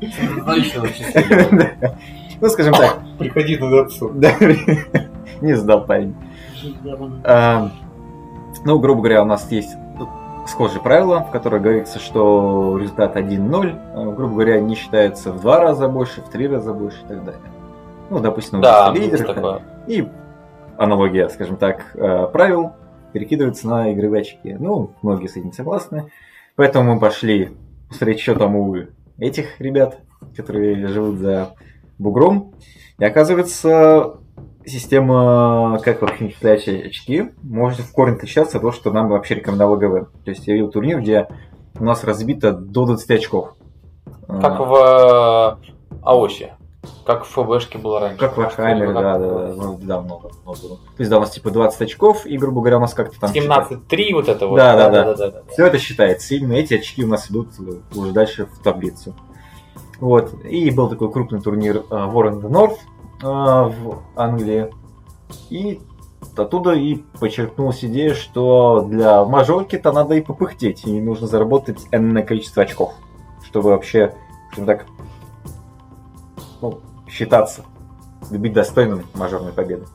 Ну, 2.42 2.48
скажем 2.48 2.74
так, 2.74 2.98
приходи 3.18 3.56
на 3.56 3.82
отцу. 3.82 4.10
да, 4.14 4.34
не 5.40 5.54
сдал 5.54 5.86
парень. 5.86 6.14
А, 7.24 7.70
Ну, 8.64 8.78
грубо 8.80 9.00
говоря, 9.00 9.22
у 9.22 9.24
нас 9.24 9.48
есть 9.52 9.76
схожие 10.48 10.82
правила, 10.82 11.20
в 11.20 11.30
которых 11.30 11.62
говорится, 11.62 12.00
что 12.00 12.76
результат 12.78 13.16
1-0, 13.16 13.78
а, 13.94 14.12
грубо 14.12 14.34
говоря, 14.34 14.60
не 14.60 14.74
считается 14.74 15.30
в 15.30 15.40
два 15.40 15.60
раза 15.60 15.88
больше, 15.88 16.20
в 16.20 16.30
три 16.30 16.48
раза 16.48 16.74
больше 16.74 16.98
и 17.04 17.08
так 17.08 17.24
далее. 17.24 17.40
Ну, 18.10 18.18
допустим, 18.18 18.58
у 18.58 18.62
Да, 18.62 18.92
есть 18.92 19.12
лидер, 19.12 19.34
такое. 19.34 19.62
И 19.86 20.08
аналогия, 20.76 21.28
скажем 21.28 21.56
так, 21.56 21.94
э, 21.94 22.26
правил 22.32 22.72
перекидывается 23.12 23.68
на 23.68 23.92
игровые 23.92 24.22
очки. 24.22 24.56
Ну, 24.58 24.94
многие 25.00 25.28
с 25.28 25.36
этим 25.36 25.52
согласны. 25.52 26.10
Поэтому 26.56 26.94
мы 26.94 27.00
пошли 27.00 27.50
посмотреть, 27.88 28.18
что 28.18 28.34
там 28.34 28.56
у 28.56 28.76
этих 29.18 29.60
ребят, 29.60 29.98
которые 30.36 30.88
живут 30.88 31.18
за 31.18 31.54
бугром. 32.02 32.54
И 32.98 33.04
оказывается, 33.04 34.18
система, 34.66 35.80
как 35.82 36.02
вообще 36.02 36.30
считать 36.30 36.68
очки, 36.68 37.30
может 37.42 37.80
в 37.80 37.92
корне 37.92 38.16
отличаться 38.16 38.58
от 38.58 38.62
того, 38.62 38.72
что 38.72 38.90
нам 38.90 39.08
вообще 39.08 39.36
рекомендовал 39.36 39.76
ГВ. 39.76 40.10
То 40.24 40.30
есть 40.30 40.46
я 40.46 40.54
видел 40.54 40.70
турнир, 40.70 41.00
где 41.00 41.28
у 41.78 41.84
нас 41.84 42.04
разбито 42.04 42.52
до 42.52 42.86
20 42.86 43.10
очков. 43.10 43.54
Как 44.26 44.60
А, 44.60 44.62
в 44.62 45.60
э, 45.62 45.96
АОСе. 46.02 46.54
Как 47.04 47.24
в 47.24 47.28
ФБшке 47.28 47.78
было 47.78 48.00
раньше. 48.00 48.18
Как 48.18 48.36
в 48.36 48.40
Warhammer, 48.40 48.92
да, 48.92 49.18
да, 49.18 49.18
да, 49.18 49.54
ну, 49.54 49.78
да, 49.80 50.00
много, 50.00 50.30
много 50.42 50.58
было. 50.60 50.76
То 50.76 51.00
есть, 51.00 51.10
да, 51.10 51.18
у 51.18 51.20
нас 51.20 51.30
типа 51.30 51.50
20 51.50 51.82
очков, 51.82 52.26
и, 52.26 52.36
грубо 52.36 52.60
говоря, 52.60 52.78
у 52.78 52.80
нас 52.80 52.94
как-то 52.94 53.20
там... 53.20 53.30
17-3 53.32 54.14
вот 54.14 54.28
это 54.28 54.46
вот. 54.48 54.56
Да, 54.56 54.76
да, 54.76 54.90
да. 54.90 55.14
да, 55.14 55.30
да. 55.30 55.42
Все 55.50 55.66
это 55.66 55.78
считается. 55.78 56.34
Именно 56.34 56.54
эти 56.54 56.74
очки 56.74 57.04
у 57.04 57.08
нас 57.08 57.30
идут 57.30 57.50
уже 57.94 58.12
дальше 58.12 58.46
в 58.46 58.62
таблицу. 58.62 59.14
Вот. 60.02 60.34
И 60.44 60.68
был 60.72 60.88
такой 60.88 61.12
крупный 61.12 61.40
турнир 61.40 61.76
э, 61.76 61.80
War 61.94 62.28
in 62.32 62.40
the 62.42 62.50
North 62.50 62.76
э, 63.22 63.24
в 63.24 64.02
Англии. 64.16 64.68
И 65.48 65.80
оттуда 66.36 66.72
и 66.72 66.96
подчеркнулась 67.20 67.84
идея, 67.84 68.12
что 68.14 68.80
для 68.88 69.24
мажорки-то 69.24 69.92
надо 69.92 70.16
и 70.16 70.20
попыхтеть, 70.20 70.84
и 70.86 71.00
нужно 71.00 71.28
заработать 71.28 71.86
энное 71.92 72.24
количество 72.24 72.64
очков, 72.64 72.94
чтобы 73.44 73.68
вообще, 73.70 74.12
скажем 74.48 74.66
так, 74.66 74.86
ну, 76.60 76.80
считаться, 77.08 77.62
быть 78.28 78.52
достойным 78.52 79.04
мажорной 79.14 79.52
победы. 79.52 79.86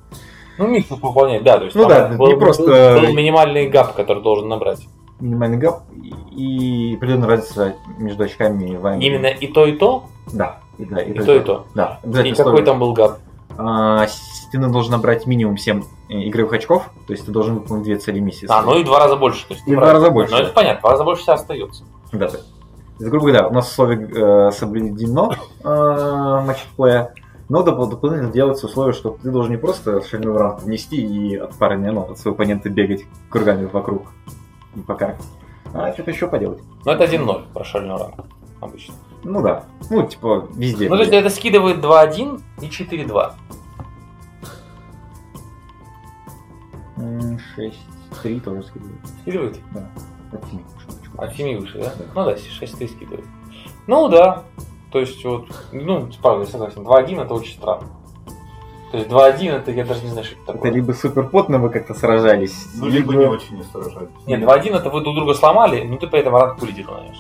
Ну, 0.57 0.67
микс 0.67 0.89
выполнять, 0.89 1.43
да. 1.43 1.57
То 1.57 1.65
есть 1.65 1.75
Ну 1.75 1.85
да, 1.85 2.07
не 2.07 2.35
просто- 2.37 2.63
был- 2.63 3.07
был 3.07 3.13
минимальный 3.13 3.67
гап, 3.67 3.93
который 3.93 4.23
должен 4.23 4.47
набрать. 4.47 4.87
Минимальный 5.19 5.57
гап 5.57 5.83
и 6.31 6.95
определенная 6.97 7.27
разница 7.27 7.75
между 7.97 8.23
очками 8.23 8.71
и 8.71 8.77
вами. 8.77 9.03
Именно 9.03 9.27
и 9.27 9.47
то, 9.47 9.65
и 9.65 9.73
то, 9.73 10.05
Да, 10.31 10.59
и, 10.77 10.85
да, 10.85 11.01
и 11.01 11.13
то, 11.13 11.35
и 11.35 11.39
то. 11.39 11.65
Да, 11.73 11.99
И 12.03 12.33
какой 12.33 12.63
там 12.63 12.79
был 12.79 12.93
гап? 12.93 13.19
А, 13.57 14.05
ты 14.51 14.59
должен 14.59 14.91
набрать 14.91 15.25
минимум 15.25 15.57
7 15.57 15.83
игровых 16.09 16.53
очков, 16.53 16.89
то 17.07 17.13
есть 17.13 17.25
ты 17.25 17.31
должен 17.31 17.55
выполнить 17.55 17.85
две 17.85 17.97
цели 17.97 18.19
миссии. 18.19 18.45
А, 18.49 18.61
ну 18.61 18.77
и 18.77 18.83
два 18.83 18.99
раза 18.99 19.15
больше. 19.15 19.47
То 19.47 19.55
есть 19.55 19.67
И 19.67 19.75
в 19.75 19.79
два 19.79 19.93
раза 19.93 20.11
больше, 20.11 20.31
Ну, 20.33 20.37
это 20.39 20.53
понятно, 20.53 20.79
в 20.79 20.81
два 20.83 20.91
раза 20.91 21.03
больше 21.03 21.23
все 21.23 21.31
остается. 21.33 21.83
Да, 22.13 22.29
да. 22.29 22.37
Грубо 22.99 23.27
говоря, 23.27 23.47
у 23.47 23.53
нас 23.53 23.69
условие 23.69 24.09
э, 24.09 24.51
соблюдено 24.51 25.33
э, 25.63 26.41
матчплея, 26.45 27.13
но 27.49 27.61
доп- 27.61 27.89
дополнительно 27.89 28.31
делается 28.31 28.65
условие, 28.67 28.93
что 28.93 29.17
ты 29.21 29.29
должен 29.31 29.51
не 29.51 29.57
просто 29.57 30.01
шальную 30.07 30.37
рамку 30.37 30.65
внести 30.65 30.97
и 30.97 31.35
от 31.35 31.53
парня, 31.55 31.91
ну, 31.91 32.01
от 32.01 32.19
своего 32.19 32.35
оппонента 32.35 32.69
бегать 32.69 33.05
кругами 33.29 33.65
вокруг 33.65 34.07
и 34.77 34.81
по 34.81 34.95
карте, 34.95 35.23
а 35.73 35.91
что-то 35.93 36.11
еще 36.11 36.27
поделать. 36.27 36.61
Ну, 36.85 36.91
это 36.91 37.03
1-0 37.03 37.53
про 37.53 37.63
шальную 37.63 37.99
рамку 37.99 38.25
обычно. 38.61 38.93
Ну 39.23 39.41
да, 39.41 39.65
ну 39.89 40.05
типа 40.05 40.47
везде. 40.53 40.89
Ну, 40.89 40.95
то 40.95 41.01
есть 41.01 41.13
это 41.13 41.29
скидывает 41.29 41.83
2-1 41.83 42.41
и 42.61 42.65
4-2. 42.67 43.33
6-3 46.97 48.39
тоже 48.41 48.63
скидывает. 48.63 48.99
Скидывает? 49.21 49.59
Да. 49.73 49.89
От 50.31 50.45
семи, 50.45 50.63
шуточку. 50.79 51.21
А 51.21 51.31
7 51.31 51.59
выше, 51.59 51.79
да? 51.79 51.93
Да. 51.97 52.05
Ну 52.15 52.25
да, 52.25 52.35
6-3 52.35 52.87
скидывает. 52.87 53.25
Ну 53.87 54.07
да. 54.09 54.43
То 54.91 54.99
есть 54.99 55.23
вот, 55.25 55.47
ну, 55.71 56.09
правда, 56.21 56.45
я 56.45 56.49
согласен, 56.49 56.81
2-1 56.81 57.21
это 57.23 57.33
очень 57.33 57.57
странно. 57.57 57.87
То 58.91 58.97
есть 58.97 59.09
2-1 59.09 59.51
это 59.51 59.71
я 59.71 59.83
даже 59.83 60.03
не 60.03 60.09
знаю, 60.09 60.25
что 60.25 60.35
это 60.35 60.43
Это 60.43 60.53
такое. 60.53 60.71
либо 60.71 60.91
суперпотно 60.93 61.59
вы 61.59 61.69
как-то 61.69 61.93
сражались, 61.93 62.67
Ну, 62.75 62.87
либо 62.87 63.13
не 63.13 63.25
очень 63.25 63.57
не 63.57 63.63
сражались. 63.63 64.09
Нет, 64.25 64.41
2-1 64.41 64.77
это 64.77 64.89
вы 64.89 65.01
друг 65.01 65.15
друга 65.15 65.33
сломали, 65.33 65.83
ну 65.83 65.97
ты 65.97 66.07
поэтому 66.07 66.37
ранг 66.37 66.61
лидеру 66.63 66.93
нанес. 66.93 67.17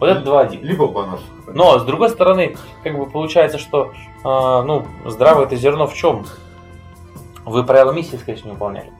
Вот 0.00 0.08
это 0.08 0.28
2-1. 0.28 0.60
Либо 0.62 0.88
банаш. 0.88 1.20
Но, 1.46 1.78
с 1.78 1.84
другой 1.84 2.10
стороны, 2.10 2.56
как 2.82 2.98
бы 2.98 3.06
получается, 3.06 3.58
что, 3.58 3.92
а, 4.24 4.62
ну, 4.62 4.86
здравое 5.06 5.46
это 5.46 5.54
зерно 5.54 5.86
в 5.86 5.94
чем? 5.94 6.26
Вы 7.44 7.62
правила 7.62 7.92
миссии, 7.92 8.16
скорее 8.16 8.36
всего, 8.36 8.48
не 8.48 8.54
выполняли. 8.54 8.92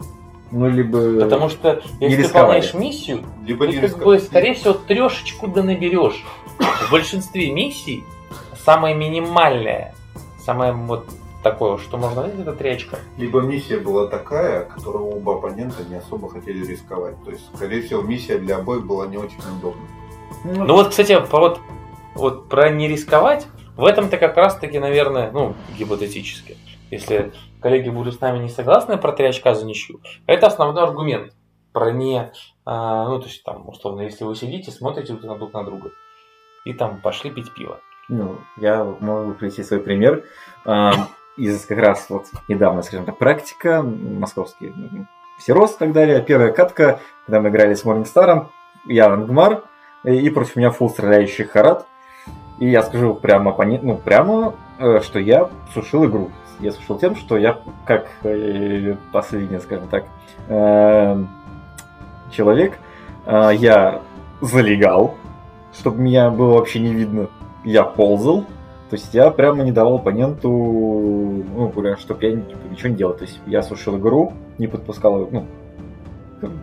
Ну, 0.52 0.68
либо... 0.68 1.20
Потому 1.20 1.48
что, 1.48 1.82
не 2.00 2.08
если 2.10 2.22
ты 2.22 2.28
выполняешь 2.28 2.74
миссию, 2.74 3.22
Либо 3.44 3.66
ты, 3.66 3.72
не 3.72 3.80
как 3.80 3.98
бы, 4.04 4.20
скорее 4.20 4.54
всего, 4.54 4.74
трешечку 4.74 5.48
да 5.48 5.64
наберешь. 5.64 6.24
В 6.58 6.90
большинстве 6.92 7.50
миссий 7.50 8.04
самая 8.64 8.94
минимальная, 8.94 9.94
самое 10.38 10.72
вот 10.72 11.06
такое, 11.45 11.78
что 11.78 11.97
можно 11.97 12.22
взять, 12.22 12.40
это 12.40 12.53
три 12.53 12.70
очка. 12.70 12.97
Либо 13.16 13.40
миссия 13.40 13.78
была 13.78 14.09
такая, 14.09 14.64
которую 14.64 15.07
оба 15.07 15.36
оппонента 15.36 15.84
не 15.84 15.95
особо 15.95 16.28
хотели 16.28 16.66
рисковать. 16.66 17.22
То 17.24 17.30
есть, 17.30 17.45
скорее 17.55 17.82
всего, 17.82 18.03
миссия 18.03 18.38
для 18.38 18.57
обоих 18.57 18.84
была 18.84 19.07
не 19.07 19.18
очень 19.18 19.38
удобной. 19.59 19.86
Ну 20.45 20.74
вот, 20.74 20.88
кстати, 20.88 21.16
вот, 21.30 21.61
вот 22.16 22.49
про 22.49 22.70
не 22.70 22.88
рисковать, 22.88 23.47
в 23.76 23.84
этом-то 23.84 24.18
как 24.18 24.36
раз-таки, 24.36 24.78
наверное, 24.78 25.30
ну, 25.30 25.55
гипотетически, 25.78 26.57
если 26.90 27.32
коллеги 27.61 27.90
будут 27.90 28.14
с 28.14 28.20
нами 28.20 28.38
не 28.42 28.49
согласны 28.49 28.99
про 28.99 29.12
три 29.12 29.26
очка 29.26 29.55
за 29.55 29.64
ничью, 29.64 30.01
это 30.26 30.47
основной 30.47 30.82
аргумент 30.82 31.32
про 31.72 31.90
не, 31.92 32.32
а, 32.64 33.09
ну, 33.09 33.18
то 33.18 33.26
есть 33.26 33.42
там, 33.45 33.68
условно, 33.68 34.03
если 34.03 34.24
вы 34.24 34.34
сидите, 34.34 34.70
смотрите 34.70 35.12
друг 35.12 35.24
на 35.24 35.36
друг 35.36 35.53
на 35.53 35.64
друга, 35.64 35.90
и 36.64 36.72
там 36.72 37.01
пошли 37.01 37.30
пить 37.30 37.53
пиво. 37.55 37.80
Ну, 38.09 38.38
я 38.59 38.84
могу 39.01 39.32
привести 39.32 39.62
свой 39.62 39.80
пример. 39.80 40.24
Из 41.37 41.64
как 41.66 41.78
раз 41.78 42.07
вот 42.09 42.26
недавно, 42.49 42.82
скажем 42.82 43.07
так, 43.07 43.18
практика, 43.18 43.82
московский 43.82 44.72
ну, 44.74 45.07
Всерос 45.39 45.74
и 45.74 45.78
так 45.78 45.93
далее. 45.93 46.22
Первая 46.22 46.53
катка, 46.53 47.01
когда 47.26 47.41
мы 47.41 47.49
играли 47.49 47.74
с 47.74 47.85
Морнингстаром, 47.85 48.51
я 48.87 49.07
Ангмар, 49.07 49.64
и 50.05 50.28
против 50.30 50.57
меня 50.57 50.70
фул 50.70 50.91
стреляющий 50.91 51.45
Харат. 51.45 51.87
И 52.59 52.68
я 52.68 52.82
скажу 52.82 53.14
прямо, 53.14 53.55
ну, 53.82 53.97
прямо, 53.97 54.55
э, 54.78 55.01
что 55.01 55.18
я 55.18 55.51
сушил 55.72 56.07
игру. 56.07 56.30
Я 56.61 56.70
сушил 56.70 56.99
тем, 56.99 57.16
что 57.16 57.37
я, 57.37 57.59
как 57.85 58.07
э, 58.22 58.95
последний, 59.12 59.59
скажем 59.59 59.89
так, 59.89 60.05
э, 60.49 61.24
человек, 62.30 62.78
я 63.26 64.03
залегал, 64.43 65.14
чтобы 65.72 66.03
меня 66.03 66.30
было 66.30 66.59
вообще 66.59 66.78
не 66.80 66.93
видно. 66.93 67.28
Я 67.64 67.85
ползал, 67.85 68.45
то 68.95 69.01
есть 69.01 69.12
я 69.12 69.28
прямо 69.32 69.64
не 69.64 69.72
давал 69.72 69.97
оппоненту, 69.97 70.49
ну, 70.49 71.68
говоря, 71.74 71.97
чтобы 71.97 72.24
я 72.24 72.36
типа, 72.36 72.61
ничего 72.70 72.90
не 72.90 72.95
делал. 72.95 73.14
То 73.14 73.24
есть 73.24 73.40
я 73.45 73.61
сушил 73.61 73.99
игру, 73.99 74.34
не 74.57 74.68
подпускал, 74.68 75.28
ну, 75.32 75.47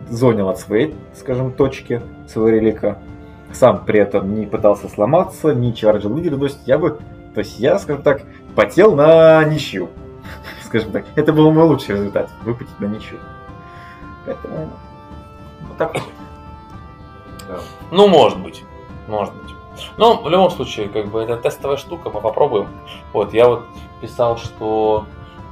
зонил 0.08 0.48
от 0.48 0.58
своей, 0.58 0.94
скажем, 1.14 1.52
точки 1.52 2.00
своего 2.26 2.48
релика 2.48 2.96
сам 3.52 3.84
при 3.84 4.00
этом 4.00 4.34
не 4.34 4.46
пытался 4.46 4.88
сломаться, 4.88 5.52
не 5.52 5.74
чарджил 5.74 6.16
лидер, 6.16 6.38
то 6.38 6.44
есть 6.44 6.60
я 6.64 6.78
бы, 6.78 7.00
то 7.34 7.40
есть 7.40 7.60
я, 7.60 7.78
скажем 7.78 8.02
так, 8.02 8.22
потел 8.56 8.94
на 8.94 9.44
ничью, 9.44 9.90
скажем 10.64 10.90
так. 10.90 11.04
Это 11.16 11.34
был 11.34 11.52
мой 11.52 11.64
лучший 11.64 11.96
результат, 11.96 12.30
выпотеть 12.44 12.80
на 12.80 12.86
ничью. 12.86 13.18
Поэтому 14.24 14.70
вот 15.68 15.76
так 15.76 15.92
вот. 15.92 16.02
Ну, 17.90 18.08
может 18.08 18.38
быть, 18.38 18.64
может 19.06 19.34
быть. 19.34 19.51
Но 19.96 20.22
в 20.22 20.28
любом 20.28 20.50
случае, 20.50 20.88
как 20.88 21.08
бы 21.08 21.20
это 21.20 21.36
тестовая 21.36 21.76
штука, 21.76 22.10
мы 22.10 22.20
попробуем. 22.20 22.68
Вот, 23.12 23.32
я 23.34 23.48
вот 23.48 23.62
писал, 24.00 24.36
что 24.36 25.06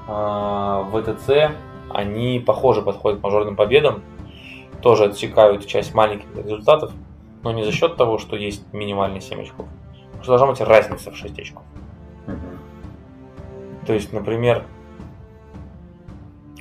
э, 0.06 0.12
в 0.12 1.02
ВТЦ 1.02 1.54
они 1.92 2.38
похоже 2.38 2.82
подходят 2.82 3.20
к 3.20 3.22
мажорным 3.22 3.56
победам, 3.56 4.02
тоже 4.82 5.04
отсекают 5.04 5.66
часть 5.66 5.94
маленьких 5.94 6.26
результатов, 6.36 6.92
но 7.42 7.52
не 7.52 7.64
за 7.64 7.72
счет 7.72 7.96
того, 7.96 8.18
что 8.18 8.36
есть 8.36 8.72
минимальные 8.72 9.20
7 9.20 9.42
очков, 9.42 9.66
а 10.18 10.22
что 10.22 10.32
должна 10.32 10.48
быть 10.48 10.60
разница 10.60 11.10
в 11.10 11.16
6 11.16 11.38
очков. 11.38 11.62
Угу. 12.26 12.36
То 13.86 13.92
есть, 13.94 14.12
например, 14.12 14.64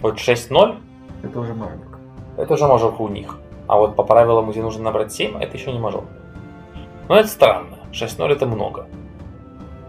вот 0.02 0.16
6-0 0.16 0.78
это 1.24 1.40
уже 1.40 1.54
мажорка. 1.54 2.00
Это 2.38 2.54
уже 2.54 2.68
мажорка 2.68 3.02
у 3.02 3.10
них. 3.10 3.38
А 3.68 3.78
вот 3.78 3.96
по 3.96 4.04
правилам, 4.04 4.50
где 4.50 4.62
нужно 4.62 4.84
набрать 4.84 5.12
7, 5.12 5.38
это 5.38 5.58
еще 5.58 5.72
не 5.72 5.80
мажорка. 5.80 6.10
Но 7.10 7.18
это 7.18 7.28
странно. 7.28 7.78
6-0 7.92 8.32
это 8.32 8.46
много. 8.46 8.88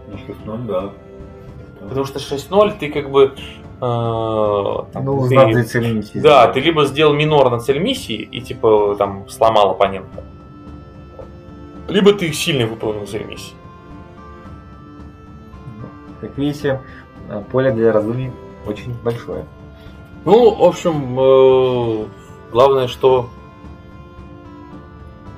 Ну, 0.07 0.17
6-0, 0.17 0.65
да. 0.65 0.91
Потому 1.79 2.05
что 2.05 2.19
6-0 2.19 2.79
ты 2.79 2.91
как 2.91 3.11
бы... 3.11 3.35
Э, 3.77 4.83
там, 4.91 5.05
ну, 5.05 5.27
ты, 5.27 5.63
цель 5.63 5.93
миссии. 5.93 6.19
Да, 6.19 6.47
ты 6.47 6.59
либо 6.59 6.85
сделал 6.85 7.13
минор 7.13 7.49
на 7.49 7.59
цель 7.59 7.79
миссии 7.79 8.15
и 8.15 8.41
типа 8.41 8.95
там 8.97 9.27
сломал 9.29 9.71
оппонента, 9.71 10.23
либо 11.87 12.13
ты 12.13 12.31
сильно 12.31 12.67
выполнил 12.67 13.07
цель 13.07 13.25
миссии. 13.25 13.53
Как 16.21 16.37
видите, 16.37 16.81
э, 17.29 17.43
поле 17.51 17.71
для 17.71 17.91
раздумий 17.91 18.31
очень 18.67 18.93
большое. 19.03 19.45
Ну, 20.25 20.53
в 20.53 20.63
общем, 20.63 21.19
э, 21.19 22.05
главное, 22.51 22.87
что 22.87 23.29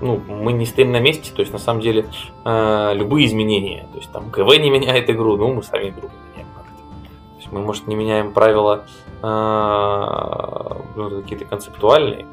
ну, 0.03 0.21
мы 0.27 0.53
не 0.53 0.65
стоим 0.65 0.91
на 0.91 0.99
месте, 0.99 1.31
то 1.33 1.39
есть 1.39 1.53
на 1.53 1.59
самом 1.59 1.81
деле 1.81 2.05
э, 2.43 2.91
любые 2.93 3.25
изменения, 3.27 3.87
то 3.91 3.97
есть 3.97 4.11
там 4.11 4.29
КВ 4.29 4.57
не 4.57 4.69
меняет 4.69 5.09
игру, 5.09 5.37
ну 5.37 5.53
мы 5.53 5.63
сами 5.63 5.89
игру 5.89 6.09
меняем 6.31 6.49
как-то. 6.55 6.77
То 6.77 7.39
есть 7.39 7.51
мы, 7.51 7.61
может, 7.61 7.87
не 7.87 7.95
меняем 7.95 8.33
правила 8.33 8.85
э, 9.21 10.75
ну, 10.95 11.21
какие-то 11.21 11.45
концептуальные, 11.45 12.25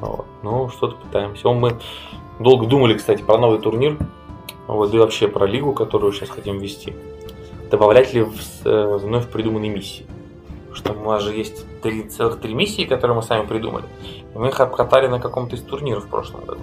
вот, 0.00 0.26
но 0.42 0.68
что-то 0.68 0.96
пытаемся. 0.96 1.48
Мы 1.50 1.78
долго 2.40 2.66
думали, 2.66 2.94
кстати, 2.94 3.22
про 3.22 3.38
новый 3.38 3.60
турнир, 3.60 3.96
вот, 4.66 4.92
и 4.92 4.98
вообще 4.98 5.28
про 5.28 5.46
лигу, 5.46 5.72
которую 5.72 6.12
сейчас 6.12 6.30
хотим 6.30 6.58
ввести. 6.58 6.94
Добавлять 7.70 8.12
ли 8.12 8.22
в, 8.22 8.34
э, 8.64 8.98
вновь 8.98 9.28
придуманные 9.28 9.70
миссии? 9.70 10.06
что 10.72 10.92
у 10.92 11.04
нас 11.04 11.22
же 11.22 11.32
есть 11.32 11.64
три, 11.82 12.02
целых 12.02 12.40
три 12.40 12.52
миссии, 12.52 12.84
которые 12.84 13.14
мы 13.14 13.22
сами 13.22 13.46
придумали. 13.46 13.84
И 14.34 14.36
мы 14.36 14.48
их 14.48 14.58
обкатали 14.58 15.06
на 15.06 15.20
каком-то 15.20 15.54
из 15.54 15.62
турниров 15.62 16.06
в 16.06 16.08
прошлом 16.08 16.44
году. 16.44 16.60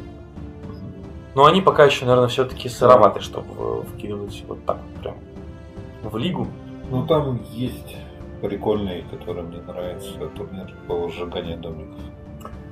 Но 1.34 1.46
они 1.46 1.62
пока 1.62 1.86
еще, 1.86 2.06
наверное, 2.06 2.28
все-таки 2.28 2.68
сыроваты, 2.68 3.22
чтобы 3.22 3.84
вкидывать 3.84 4.44
вот 4.48 4.64
так 4.66 4.78
вот 4.78 5.02
прям 5.02 5.16
в 6.04 6.18
лигу. 6.18 6.48
Ну 6.90 7.06
там 7.08 7.40
есть 7.52 7.96
прикольные, 8.42 9.04
которые 9.04 9.44
мне 9.46 9.62
нравятся, 9.62 10.12
турнир 10.36 10.74
по 10.88 11.08
сжиганию 11.10 11.58
домиков. 11.58 12.00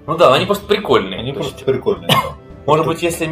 Ну 0.08 0.18
да, 0.18 0.34
они 0.34 0.46
просто 0.46 0.66
прикольные. 0.66 1.20
Они 1.20 1.32
просто 1.32 1.54
есть... 1.54 1.66
прикольные, 1.66 2.10
Может 2.66 2.86
быть, 2.86 3.02
если 3.02 3.26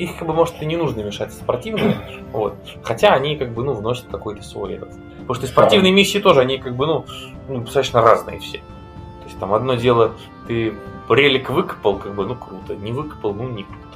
их 0.00 0.16
как 0.16 0.28
бы 0.28 0.32
может 0.32 0.62
и 0.62 0.66
не 0.66 0.76
нужно 0.76 1.02
мешать 1.02 1.32
спортивным, 1.32 1.94
вот. 2.32 2.54
Хотя 2.82 3.12
они 3.12 3.36
как 3.36 3.52
бы 3.52 3.64
ну 3.64 3.72
вносят 3.74 4.06
какой-то 4.10 4.42
свой 4.42 4.74
этот. 4.74 4.90
Потому 5.18 5.34
что 5.34 5.46
спортивные 5.46 5.92
миссии 5.92 6.18
тоже 6.18 6.40
они 6.40 6.58
как 6.58 6.74
бы 6.74 6.86
ну, 6.86 7.04
ну 7.48 7.60
достаточно 7.60 8.00
разные 8.00 8.38
все. 8.38 8.58
То 8.58 9.24
есть 9.26 9.38
там 9.38 9.52
одно 9.52 9.74
дело 9.74 10.12
ты 10.46 10.74
релик 11.08 11.50
выкопал, 11.50 11.98
как 11.98 12.14
бы 12.14 12.24
ну 12.24 12.34
круто, 12.34 12.76
не 12.76 12.92
выкопал, 12.92 13.34
ну 13.34 13.48
не 13.48 13.64
круто 13.64 13.87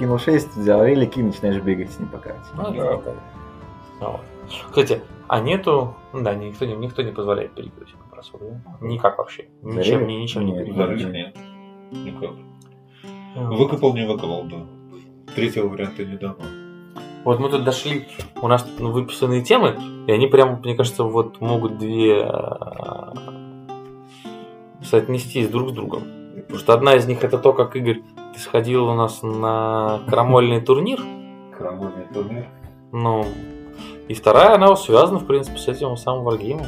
кинул 0.00 0.18
6, 0.18 0.56
взял 0.56 0.82
релик 0.82 1.16
и 1.16 1.22
начинаешь 1.22 1.62
бегать 1.62 1.92
с 1.92 1.98
ним 1.98 2.08
пока. 2.08 2.34
Ну, 2.56 2.62
да. 2.72 2.96
да. 2.96 3.12
Вот. 4.00 4.20
Кстати, 4.70 5.02
а 5.28 5.40
нету, 5.40 5.94
ну 6.12 6.22
да, 6.22 6.34
никто 6.34 6.64
не, 6.64 6.74
никто 6.74 7.02
не 7.02 7.12
позволяет 7.12 7.52
перекидывать 7.52 7.94
бросок, 8.10 8.40
да? 8.40 8.60
Никак 8.80 9.18
вообще. 9.18 9.48
Ничем, 9.62 10.06
ни, 10.06 10.14
ничем 10.14 10.46
не 10.46 10.54
перекидывать. 10.54 11.04
Нет, 11.04 11.36
никак. 11.92 12.30
Выкопал, 13.36 13.94
не 13.94 14.06
выкопал, 14.06 14.44
да. 14.44 14.66
Третьего 15.34 15.68
варианта 15.68 16.04
не 16.04 16.16
дано. 16.16 16.36
Вот 17.24 17.38
мы 17.38 17.50
тут 17.50 17.64
дошли, 17.64 18.08
у 18.40 18.48
нас 18.48 18.62
тут 18.62 18.80
выписанные 18.80 19.42
темы, 19.42 19.76
и 20.06 20.12
они 20.12 20.26
прям, 20.26 20.60
мне 20.64 20.74
кажется, 20.74 21.04
вот 21.04 21.38
могут 21.42 21.76
две 21.76 22.22
а, 22.24 23.12
соотнестись 24.82 25.50
друг 25.50 25.68
с 25.68 25.72
другом. 25.72 26.19
Потому 26.50 26.58
что 26.64 26.74
одна 26.74 26.96
из 26.96 27.06
них 27.06 27.22
это 27.22 27.38
то, 27.38 27.52
как 27.52 27.76
Игорь 27.76 28.02
ты 28.34 28.40
сходил 28.40 28.88
у 28.88 28.94
нас 28.94 29.22
на 29.22 30.00
крамольный 30.08 30.60
турнир. 30.60 31.00
Крамольный 31.56 32.06
турнир? 32.12 32.48
Ну, 32.90 33.24
и 34.08 34.14
вторая, 34.14 34.56
она 34.56 34.74
связана, 34.74 35.20
в 35.20 35.26
принципе, 35.26 35.58
с 35.58 35.68
этим 35.68 35.96
самым 35.96 36.24
варгеймом. 36.24 36.66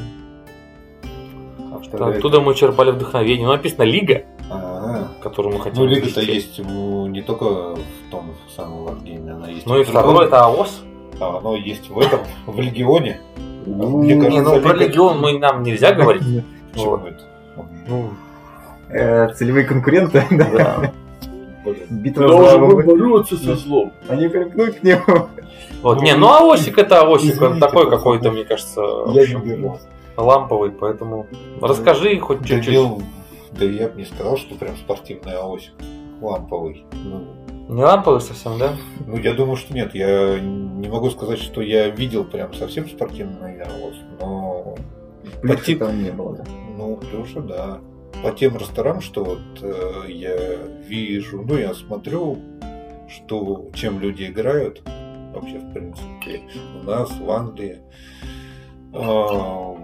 А 1.99 2.07
оттуда 2.11 2.41
мы 2.41 2.55
черпали 2.55 2.93
вдохновение. 2.93 3.45
Ну, 3.45 3.55
написано 3.55 3.83
Лига, 3.83 4.23
А-а-а. 4.49 5.21
которую 5.21 5.57
мы 5.57 5.61
хотим 5.61 5.83
Ну, 5.83 5.89
Лига-то 5.89 6.21
есть 6.21 6.61
ну, 6.65 7.09
не 7.09 7.23
только 7.23 7.75
в 7.75 8.11
том 8.13 8.37
самом 8.55 8.85
варгейме, 8.85 9.33
она 9.33 9.49
есть 9.49 9.67
Ну 9.67 9.81
и 9.81 9.83
второе 9.83 10.27
это 10.27 10.45
АОС. 10.45 10.85
А 11.21 11.39
оно 11.39 11.57
есть 11.57 11.91
в 11.91 11.99
этом, 11.99 12.21
в 12.47 12.61
Легионе. 12.61 13.21
Мне 13.67 14.15
кажется, 14.15 14.31
не, 14.31 14.41
ну 14.41 14.61
про 14.61 14.75
Легион 14.75 15.19
мы, 15.19 15.41
нам 15.41 15.65
нельзя 15.65 15.93
говорить. 15.93 16.23
Почему 16.73 16.99
это? 16.99 17.25
Ну, 17.89 18.05
э, 18.05 18.32
целевые 18.93 19.65
конкуренты, 19.65 20.25
да. 20.31 20.93
Битва 21.91 22.27
Должен 22.27 22.87
бороться 22.87 23.37
со 23.37 23.55
злом. 23.57 23.93
Они 24.09 24.29
примкнут 24.29 24.77
к 24.77 24.83
нему. 24.83 25.29
Вот, 25.83 26.03
не, 26.03 26.15
ну 26.15 26.29
Аосик 26.29 26.79
это 26.79 27.01
Аосик, 27.01 27.41
он 27.41 27.61
такой 27.61 27.89
какой-то, 27.89 28.31
мне 28.31 28.45
кажется, 28.45 28.83
ламповый, 30.17 30.71
поэтому 30.71 31.27
расскажи 31.61 32.19
хоть 32.19 32.45
чуть-чуть. 32.45 33.05
Да 33.53 33.67
я 33.67 33.89
бы 33.89 33.99
не 33.99 34.07
сказал, 34.07 34.39
что 34.39 34.55
прям 34.55 34.77
спортивный 34.77 35.37
Аосик. 35.37 35.73
Ламповый. 36.21 36.87
Ну, 37.05 37.27
не 37.69 37.83
ламповый 37.83 38.21
совсем, 38.21 38.59
да? 38.59 38.75
Ну, 39.07 39.19
я 39.19 39.35
думаю, 39.35 39.57
что 39.57 39.75
нет. 39.75 39.95
Я 39.95 40.39
не 40.41 40.89
могу 40.89 41.11
сказать, 41.11 41.39
что 41.39 41.61
я 41.61 41.89
видел 41.89 42.25
прям 42.25 42.55
совсем 42.55 42.89
спортивный 42.89 43.61
АОС, 43.61 43.95
но... 44.21 44.75
Плюши 45.41 45.77
там 45.77 46.03
не 46.03 46.11
было, 46.11 46.37
да? 46.37 46.45
Ну, 46.77 46.97
плюши, 46.97 47.41
да 47.41 47.81
по 48.23 48.31
тем 48.31 48.57
ресторанам, 48.57 49.01
что 49.01 49.25
вот 49.25 49.41
э, 49.63 50.05
я 50.09 50.57
вижу, 50.87 51.43
ну 51.43 51.57
я 51.57 51.75
смотрю, 51.75 52.39
что 53.09 53.69
чем 53.75 54.01
люди 54.01 54.25
играют, 54.25 54.83
вообще 55.35 55.59
в 55.59 55.73
принципе 55.73 56.43
у 56.81 56.85
нас 56.85 57.11
в 57.11 57.31
Англии, 57.31 57.81
э, 58.93 59.77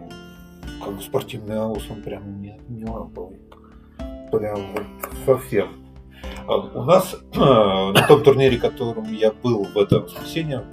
как 0.85 1.03
спортивный 1.03 1.57
аус, 1.57 1.85
он 1.91 2.03
прям 2.03 2.41
не, 2.41 2.59
не 2.69 2.85
ламповый, 2.85 3.41
прям 4.31 4.73
вот 4.73 4.85
совсем. 5.27 5.85
А 6.47 6.57
у 6.57 6.85
нас 6.85 7.15
э, 7.15 7.39
на 7.39 8.07
том 8.07 8.23
турнире, 8.23 8.59
котором 8.59 9.13
я 9.13 9.33
был 9.33 9.65
в 9.65 9.77
это 9.77 10.01
воскресенье, 10.01 10.65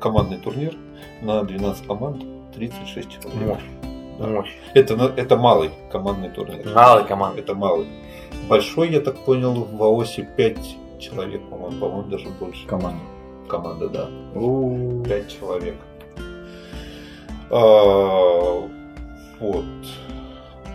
командный 0.00 0.38
турнир 0.38 0.76
на 1.22 1.42
12 1.42 1.86
команд, 1.86 2.24
36 2.54 3.10
человек. 3.10 3.58
Мощь. 4.20 4.54
Это, 4.74 4.94
это 5.16 5.36
малый 5.36 5.70
командный 5.90 6.28
турнир. 6.28 6.68
Малый 6.74 7.04
команд. 7.04 7.38
Это 7.38 7.54
малый. 7.54 7.86
Большой, 8.48 8.90
я 8.90 9.00
так 9.00 9.24
понял, 9.24 9.54
в 9.64 9.82
АОСе 9.82 10.28
5 10.36 10.58
человек, 10.98 11.40
по-моему, 11.48 11.80
по-моему, 11.80 12.10
даже 12.10 12.28
больше. 12.28 12.66
Команда. 12.66 13.00
Команда, 13.48 13.88
да. 13.88 14.08
У-у-у. 14.34 15.02
5 15.04 15.28
человек. 15.28 15.76
А, 17.50 18.68
вот. 19.40 19.64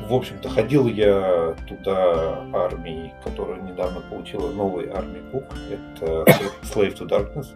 В 0.09 0.13
общем-то, 0.13 0.49
ходил 0.49 0.87
я 0.87 1.55
туда 1.67 2.45
армией, 2.53 3.13
которая 3.23 3.61
недавно 3.61 4.01
получила 4.01 4.51
новый 4.51 4.89
армий 4.89 5.21
бук. 5.31 5.45
Это 5.69 6.25
Slave 6.63 6.97
to 6.97 7.07
Darkness, 7.07 7.47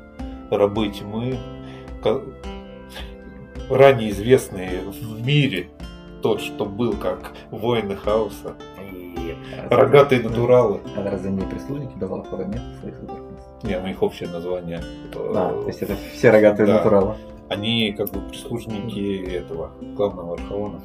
рабы 0.49 0.89
тьмы, 0.89 1.37
ранее 3.69 4.09
известные 4.11 4.81
в 4.81 5.25
мире 5.25 5.69
тот, 6.21 6.41
что 6.41 6.65
был 6.65 6.93
как 6.93 7.33
воины 7.51 7.95
хаоса, 7.95 8.53
И, 8.91 9.35
рогатые 9.69 10.21
натуралы. 10.23 10.79
А 10.95 11.03
разве 11.09 11.31
не 11.31 11.41
прислужники 11.41 11.95
Беллафора 11.97 12.45
нет? 12.45 12.61
своих? 12.79 12.95
Не, 13.63 13.77
у 13.77 13.85
них 13.87 14.01
общее 14.01 14.29
название. 14.29 14.81
А, 15.15 15.61
то 15.61 15.67
есть 15.67 15.81
это 15.81 15.95
все 16.13 16.29
рогатые 16.31 16.65
Да. 16.67 16.73
натуралы. 16.77 17.15
Они 17.49 17.91
как 17.93 18.09
бы 18.11 18.21
прислужники 18.29 19.25
этого 19.35 19.71
главного 19.95 20.35
архаона. 20.35 20.79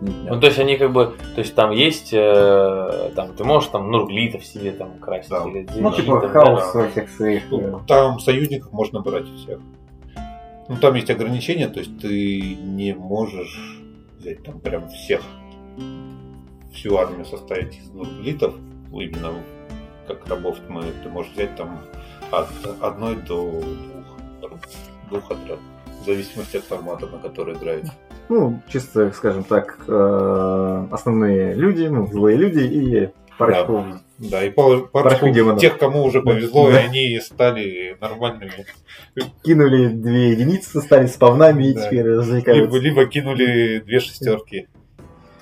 Ну, 0.00 0.40
то 0.40 0.46
есть 0.46 0.58
они 0.58 0.76
как 0.76 0.92
бы, 0.92 1.14
то 1.34 1.40
есть 1.40 1.54
там 1.54 1.70
есть, 1.70 2.10
э, 2.12 3.10
там, 3.16 3.32
ты 3.34 3.44
можешь 3.44 3.70
там 3.70 3.90
нурглитов 3.90 4.44
себе 4.44 4.72
там 4.72 4.98
красить. 4.98 5.30
Да. 5.30 5.44
или 5.48 5.66
Ну, 5.78 5.90
типа 5.90 6.02
дзенитов, 6.20 6.30
хаос 6.32 6.72
да. 6.74 6.80
во 6.80 6.88
всех 6.88 7.08
своих. 7.10 7.42
э, 7.52 7.56
Ну, 7.56 7.80
Там 7.86 8.20
союзников 8.20 8.72
можно 8.72 9.00
брать 9.00 9.24
всех. 9.26 9.58
Ну, 10.68 10.76
там 10.76 10.94
есть 10.94 11.08
ограничения, 11.10 11.68
то 11.68 11.78
есть 11.80 11.98
ты 12.00 12.56
не 12.56 12.92
можешь 12.94 13.75
взять 14.26 14.42
там 14.42 14.58
прям 14.58 14.88
всех, 14.88 15.20
всю 16.72 16.96
армию 16.96 17.24
составить 17.24 17.78
из 17.78 17.88
двух 17.90 18.08
литов, 18.20 18.54
именно 18.92 19.34
как 20.08 20.26
рабов 20.26 20.58
тьмы, 20.66 20.84
ты 21.02 21.08
можешь 21.08 21.32
взять 21.32 21.54
там 21.56 21.80
от 22.32 22.48
одной 22.80 23.16
до 23.16 23.62
двух, 24.40 24.58
двух 25.10 25.30
отрядов, 25.30 25.60
в 26.02 26.06
зависимости 26.06 26.56
от 26.56 26.64
формата, 26.64 27.06
на 27.06 27.18
который 27.18 27.54
играете. 27.54 27.92
Ну, 28.28 28.60
чисто, 28.68 29.12
скажем 29.12 29.44
так, 29.44 29.78
э, 29.86 30.86
основные 30.90 31.54
люди, 31.54 31.84
ну, 31.86 32.08
злые 32.08 32.36
люди 32.36 32.60
и 32.60 33.10
парочку. 33.38 33.84
Да, 34.18 34.42
и 34.44 34.50
пар- 34.50 34.66
парочку 34.86 34.90
Парочку 34.92 35.28
демонов. 35.30 35.60
тех, 35.60 35.78
кому 35.78 36.02
уже 36.04 36.22
повезло, 36.22 36.70
и 36.70 36.72
Да. 36.72 36.78
они 36.80 37.20
стали 37.20 37.96
нормальными. 38.00 38.64
Кинули 39.44 39.88
две 39.88 40.30
единицы, 40.30 40.80
стали 40.80 41.06
спавнами 41.06 41.64
и 41.68 41.74
Да. 41.74 41.86
теперь 41.86 42.04
Либо, 42.06 42.16
развлекаются. 42.20 42.78
либо 42.78 43.06
кинули 43.06 43.80
две 43.80 44.00
шестерки. 44.00 44.68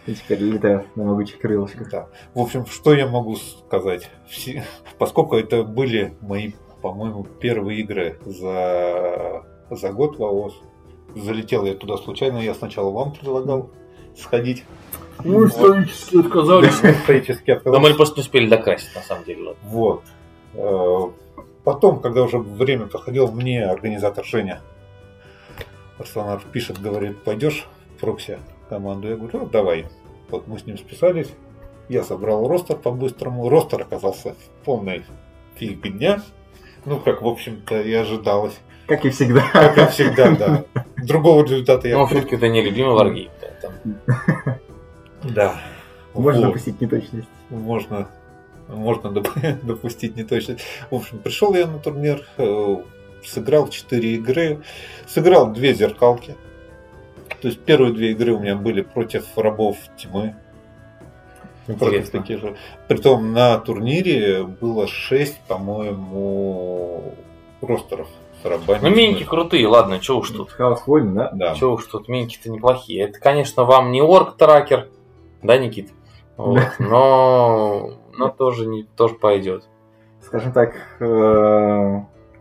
И 0.06 0.14
теперь 0.14 0.40
летают 0.40 0.94
на 0.96 1.04
могучих 1.04 1.38
крылышках. 1.38 1.88
Да. 1.90 2.08
В 2.34 2.40
общем, 2.40 2.66
что 2.66 2.92
я 2.94 3.06
могу 3.06 3.36
сказать? 3.36 4.10
Все, 4.28 4.64
поскольку 4.98 5.36
это 5.36 5.62
были 5.62 6.12
мои, 6.20 6.52
по-моему, 6.82 7.24
первые 7.24 7.80
игры 7.80 8.18
за, 8.26 9.44
за 9.70 9.92
год 9.92 10.18
в 10.18 10.24
АОС, 10.24 10.60
залетел 11.14 11.64
я 11.64 11.74
туда 11.74 11.96
случайно, 11.96 12.38
я 12.38 12.54
сначала 12.54 12.90
вам 12.90 13.12
предлагал 13.12 13.70
сходить. 14.18 14.64
Мы 15.22 15.46
исторически 15.46 16.16
отказались. 16.16 16.74
Исторически 16.82 17.50
Но 17.50 17.56
отказался. 17.56 17.80
мы 17.80 17.94
просто 17.94 18.20
успели 18.20 18.48
докрасить, 18.48 18.94
на 18.94 19.02
самом 19.02 19.24
деле. 19.24 19.54
Вот. 19.62 20.02
Э, 20.54 21.00
Потом, 21.64 22.00
когда 22.00 22.22
уже 22.22 22.38
время 22.38 22.86
проходило, 22.86 23.30
мне 23.30 23.64
организатор 23.64 24.24
Женя 24.24 24.60
Арсенал 25.98 26.38
пишет, 26.52 26.78
говорит, 26.80 27.22
пойдешь 27.24 27.66
в 27.96 28.00
прокси 28.00 28.38
команду? 28.68 29.08
Я 29.08 29.16
говорю, 29.16 29.40
«Ну, 29.40 29.46
давай. 29.46 29.86
Вот 30.28 30.46
мы 30.46 30.58
с 30.58 30.66
ним 30.66 30.76
списались. 30.76 31.30
Я 31.88 32.02
собрал 32.02 32.46
ростер 32.48 32.76
по-быстрому. 32.76 33.48
Ростер 33.48 33.80
оказался 33.80 34.34
в 34.34 34.64
полной 34.64 35.04
фигня. 35.56 36.22
Ну, 36.84 37.00
как, 37.00 37.22
в 37.22 37.26
общем-то, 37.26 37.80
и 37.80 37.94
ожидалось. 37.94 38.58
Как 38.86 39.06
и 39.06 39.10
всегда. 39.10 39.48
Как 39.52 39.78
и 39.78 39.86
всегда, 39.86 40.30
да. 40.32 40.64
Другого 40.98 41.44
результата 41.44 41.88
я... 41.88 41.96
Ну, 41.96 42.06
все-таки 42.06 42.36
это 42.36 42.48
не 42.48 42.60
любимый 42.62 42.94
варгейм. 42.94 43.30
да. 43.62 44.58
Да. 45.24 45.54
Можно 46.14 46.40
Вот. 46.42 46.46
допустить 46.48 46.80
неточность. 46.80 47.28
можно, 47.50 48.08
можно 48.68 49.08
доп- 49.08 49.58
допустить 49.64 50.16
неточность. 50.16 50.60
В 50.90 50.94
общем, 50.94 51.18
пришел 51.18 51.54
я 51.54 51.66
на 51.66 51.78
турнир, 51.78 52.24
э, 52.36 52.76
сыграл 53.24 53.68
4 53.68 54.14
игры, 54.14 54.62
сыграл 55.06 55.50
две 55.52 55.74
зеркалки. 55.74 56.36
То 57.40 57.48
есть 57.48 57.60
первые 57.60 57.92
две 57.92 58.12
игры 58.12 58.32
у 58.32 58.38
меня 58.38 58.54
были 58.56 58.82
против 58.82 59.24
рабов 59.36 59.76
тьмы. 59.96 60.34
Против 61.78 62.10
таких 62.10 62.40
же. 62.40 62.56
Притом 62.88 63.32
на 63.32 63.58
турнире 63.58 64.42
было 64.44 64.86
6, 64.86 65.40
по-моему, 65.48 67.14
ростеров 67.62 68.08
с 68.42 68.44
рабами. 68.44 68.80
Ну, 68.82 68.90
миньки 68.94 69.24
крутые, 69.24 69.66
ладно, 69.66 69.98
чё 69.98 70.18
уж 70.18 70.30
тут. 70.30 70.50
Хаос 70.50 70.86
войн, 70.86 71.14
да? 71.14 71.30
Да. 71.32 71.54
Чё 71.54 71.72
уж 71.72 71.86
тут, 71.86 72.08
миньки-то 72.08 72.50
неплохие. 72.50 73.04
Это, 73.04 73.18
конечно, 73.18 73.64
вам 73.64 73.92
не 73.92 74.00
орк-тракер, 74.02 74.88
да, 75.44 75.58
Никит? 75.58 75.90
Вот. 76.36 76.60
Но, 76.80 77.92
но 78.18 78.28
тоже, 78.28 78.66
не, 78.66 78.82
тоже 78.96 79.14
пойдет. 79.14 79.68
Скажем 80.20 80.52
так, 80.52 80.74
э, 81.00 81.04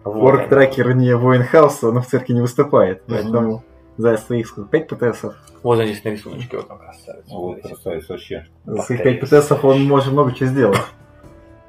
Вот. 0.04 0.34
орг-трекер 0.34 0.94
не 0.96 1.16
воин 1.16 1.44
хаоса, 1.44 1.92
но 1.92 2.02
в 2.02 2.08
церкви 2.08 2.34
не 2.34 2.42
выступает. 2.42 3.04
Поэтому 3.08 3.64
за 3.98 4.18
своих 4.18 4.48
сколько, 4.48 4.70
5 4.70 4.88
ПТСов. 4.90 5.36
Вот 5.62 5.78
здесь 5.78 6.04
на 6.04 6.10
рисуночке 6.10 6.58
вот 6.58 6.72
он 6.72 6.80
красавец. 6.80 7.26
Вот, 7.30 7.62
красавец 7.62 8.10
вообще. 8.10 8.48
За 8.66 8.82
своих 8.82 9.04
5 9.04 9.22
ПТСов 9.22 9.64
он 9.64 9.84
может 9.86 10.12
много 10.12 10.34
чего 10.34 10.50
сделать. 10.50 10.80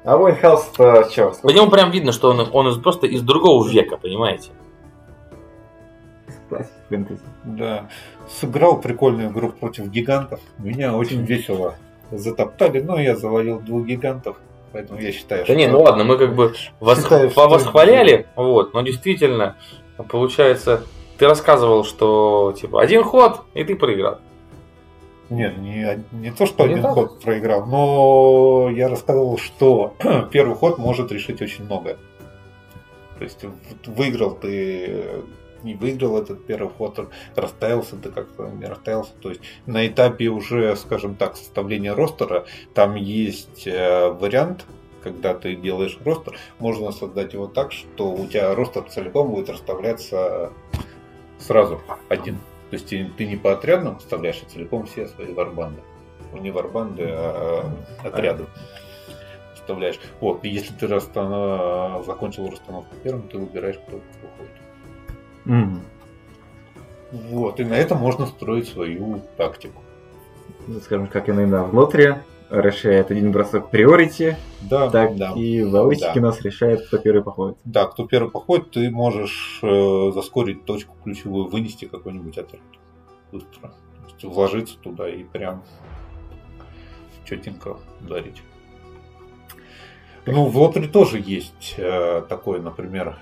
А 0.03 0.17
воин 0.17 0.35
хаоса 0.35 1.09
что? 1.11 1.33
По 1.43 1.49
нему 1.49 1.69
прям 1.69 1.91
видно, 1.91 2.11
что 2.11 2.29
он, 2.29 2.47
он 2.51 2.67
из- 2.69 2.77
просто 2.77 3.07
из 3.07 3.21
другого 3.21 3.67
века, 3.67 3.97
понимаете? 3.97 4.51
Классик 6.49 6.71
фэнтези. 6.89 7.19
Да. 7.43 7.89
Сыграл 8.29 8.79
прикольную 8.79 9.29
игру 9.31 9.49
против 9.49 9.87
гигантов. 9.87 10.39
Меня 10.57 10.95
очень 10.95 11.23
весело 11.23 11.75
затоптали, 12.11 12.81
но 12.81 12.99
я 12.99 13.15
завалил 13.15 13.59
двух 13.59 13.85
гигантов. 13.85 14.37
Поэтому 14.71 14.99
я 14.99 15.11
считаю, 15.11 15.45
Да 15.47 15.55
не, 15.55 15.67
ну 15.67 15.81
ладно, 15.81 16.03
мы 16.03 16.17
как 16.17 16.35
бы 16.35 16.53
Считаю, 16.53 17.29
что- 17.31 17.47
восхваляли, 17.47 18.27
вот, 18.35 18.73
но 18.73 18.81
действительно, 18.81 19.55
получается, 20.09 20.83
ты 21.17 21.27
рассказывал, 21.27 21.85
что 21.85 22.53
типа 22.59 22.81
один 22.81 23.03
ход, 23.03 23.41
и 23.53 23.63
ты 23.63 23.75
проиграл. 23.75 24.19
Нет, 25.29 25.57
не, 25.57 26.03
не 26.11 26.29
то, 26.31 26.45
что 26.45 26.65
Не 26.67 26.73
один 26.73 26.83
так? 26.83 26.91
ход 26.93 27.21
проиграл, 27.21 27.65
но 27.65 28.69
я 28.69 28.89
рассказывал, 28.89 29.37
что 29.37 29.95
первый 30.31 30.55
ход 30.55 30.77
может 30.77 31.11
решить 31.11 31.41
очень 31.41 31.63
многое. 31.63 31.97
То 33.17 33.23
есть 33.23 33.45
выиграл 33.87 34.31
ты, 34.35 35.21
не 35.65 35.73
выиграл 35.73 36.17
этот 36.17 36.45
первый 36.45 36.69
ход, 36.69 37.09
расставился 37.35 37.97
ты 37.97 38.09
как-то, 38.09 38.47
не 38.49 38.65
расставился. 38.65 39.11
То 39.21 39.29
есть 39.29 39.41
на 39.65 39.85
этапе 39.85 40.27
уже, 40.27 40.75
скажем 40.75 41.15
так, 41.15 41.35
составления 41.35 41.93
ростера, 41.93 42.45
там 42.73 42.95
есть 42.95 43.67
э, 43.67 44.09
вариант, 44.09 44.65
когда 45.01 45.33
ты 45.33 45.55
делаешь 45.55 45.97
ростер, 46.05 46.37
можно 46.59 46.91
создать 46.91 47.33
его 47.33 47.47
так, 47.47 47.71
что 47.71 48.11
у 48.11 48.25
тебя 48.27 48.55
ростер 48.55 48.83
целиком 48.83 49.31
будет 49.31 49.49
расставляться 49.49 50.51
сразу 51.39 51.81
один. 52.09 52.37
То 52.69 52.77
есть 52.77 52.87
ты, 52.87 53.25
не 53.25 53.35
по 53.35 53.53
отрядам 53.53 53.99
вставляешь, 53.99 54.41
а 54.45 54.49
целиком 54.49 54.85
все 54.85 55.07
свои 55.07 55.33
варбанды. 55.33 55.81
Не 56.33 56.51
варбанды, 56.51 57.03
а 57.07 57.71
отряды 58.03 58.45
вставляешь. 59.53 59.99
Вот, 60.21 60.43
и 60.43 60.49
если 60.49 60.73
ты 60.73 60.87
расстана- 60.87 62.03
закончил 62.03 62.49
расстановку 62.49 62.95
первым, 63.03 63.27
ты 63.27 63.37
выбираешь, 63.37 63.77
кто 63.77 63.97
выходит. 63.97 64.54
Мгм. 65.45 65.81
Вот, 67.11 67.59
и 67.59 67.63
на 67.63 67.73
этом 67.75 67.99
можно 67.99 68.25
строить 68.25 68.67
свою 68.67 69.21
тактику. 69.37 69.81
Ну, 70.67 70.79
Скажем, 70.79 71.07
как 71.07 71.29
и 71.29 71.31
на 71.31 71.63
в 71.63 71.73
лотре 71.73 72.23
решает 72.49 73.11
один 73.11 73.31
бросок 73.31 73.69
приорити, 73.69 74.37
Да, 74.61 74.89
так 74.89 75.15
да. 75.15 75.31
и 75.35 75.63
в 75.63 75.75
аутике 75.75 76.11
Да. 76.15 76.21
нас 76.21 76.41
решает, 76.41 76.85
кто 76.87 76.97
первый 76.97 77.23
походит. 77.23 77.57
Да, 77.63 77.85
кто 77.85 78.05
первый 78.05 78.29
походит, 78.31 78.71
ты 78.71 78.89
можешь 78.89 79.59
э, 79.63 80.11
заскорить 80.13 80.65
точку 80.65 80.95
ключевую, 81.03 81.47
вынести 81.47 81.85
какой-нибудь 81.85 82.37
отряд 82.37 82.61
быстро. 83.31 83.69
То 83.69 84.11
есть 84.11 84.23
вложиться 84.23 84.77
туда 84.79 85.09
и 85.09 85.23
прям 85.23 85.63
четенько 87.25 87.77
ударить. 88.01 88.41
Ну, 90.25 90.45
в 90.45 90.57
лотере 90.57 90.87
тоже 90.87 91.19
есть 91.23 91.75
э, 91.77 92.23
такое, 92.27 92.59
например, 92.61 93.17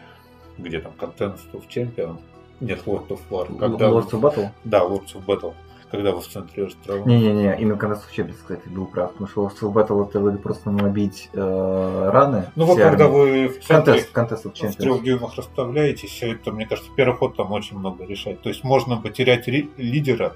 где 0.58 0.80
там 0.80 0.92
контент 1.00 1.38
of 1.54 1.64
Champion, 1.68 2.18
нет, 2.60 2.82
Lord 2.86 3.08
of 3.10 3.20
War, 3.30 3.58
когда... 3.58 3.88
Lords 3.90 4.12
of 4.12 4.22
Battle? 4.22 4.50
Да, 4.64 4.80
Lords 4.82 5.14
of 5.16 5.26
Battle, 5.26 5.54
когда 5.92 6.12
вы 6.12 6.22
в 6.22 6.28
центре 6.28 6.66
острова. 6.66 7.06
Не-не-не, 7.06 7.60
и 7.60 7.66
на 7.66 7.76
конец 7.76 8.00
Чебис, 8.16 8.36
кстати, 8.38 8.68
был 8.70 8.86
прав, 8.86 9.12
потому 9.12 9.28
что 9.28 9.42
Lords 9.46 9.60
of 9.62 9.74
Battle 9.74 10.08
это 10.10 10.20
вы 10.20 10.38
просто 10.38 10.72
набить 10.72 11.30
э, 11.34 12.10
раны. 12.12 12.46
Ну 12.56 12.66
вот 12.66 12.78
когда 12.78 13.06
армии. 13.06 13.16
вы 13.16 13.48
в 13.50 13.60
центре 13.66 13.94
Контест, 13.94 14.12
контест 14.12 14.46
of 14.46 14.54
в 14.54 14.62
Champions. 14.62 14.78
трех 14.78 15.04
дюймах 15.04 15.36
расставляете, 15.36 16.08
все 16.08 16.34
это, 16.34 16.52
мне 16.52 16.66
кажется, 16.66 16.90
первый 16.96 17.18
ход 17.18 17.36
там 17.36 17.52
очень 17.52 17.78
много 17.78 18.06
решает. 18.06 18.42
То 18.42 18.50
есть 18.50 18.64
можно 18.64 18.98
потерять 18.98 19.48
ри- 19.48 19.70
лидера 19.78 20.34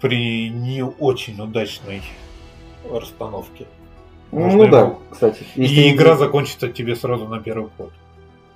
при 0.00 0.48
не 0.50 0.82
очень 0.84 1.40
удачной 1.40 2.02
расстановке. 2.90 3.66
Ну, 4.32 4.40
Можно 4.40 4.64
ну 4.64 4.70
да, 4.70 4.80
его- 4.80 4.98
кстати. 5.10 5.44
И 5.54 5.94
игра 5.94 6.16
закончится 6.16 6.68
тебе 6.68 6.96
сразу 6.96 7.28
на 7.28 7.38
первый 7.38 7.70
ход. 7.76 7.92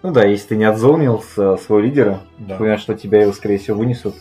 Ну 0.02 0.12
да, 0.12 0.24
если 0.24 0.48
ты 0.48 0.56
не 0.56 0.64
отзонил 0.64 1.20
своего 1.22 1.80
лидера, 1.80 2.20
Да. 2.38 2.56
понимаешь, 2.56 2.80
что 2.80 2.94
тебя 2.94 3.22
его, 3.22 3.32
скорее 3.32 3.58
всего, 3.58 3.78
вынесут. 3.78 4.14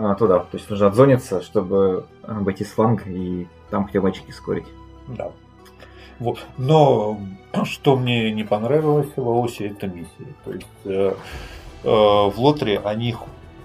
а, 0.00 0.14
туда. 0.14 0.38
То 0.38 0.56
есть 0.56 0.70
нужно 0.70 0.86
отзониться, 0.86 1.42
чтобы 1.42 2.06
обойти 2.22 2.62
с 2.64 2.68
фланга 2.70 3.02
и 3.10 3.46
там 3.68 3.88
пневматчики 3.88 4.30
скорить. 4.30 4.66
Да. 5.08 5.32
Вот. 6.20 6.38
Но 6.56 7.18
что 7.64 7.96
мне 7.96 8.30
не 8.32 8.44
понравилось 8.44 9.08
в 9.16 9.28
АОСе, 9.28 9.66
это 9.68 9.88
миссии. 9.88 10.34
То 10.44 10.52
есть 10.52 10.66
э, 10.84 11.14
э, 11.82 11.88
в 11.88 12.34
Лотре 12.36 12.78
они, 12.78 13.16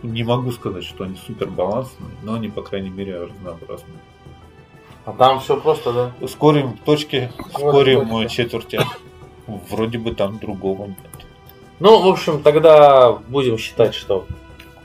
не 0.01 0.23
могу 0.23 0.51
сказать, 0.51 0.83
что 0.83 1.03
они 1.03 1.15
супер 1.27 1.49
балансные, 1.51 2.09
но 2.23 2.33
они, 2.33 2.47
по 2.49 2.63
крайней 2.63 2.89
мере, 2.89 3.25
разнообразные. 3.25 3.99
А 5.05 5.11
там 5.11 5.39
все 5.39 5.59
просто, 5.61 5.93
да? 5.93 6.11
Ускорим 6.19 6.77
точки, 6.83 7.29
точка. 7.37 8.23
э, 8.23 8.27
четверти. 8.27 8.79
Вроде 9.47 9.97
бы 9.97 10.13
там 10.15 10.37
другого 10.39 10.85
нет. 10.87 10.97
Ну, 11.79 12.01
в 12.01 12.07
общем, 12.07 12.41
тогда 12.41 13.11
будем 13.27 13.57
считать, 13.57 13.93
что 13.93 14.25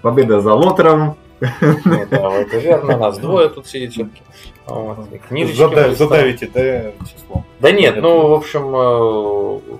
Победа 0.02 0.40
за 0.40 0.54
Лотером. 0.54 1.16
ну, 1.40 2.06
да, 2.10 2.32
это 2.34 2.58
верно, 2.58 2.96
нас 2.96 3.18
двое 3.18 3.48
тут 3.48 3.66
сидит 3.68 3.92
все-таки. 3.92 4.22
Вот. 4.66 5.12
и 5.12 5.18
книжечки 5.18 5.58
Зада- 5.58 5.82
мы 5.82 5.88
листаем. 5.90 5.96
задавите, 5.96 6.50
да, 6.52 7.04
число. 7.06 7.44
Да 7.60 7.70
нет, 7.72 7.96
ну, 8.02 8.28
в 8.28 8.32
общем, 8.34 8.74
э, 8.74 9.78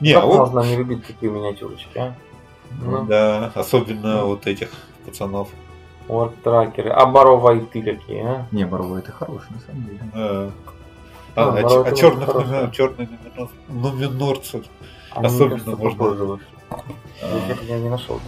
Не, 0.00 0.14
как 0.14 0.24
вот, 0.24 0.38
можно 0.38 0.60
не 0.60 0.76
любить 0.76 1.04
такие 1.06 1.30
миниатюрочки, 1.32 1.98
а? 1.98 2.14
Ну, 2.80 3.04
да, 3.04 3.50
особенно 3.54 4.24
вот 4.24 4.46
этих 4.46 4.70
пацанов. 5.04 5.48
Тракеры. 6.44 6.90
А 6.90 7.06
боровайты 7.06 7.82
какие, 7.82 8.22
а? 8.24 8.46
Не, 8.52 8.64
Боровой 8.64 9.00
это 9.00 9.12
хороший, 9.12 9.46
на 9.50 9.60
самом 9.60 9.84
деле. 9.86 10.00
Э, 10.14 10.50
А, 11.34 11.48
а, 11.48 11.50
Моро 11.52 11.68
ч- 11.68 11.74
это 11.80 11.88
а 11.88 11.94
черных 11.96 12.26
хорошо. 12.26 12.70
Нуминорцы, 13.68 14.62
Они, 15.10 15.26
Особенно 15.26 15.58
кажется, 15.76 15.76
можно-. 15.76 16.38
А, 16.70 16.78
Я 17.68 17.74
я 17.76 17.78
не 17.80 17.88
нашел. 17.90 18.20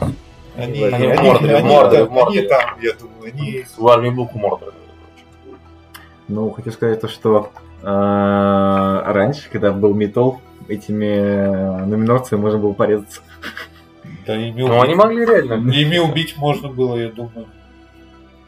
они, 0.57 0.83
Они 0.83 1.07
они, 1.07 1.17
в 1.17 1.23
Мордоре, 1.23 1.57
они- 1.57 1.69
в 1.69 1.71
Мордоре, 1.73 2.05
в 2.05 2.11
Мордоре. 2.13 2.39
они 2.41 2.49
там, 2.49 2.81
я 2.81 2.93
думаю, 2.93 3.33
они... 3.33 3.65
В 3.77 3.89
армии 3.89 4.11
Буку 4.11 4.39
Мордора. 4.39 4.73
Ну, 6.29 6.51
хочу 6.51 6.71
сказать 6.71 7.01
то, 7.01 7.09
что 7.09 7.51
э, 7.83 7.87
раньше, 7.87 9.49
когда 9.51 9.73
был 9.73 9.95
метал, 9.95 10.41
этими 10.69 11.05
э, 11.07 11.85
номинорциями 11.87 12.41
можно 12.43 12.59
было 12.59 12.73
порезаться. 12.73 13.21
Да, 14.27 14.37
ими, 14.37 14.63
Ну, 14.63 14.81
они 14.81 14.95
могли 14.95 15.25
реально. 15.27 15.71
ими 15.71 15.99
убить 15.99 16.37
можно 16.39 16.69
было, 16.69 16.97
я 16.97 17.09
думаю. 17.11 17.47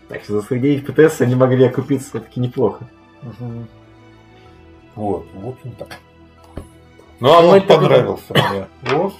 Так 0.08 0.22
что 0.24 0.40
за 0.40 0.56
9 0.58 0.86
ПТС 0.86 1.20
они 1.20 1.34
могли 1.34 1.64
окупиться 1.64 2.10
все-таки 2.10 2.40
неплохо. 2.40 2.86
Вот, 4.94 5.26
в 5.34 5.48
общем 5.48 5.72
так. 5.78 5.98
Ну, 7.20 7.32
а 7.32 7.42
мы 7.42 7.48
Он 7.54 7.60
тогда- 7.60 7.76
понравился 7.76 8.34
мне. 8.34 8.66
Вот. 8.82 9.12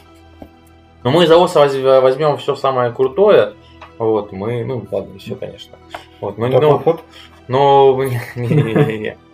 Ну, 1.04 1.10
мы 1.10 1.24
из 1.24 1.30
воз- 1.30 1.54
возьмем 1.54 2.36
все 2.36 2.56
самое 2.56 2.92
крутое. 2.92 3.54
Вот, 3.98 4.32
мы, 4.32 4.64
ну, 4.64 4.84
ладно, 4.90 5.18
все, 5.18 5.34
конечно. 5.36 5.76
Вот, 6.20 6.36
мы, 6.36 6.50
Так, 6.50 6.60
ну, 6.60 6.76
вот, 6.84 7.00
но, 7.48 7.94
не-не-не. 8.36 9.16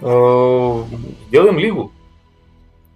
Э, 0.00 0.82
Сделаем 1.28 1.58
лигу. 1.58 1.92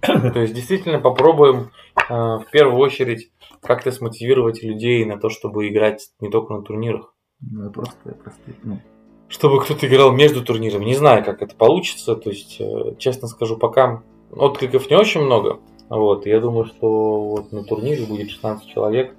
То 0.00 0.40
есть, 0.40 0.54
действительно, 0.54 0.98
попробуем 1.00 1.70
э, 1.96 2.12
в 2.12 2.46
первую 2.50 2.78
очередь 2.78 3.30
как-то 3.60 3.92
смотивировать 3.92 4.62
людей 4.64 5.04
на 5.04 5.16
то, 5.18 5.28
чтобы 5.28 5.68
играть 5.68 6.08
не 6.20 6.28
только 6.30 6.54
на 6.54 6.62
турнирах. 6.62 7.14
Ну, 7.40 7.70
просто, 7.70 7.96
просто, 8.22 8.40
ну, 8.64 8.80
Чтобы 9.28 9.60
кто-то 9.60 9.86
играл 9.86 10.10
между 10.12 10.42
турнирами. 10.42 10.84
Не 10.86 10.94
знаю, 10.94 11.24
как 11.24 11.42
это 11.42 11.54
получится. 11.54 12.16
То 12.16 12.30
есть, 12.30 12.56
э, 12.60 12.94
честно 12.98 13.28
скажу, 13.28 13.56
пока 13.56 14.02
откликов 14.32 14.88
не 14.90 14.96
очень 14.96 15.22
много. 15.22 15.60
Вот, 15.88 16.26
я 16.26 16.40
думаю, 16.40 16.64
что 16.64 17.20
вот 17.22 17.52
на 17.52 17.64
турнире 17.64 18.06
будет 18.06 18.30
16 18.30 18.66
человек. 18.68 19.14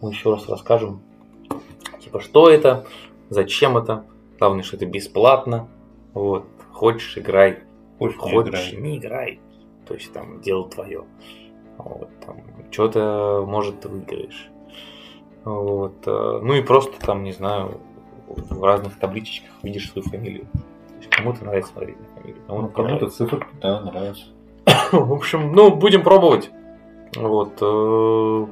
Мы 0.00 0.10
еще 0.10 0.30
раз 0.30 0.48
расскажем, 0.48 1.00
типа, 2.00 2.20
что 2.20 2.50
это, 2.50 2.86
зачем 3.30 3.76
это. 3.76 4.04
Главное, 4.38 4.62
что 4.62 4.76
это 4.76 4.86
бесплатно. 4.86 5.68
Вот, 6.14 6.44
хочешь 6.72 7.16
играй, 7.18 7.60
Хочешь, 7.98 8.16
не 8.22 8.30
хочешь 8.30 8.72
играй. 8.72 8.82
не 8.82 8.98
играй. 8.98 9.40
То 9.86 9.94
есть 9.94 10.12
там 10.12 10.40
дело 10.40 10.68
твое. 10.68 11.04
Вот, 11.78 12.08
там, 12.24 12.42
что-то, 12.70 13.44
может, 13.46 13.80
ты 13.80 13.88
выиграешь. 13.88 14.50
Вот, 15.44 16.06
э, 16.06 16.40
ну 16.42 16.54
и 16.54 16.60
просто 16.62 16.98
там, 17.04 17.22
не 17.22 17.32
знаю, 17.32 17.80
в 18.26 18.62
разных 18.62 18.98
табличечках 18.98 19.50
видишь 19.62 19.90
свою 19.90 20.06
фамилию. 20.08 20.46
То 20.52 20.96
есть 20.98 21.10
кому-то 21.10 21.44
нравится 21.44 21.72
смотреть 21.72 21.98
на 22.00 22.06
фамилию, 22.20 22.42
Ну, 22.48 22.54
кому-то 22.54 22.82
не 22.82 22.86
кому-то 22.88 23.08
цифры, 23.10 23.46
да, 23.62 23.80
нравится. 23.80 24.24
В 24.92 25.12
общем, 25.12 25.52
ну, 25.52 25.74
будем 25.74 26.02
пробовать. 26.02 26.50
Вот. 27.16 27.58
э, 27.60 28.46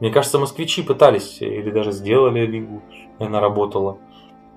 Мне 0.00 0.10
кажется, 0.10 0.38
москвичи 0.38 0.82
пытались, 0.82 1.40
или 1.40 1.70
даже 1.70 1.92
сделали 1.92 2.46
лигу, 2.46 2.82
и 3.18 3.24
она 3.24 3.40
работала. 3.40 3.98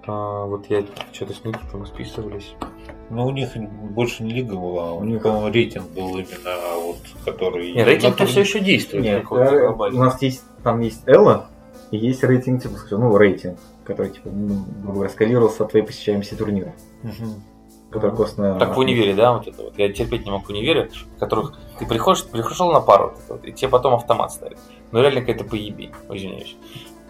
А, 0.08 0.46
Вот 0.46 0.68
я 0.70 0.84
что-то 1.12 1.34
с 1.34 1.44
Никитой 1.44 1.80
мы 1.80 1.86
списывались. 1.86 2.56
Но 3.10 3.28
у 3.28 3.32
них 3.32 3.50
больше 3.56 4.24
не 4.24 4.34
лига 4.34 4.56
была, 4.56 4.94
у 4.94 4.98
У 5.00 5.04
них, 5.04 5.14
них- 5.16 5.24
по-моему, 5.24 5.52
рейтинг 5.54 5.90
был 5.92 6.10
именно 6.18 6.80
вот, 6.84 6.98
который... 7.24 7.72
Не, 7.74 7.84
рейтинг-то 7.84 8.24
на 8.24 8.28
все 8.28 8.40
еще 8.42 8.60
действует. 8.60 9.04
Нет, 9.04 9.26
э, 9.32 9.68
у 9.70 9.98
нас 10.00 10.20
есть, 10.24 10.44
там 10.64 10.80
есть 10.80 11.08
Элла, 11.08 11.46
и 11.92 11.98
есть 11.98 12.24
рейтинг, 12.24 12.64
типа, 12.64 12.74
ну, 12.92 13.16
рейтинг, 13.16 13.60
который, 13.84 14.10
типа, 14.12 14.30
ну, 14.30 14.66
грубо 14.82 14.94
говоря, 14.94 15.10
скалировался 15.12 15.64
от 15.66 15.70
твоей 15.72 15.86
посещаемости 15.86 16.34
турнира. 16.34 16.74
Мгм. 17.04 17.44
Косвенно... 18.00 18.60
Так 18.60 18.76
в 18.76 18.80
универе, 18.80 19.14
да, 19.14 19.34
вот 19.34 19.48
это 19.48 19.64
вот. 19.64 19.78
Я 19.78 19.92
терпеть 19.92 20.26
не 20.26 20.32
могу 20.32 20.46
в 20.46 20.50
универе, 20.50 20.90
в 21.16 21.20
которых 21.20 21.54
ты 21.80 21.86
приходишь, 21.86 22.26
пришел 22.26 22.72
на 22.72 22.80
пару, 22.80 23.14
вот 23.16 23.24
вот, 23.30 23.46
и 23.46 23.52
тебе 23.52 23.70
потом 23.70 23.96
автомат 23.96 24.32
ставят. 24.32 24.58
Ну 24.92 25.02
реально 25.02 25.22
какая-то 25.22 25.44
поебень, 25.44 25.92
извиняюсь. 26.10 26.56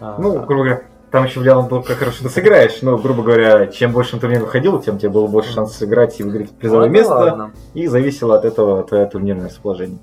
А, 0.00 0.16
Ну, 0.18 0.42
грубо 0.44 0.64
говоря, 0.64 0.82
там 1.10 1.24
еще 1.24 1.40
влияло 1.40 1.62
было, 1.62 1.82
как 1.82 1.98
хорошо 1.98 2.24
ты 2.24 2.30
сыграешь, 2.30 2.82
но, 2.82 2.98
грубо 2.98 3.22
говоря, 3.22 3.68
чем 3.68 3.92
больше 3.92 4.16
на 4.16 4.20
турнир 4.20 4.40
выходил, 4.40 4.80
тем 4.80 4.98
тебе 4.98 5.10
было 5.10 5.26
больше 5.26 5.52
шансов 5.52 5.76
сыграть 5.76 6.18
и 6.20 6.22
выиграть 6.22 6.50
призовое 6.50 6.88
ну, 6.88 6.92
место, 6.92 7.14
ладно. 7.14 7.52
и 7.74 7.86
зависело 7.86 8.36
от 8.36 8.44
этого 8.44 8.82
твое 8.82 9.06
турнирное 9.06 9.46
расположение. 9.46 9.98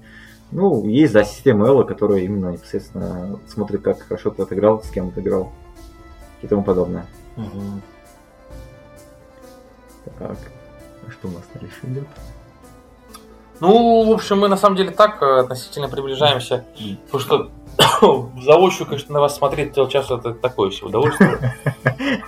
Ну, 0.51 0.87
есть, 0.87 1.13
да, 1.13 1.23
система 1.23 1.67
Элла, 1.67 1.83
которая 1.83 2.19
именно 2.19 2.51
непосредственно 2.51 3.39
смотрит, 3.47 3.81
как 3.81 4.01
хорошо 4.01 4.29
ты 4.29 4.43
отыграл, 4.43 4.83
с 4.83 4.89
кем 4.89 5.11
ты 5.11 5.21
играл 5.21 5.51
и 6.41 6.47
тому 6.47 6.63
подобное. 6.63 7.05
Мгм. 7.35 7.81
Так, 10.19 10.37
что 11.11 11.27
у 11.27 11.31
нас 11.31 11.43
дальше 11.53 11.79
идет? 11.83 12.07
Ну, 13.59 14.05
в 14.07 14.11
общем, 14.11 14.39
мы 14.39 14.47
на 14.47 14.57
самом 14.57 14.75
деле 14.75 14.91
так 14.91 15.21
э, 15.21 15.39
относительно 15.39 15.87
приближаемся. 15.87 16.65
Потому 17.11 17.49
что 17.77 18.31
заочно, 18.41 18.85
конечно, 18.85 19.13
на 19.13 19.21
вас 19.21 19.35
смотреть 19.37 19.73
целый 19.73 19.89
час 19.89 20.11
это 20.11 20.33
такое 20.33 20.71
себе 20.71 20.87
удовольствие. 20.87 21.55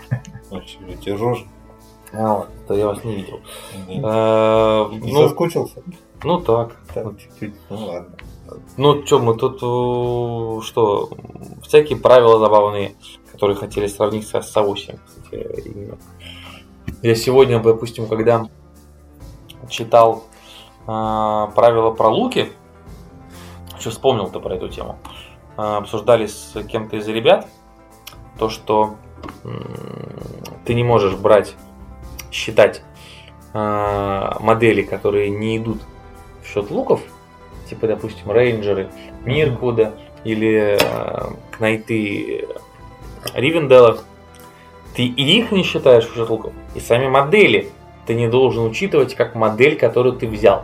Очень 0.52 0.90
эти 0.90 1.10
рожи. 1.10 1.46
Вот, 2.14 2.48
я 2.70 2.86
вас 2.88 3.04
не 3.04 3.16
видел. 3.16 3.42
Да. 4.02 4.88
Э, 4.92 4.96
Не 4.96 5.12
Ну, 5.12 5.24
соскучился? 5.28 5.82
ну 6.24 6.40
так. 6.40 6.76
Так, 6.94 7.18
чуть-чуть. 7.20 7.54
Ну 7.70 7.86
ладно. 7.86 8.16
Ну, 8.78 9.06
что, 9.06 9.20
мы 9.20 9.36
тут, 9.36 9.56
э, 9.58 10.66
что, 10.66 11.10
всякие 11.64 11.98
правила 11.98 12.40
забавные, 12.40 12.96
которые 13.32 13.58
хотели 13.58 13.88
сравнить 13.88 14.28
со, 14.28 14.42
с 14.42 14.56
Авосем, 14.56 15.00
кстати, 15.06 15.64
именно. 15.66 15.98
Я 17.02 17.16
сегодня, 17.16 17.60
допустим, 17.62 18.08
когда 18.08 18.48
читал 19.70 20.24
э, 20.82 21.48
правила 21.56 21.92
про 21.92 22.10
луки, 22.10 22.52
что 23.80 23.90
вспомнил-то 23.90 24.40
про 24.40 24.56
эту 24.56 24.70
тему, 24.70 24.98
э, 25.58 25.62
обсуждали 25.62 26.28
с 26.28 26.62
кем-то 26.64 26.98
из 26.98 27.08
ребят, 27.08 27.48
то, 28.38 28.50
что 28.50 28.96
м, 29.44 29.64
ты 30.66 30.74
не 30.74 30.84
можешь 30.84 31.16
брать, 31.16 31.56
считать 32.32 32.82
э, 33.54 34.32
модели, 34.40 34.82
которые 34.82 35.30
не 35.30 35.58
идут 35.58 35.82
в 36.44 36.48
счет 36.48 36.70
луков, 36.72 37.02
типа, 37.70 37.88
допустим, 37.88 38.32
рейнджеры 38.32 38.90
Миркуда 39.24 39.96
или 40.24 40.78
э, 40.80 41.32
Кнайты 41.52 42.48
Ривенделла, 43.34 44.00
ты 44.96 45.06
и 45.06 45.38
их 45.38 45.52
не 45.52 45.64
считаешь 45.64 46.06
в 46.06 46.16
счет 46.16 46.30
луков, 46.30 46.54
и 46.74 46.80
сами 46.80 47.08
модели 47.08 47.72
ты 48.06 48.16
не 48.16 48.28
должен 48.28 48.66
учитывать 48.66 49.16
как 49.16 49.36
модель, 49.36 49.78
которую 49.78 50.16
ты 50.16 50.28
взял. 50.28 50.64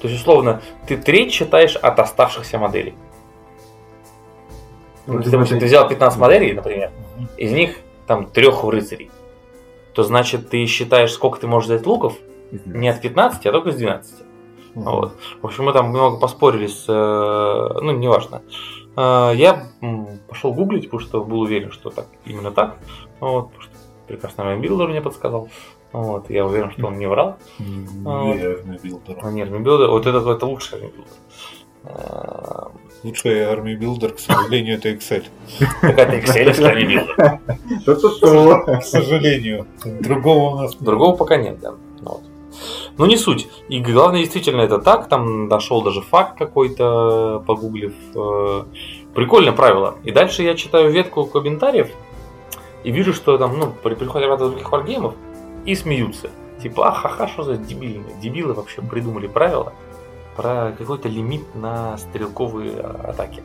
То 0.00 0.08
есть, 0.08 0.20
условно, 0.20 0.62
ты 0.86 0.96
треть 0.96 1.32
считаешь 1.32 1.76
от 1.76 1.98
оставшихся 1.98 2.58
моделей. 2.58 2.94
Ну, 5.06 5.22
ты 5.22 5.30
смотри. 5.30 5.58
ты 5.58 5.66
взял 5.66 5.88
15 5.88 6.18
моделей, 6.18 6.52
например, 6.52 6.90
из 7.36 7.52
них 7.52 7.76
там 8.06 8.26
трех 8.26 8.64
рыцарей, 8.64 9.10
то 9.92 10.02
значит 10.02 10.50
ты 10.50 10.64
считаешь, 10.66 11.12
сколько 11.12 11.40
ты 11.40 11.46
можешь 11.46 11.68
взять 11.68 11.86
луков, 11.86 12.14
не 12.64 12.88
от 12.88 13.00
15, 13.00 13.46
а 13.46 13.52
только 13.52 13.72
с 13.72 13.76
12. 13.76 14.14
Мгм. 14.74 14.84
Вот. 14.84 15.12
В 15.42 15.46
общем, 15.46 15.64
мы 15.64 15.72
там 15.72 15.88
много 15.88 16.18
поспорили 16.18 16.66
с... 16.66 16.84
э, 16.88 17.78
Ну, 17.80 17.92
неважно. 17.92 18.42
Э, 18.96 19.32
Я 19.34 19.66
пошел 20.28 20.52
гуглить, 20.52 20.84
потому 20.84 21.00
что 21.00 21.24
был 21.24 21.40
уверен, 21.40 21.70
что 21.72 21.90
так 21.90 22.06
именно 22.24 22.50
так. 22.52 22.76
Вот, 23.20 23.46
потому 23.48 23.62
что 23.62 23.72
прекрасный 24.06 24.44
районбилдер 24.44 24.88
мне 24.88 25.00
подсказал. 25.00 25.48
Вот, 25.92 26.30
я 26.30 26.46
уверен, 26.46 26.70
что 26.70 26.86
он 26.86 26.98
не 26.98 27.06
врал. 27.06 27.36
Нервный 27.58 28.78
билдер. 28.82 29.16
А, 29.22 29.30
нет, 29.30 29.50
билдер, 29.50 29.88
вот 29.90 30.06
это, 30.06 30.18
это 30.30 30.46
лучший 30.46 30.78
районбилдер. 30.78 31.12
Э, 31.84 32.66
Лучший 33.02 33.44
армий 33.44 33.76
билдер, 33.76 34.12
к 34.12 34.18
сожалению, 34.20 34.76
это 34.76 34.90
Excel. 34.90 35.24
Так 35.80 35.98
это 35.98 36.16
Excel, 36.18 36.52
что 36.52 36.72
ли, 36.74 36.86
билдер. 36.86 37.40
К 38.80 38.82
сожалению. 38.84 39.66
Другого 39.84 40.50
у 40.54 40.56
нас 40.58 40.74
Другого 40.76 41.16
пока 41.16 41.36
нет, 41.36 41.58
да. 41.60 41.72
Вот. 42.02 42.20
Ну, 42.98 43.06
не 43.06 43.16
суть. 43.16 43.48
И 43.70 43.80
главное, 43.80 44.20
действительно, 44.20 44.60
это 44.60 44.78
так. 44.78 45.08
Там 45.08 45.48
нашел 45.48 45.82
даже 45.82 46.02
факт 46.02 46.36
какой-то, 46.38 47.42
погуглив. 47.46 47.94
Э, 48.14 48.64
Прикольное 49.14 49.52
правило. 49.52 49.94
И 50.04 50.12
дальше 50.12 50.42
я 50.42 50.54
читаю 50.54 50.90
ветку 50.92 51.24
комментариев 51.24 51.88
и 52.84 52.90
вижу, 52.92 53.12
что 53.14 53.38
там, 53.38 53.58
ну, 53.58 53.72
при- 53.82 53.94
приходят 53.94 54.26
ребята 54.26 54.44
из 54.44 54.50
других 54.50 54.70
варгеймов 54.70 55.14
и 55.64 55.74
смеются. 55.74 56.30
Типа, 56.62 56.88
ахаха, 56.88 57.26
что 57.28 57.42
за 57.42 57.56
дебилы? 57.56 58.04
Дебилы 58.22 58.52
вообще 58.54 58.82
придумали 58.82 59.26
правила 59.26 59.72
про 60.36 60.72
какой-то 60.78 61.08
лимит 61.08 61.54
на 61.54 61.96
стрелковые 61.98 62.72
а, 62.80 63.10
атаки. 63.10 63.42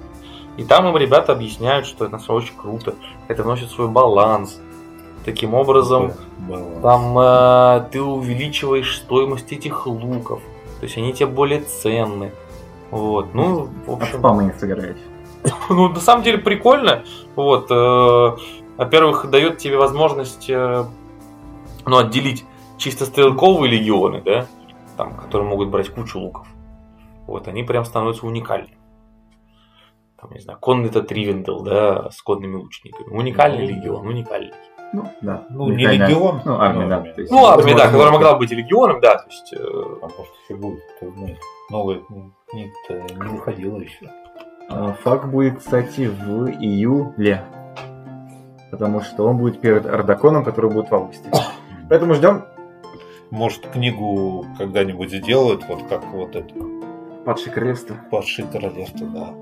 И 0.57 0.63
там 0.63 0.87
им 0.87 0.95
ребята 0.97 1.33
объясняют, 1.33 1.85
что 1.85 2.05
это 2.05 2.17
очень 2.31 2.55
круто. 2.55 2.95
Это 3.27 3.43
вносит 3.43 3.69
свой 3.71 3.87
баланс. 3.87 4.59
Таким 5.25 5.53
образом, 5.55 6.13
Баланс. 6.47 6.81
там 6.83 7.17
э, 7.17 7.89
ты 7.91 7.99
увеличиваешь 8.01 8.97
стоимость 8.97 9.51
этих 9.51 9.87
луков. 9.87 10.39
То 10.79 10.83
есть 10.85 10.97
они 10.97 11.13
тебе 11.13 11.25
более 11.25 11.61
ценны. 11.61 12.31
Вот. 12.91 13.33
Ну, 13.33 13.69
в 13.87 13.91
А 13.91 13.93
общем. 13.95 14.19
спама 14.19 14.43
не 14.43 14.53
сыграешь. 14.53 14.97
Ну, 15.69 15.89
на 15.89 15.99
самом 15.99 16.23
деле 16.23 16.37
прикольно. 16.37 17.03
Вот. 17.35 17.67
э, 17.71 18.31
Во-первых, 18.77 19.29
дает 19.29 19.57
тебе 19.57 19.77
возможность 19.77 20.45
э, 20.49 20.85
ну, 21.85 21.97
отделить 21.97 22.45
чисто 22.77 23.05
стрелковые 23.05 23.71
легионы, 23.71 24.21
да, 24.21 24.47
там, 24.97 25.15
которые 25.15 25.47
могут 25.47 25.69
брать 25.69 25.89
кучу 25.89 26.19
луков. 26.19 26.47
Вот, 27.27 27.47
они 27.47 27.63
прям 27.63 27.85
становятся 27.85 28.25
уникальными. 28.25 28.77
Там, 30.19 30.31
не 30.31 30.39
знаю, 30.39 30.59
конный 30.59 30.89
это 30.89 31.01
Тривендел, 31.01 31.61
да, 31.61 32.09
с 32.09 32.21
конными 32.21 32.55
лучниками. 32.55 33.07
Уникальный 33.09 33.67
Ну, 33.67 33.75
легион, 33.75 34.07
уникальный. 34.07 34.53
Ну, 34.93 35.11
да. 35.21 35.45
Ну, 35.49 35.69
не 35.69 35.85
легион, 35.85 36.41
Ну, 36.45 36.55
армия, 36.59 36.87
да. 36.87 37.03
есть, 37.17 37.31
Ну, 37.31 37.45
армия, 37.45 37.75
да, 37.75 37.87
которая 37.87 38.11
могла 38.11 38.35
быть 38.35 38.51
и 38.51 38.55
легионом, 38.55 39.01
да, 39.01 39.17
то 39.17 39.27
есть... 39.27 39.53
э, 39.53 39.57
А 39.57 40.07
может 40.07 40.33
еще 40.43 40.55
будет, 40.55 40.79
кто 40.97 41.11
знает. 41.11 41.37
Новая 41.69 41.99
книга-то 42.47 42.93
не 42.93 43.27
выходила 43.29 43.79
еще. 43.79 44.09
А, 44.69 44.93
Фак 45.03 45.29
будет, 45.29 45.59
кстати, 45.59 46.07
в 46.07 46.47
июле. 46.47 47.43
Потому 48.71 49.01
что 49.01 49.25
он 49.27 49.37
будет 49.37 49.59
перед 49.61 49.85
Ардаконом, 49.85 50.43
который 50.43 50.71
будет 50.71 50.89
в 50.89 50.95
августе. 50.95 51.29
Поэтому 51.89 52.13
ждем 52.13 52.43
Может, 53.31 53.67
книгу 53.67 54.45
когда-нибудь 54.57 55.11
сделают, 55.11 55.63
вот 55.67 55.83
как 55.89 56.03
вот 56.13 56.35
это 56.35 56.53
падшее 57.25 57.51
королевство. 57.53 57.95
«Падшие 58.11 58.47
королевства», 58.47 59.07
да. 59.07 59.33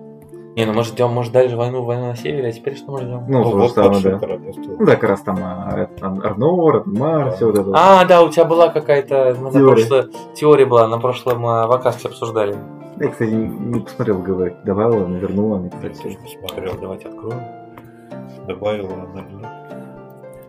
Не, 0.56 0.66
ну 0.66 0.74
мы 0.74 0.84
ждем, 0.84 1.10
может, 1.12 1.34
дальше 1.34 1.58
войну, 1.58 1.84
войну 1.84 2.08
на 2.08 2.16
севере, 2.16 2.50
а 2.50 2.52
теперь 2.52 2.78
что 2.78 2.92
мы 2.92 3.00
ждем? 3.02 3.26
Ну, 3.28 3.44
то 3.44 3.60
же 3.64 3.70
самое, 3.70 3.92
«Падшие 3.94 4.14
да. 4.14 4.20
королевства». 4.20 4.76
Ну 4.80 4.86
да, 4.86 4.96
как 4.96 5.10
раз 5.10 5.22
там 5.22 5.38
а, 5.42 5.88
там 6.00 6.20
Арнор, 6.20 6.84
Да. 6.86 7.32
все 7.32 7.46
вот 7.48 7.56
это. 7.56 7.64
вот. 7.64 7.76
А, 7.78 8.06
да, 8.06 8.22
у 8.24 8.30
тебя 8.30 8.46
была 8.46 8.70
какая-то 8.70 9.36
на 9.42 9.52
Теория. 9.52 10.08
теория 10.36 10.66
была, 10.66 10.88
на 10.88 11.00
прошлом 11.00 11.46
э, 11.46 11.68
вакасте 11.68 12.08
обсуждали. 12.08 12.56
Я, 13.00 13.10
кстати, 13.10 13.32
не 13.32 13.80
посмотрел, 13.82 14.20
говорит, 14.20 14.64
добавила, 14.64 15.08
не 15.08 15.18
вернула 15.18 15.58
мне, 15.58 15.72
Я 15.82 15.90
кстати. 15.90 16.04
тоже 16.16 16.18
посмотрел, 16.24 16.74
Давайте 16.80 17.10
откроем. 17.10 17.42
добавила 18.48 19.08
нет. 19.16 19.50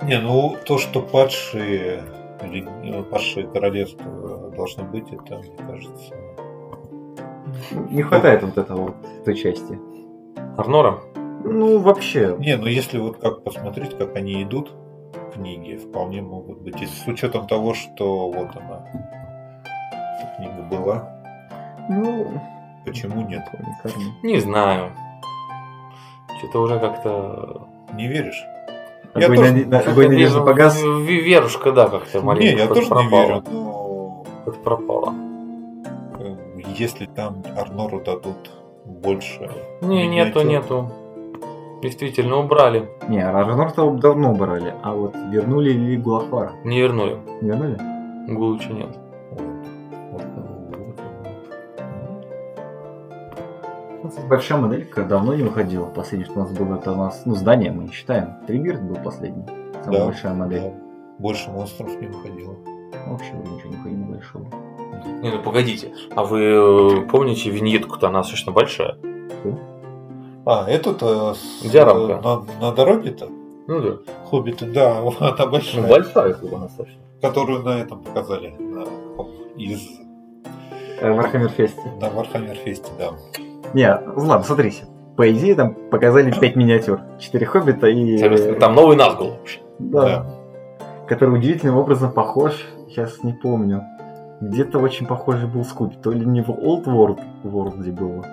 Не, 0.05 0.19
ну 0.19 0.57
то, 0.67 0.77
что 0.77 1.01
падшие, 1.01 2.03
падшие 3.11 3.47
королевства 3.47 4.51
должны 4.55 4.85
быть, 4.85 5.11
это, 5.11 5.39
мне 5.39 5.57
кажется, 5.57 6.15
Не 7.91 8.03
хватает 8.03 8.43
вот 8.43 8.59
этого 8.59 8.81
вот 8.81 8.95
той 9.25 9.35
части. 9.35 9.79
Арнора? 10.59 11.01
Ну, 11.45 11.79
вообще. 11.79 12.37
Не, 12.39 12.57
ну 12.57 12.67
если 12.67 12.99
вот 12.99 13.17
как 13.17 13.45
посмотреть, 13.45 13.97
как 13.97 14.15
они 14.17 14.43
идут, 14.43 14.73
книги 15.33 15.77
вполне 15.77 16.21
могут 16.21 16.61
быть. 16.61 16.83
И 16.83 16.87
с 16.87 17.07
учетом 17.07 17.47
того, 17.47 17.73
что 17.73 18.31
вот 18.31 18.57
она, 18.57 18.87
эта 20.21 20.35
книга 20.37 20.63
была, 20.71 21.15
Ну, 21.89 22.41
почему 22.85 23.23
нет? 23.27 23.43
Не 24.23 24.39
знаю. 24.39 24.93
Что-то 26.39 26.61
уже 26.61 26.79
как-то... 26.79 27.69
Не 27.95 28.09
веришь? 28.09 28.45
Огонь 29.15 29.37
тоже- 29.37 29.53
наде- 29.53 29.65
на- 29.67 29.77
как-то 29.79 29.91
огонь 29.93 30.09
надежды 30.09 30.39
ве- 30.39 30.45
погас. 30.45 30.83
ве- 30.85 31.21
Верушка, 31.21 31.73
да, 31.73 31.89
как-то 31.89 32.21
маленько 32.23 32.53
не, 32.57 32.61
я 32.63 32.67
тоже 32.67 32.89
пропала. 32.89 33.09
не 33.23 33.27
верю, 33.29 33.43
но 33.53 34.25
Как-то 34.45 34.61
пропала. 34.61 35.15
э, 36.19 36.35
если 36.77 37.07
там 37.07 37.43
Арнору 37.57 38.01
дадут 38.01 38.51
больше... 38.85 39.51
Не, 39.83 40.07
нету, 40.09 40.43
нету. 40.43 40.91
Действительно, 41.83 42.39
убрали. 42.39 42.89
Не, 43.09 43.21
Арнор-то 43.23 43.91
давно 43.91 44.33
убрали, 44.33 44.75
а 44.83 44.95
вот 44.95 45.15
вернули 45.31 45.71
ли 45.73 45.97
Гулахвара? 45.97 46.53
Не 46.65 46.81
вернули. 46.81 47.19
Не 47.43 47.49
вернули? 47.51 47.79
Гулуча 48.29 48.71
нет. 48.73 48.97
Большая 54.29 54.59
моделька 54.61 55.05
давно 55.05 55.35
не 55.35 55.43
выходила. 55.43 55.87
Последнее, 55.87 56.27
что 56.31 56.41
у 56.41 56.43
нас 56.45 56.53
было, 56.53 56.77
это 56.77 56.93
у 56.93 56.97
нас, 56.97 57.23
ну, 57.25 57.35
здание 57.35 57.71
мы 57.73 57.85
не 57.85 57.91
считаем. 57.93 58.35
Трибирт 58.47 58.83
был 58.83 58.97
последний. 58.97 59.45
Самая 59.85 60.01
Да, 60.01 60.05
большая 60.07 60.35
модель. 60.35 60.61
да. 60.63 60.73
Больше 61.19 61.51
монстров 61.51 62.01
не 62.01 62.07
выходило. 62.09 62.55
Вообще 63.07 63.33
ничего 63.33 63.71
не 63.71 63.77
выходило 63.77 64.05
большого. 64.05 64.47
Не, 65.23 65.31
ну 65.31 65.43
погодите. 65.43 65.93
А 66.15 66.25
вы 66.25 66.41
э, 66.43 67.09
помните 67.11 67.51
виньетку-то, 67.51 68.09
она 68.09 68.21
достаточно 68.21 68.53
большая? 68.53 68.97
А, 70.47 70.69
эту-то 70.69 71.35
с- 71.35 71.63
Диарамка. 71.71 72.21
на, 72.61 72.67
на 72.69 72.75
дороге-то? 72.75 73.29
Ну 73.67 73.81
да. 73.81 73.97
Хоббиты, 74.31 74.67
да, 74.67 74.99
она 75.21 75.47
большая. 75.47 75.83
Ну, 75.83 75.89
большая, 75.89 76.33
как 76.35 76.43
бы, 76.51 76.57
достаточно. 76.59 77.01
Которую 77.23 77.63
на 77.63 77.81
этом 77.81 78.03
показали. 78.03 78.55
на- 78.59 78.85
из 79.57 79.81
Э, 81.01 81.13
Вархаммерфесте. 81.13 81.81
на 82.01 82.09
Вархаммерфесте, 82.11 82.91
да. 82.99 83.11
Не, 83.75 83.89
ладно, 84.17 84.43
смотрите. 84.45 84.85
По 85.17 85.31
идее, 85.31 85.55
там 85.55 85.75
показали 85.91 86.33
5 86.33 86.57
миниатюр. 86.57 87.01
4 87.19 87.47
хоббита 87.47 87.87
и... 87.87 88.55
Там 88.59 88.75
новый 88.75 88.97
Назгул 88.97 89.33
вообще. 89.33 89.61
Да. 89.79 90.03
Да. 90.03 90.27
Который 91.07 91.37
удивительным 91.39 91.77
образом 91.77 92.11
похож, 92.13 92.55
сейчас 92.89 93.23
не 93.23 93.33
помню. 93.33 93.83
Где-то 94.41 94.79
очень 94.79 95.07
похожий 95.07 95.47
был 95.49 95.65
Скуби. 95.65 95.95
То 96.03 96.11
ли 96.11 96.25
не 96.27 96.43
в 96.43 96.49
Old 96.51 96.85
World, 96.85 97.21
World 97.45 97.79
где 97.79 97.93
было. 97.93 98.25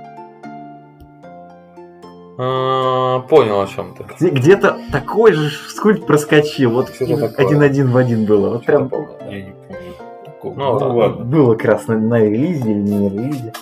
А, 2.38 3.20
Понял 3.22 3.62
о 3.62 3.68
чем 3.68 3.94
ты. 3.96 4.04
Где- 4.20 4.30
Где-то 4.32 4.78
такой 4.92 5.34
же 5.34 5.50
Скульп 5.70 6.06
проскочил. 6.06 6.72
Вот 6.72 6.90
один-один 7.38 7.92
в 7.92 7.98
один 7.98 8.26
было. 8.26 8.50
Вот 8.52 8.66
прям 8.66 8.90
Я 9.30 9.42
не 9.42 9.52
помню 9.52 9.94
такого. 10.26 10.54
Ну, 10.56 10.98
ладно. 10.98 11.26
было 11.26 11.56
на, 11.88 11.98
на 12.00 12.20
релизе 12.20 12.72
или 12.72 12.80
не 12.80 12.98
на 13.00 13.14
релизе. 13.14 13.54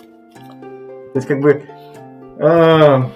То 1.13 1.17
есть 1.17 1.27
как 1.27 1.39
бы 1.41 1.63
а, 2.39 3.09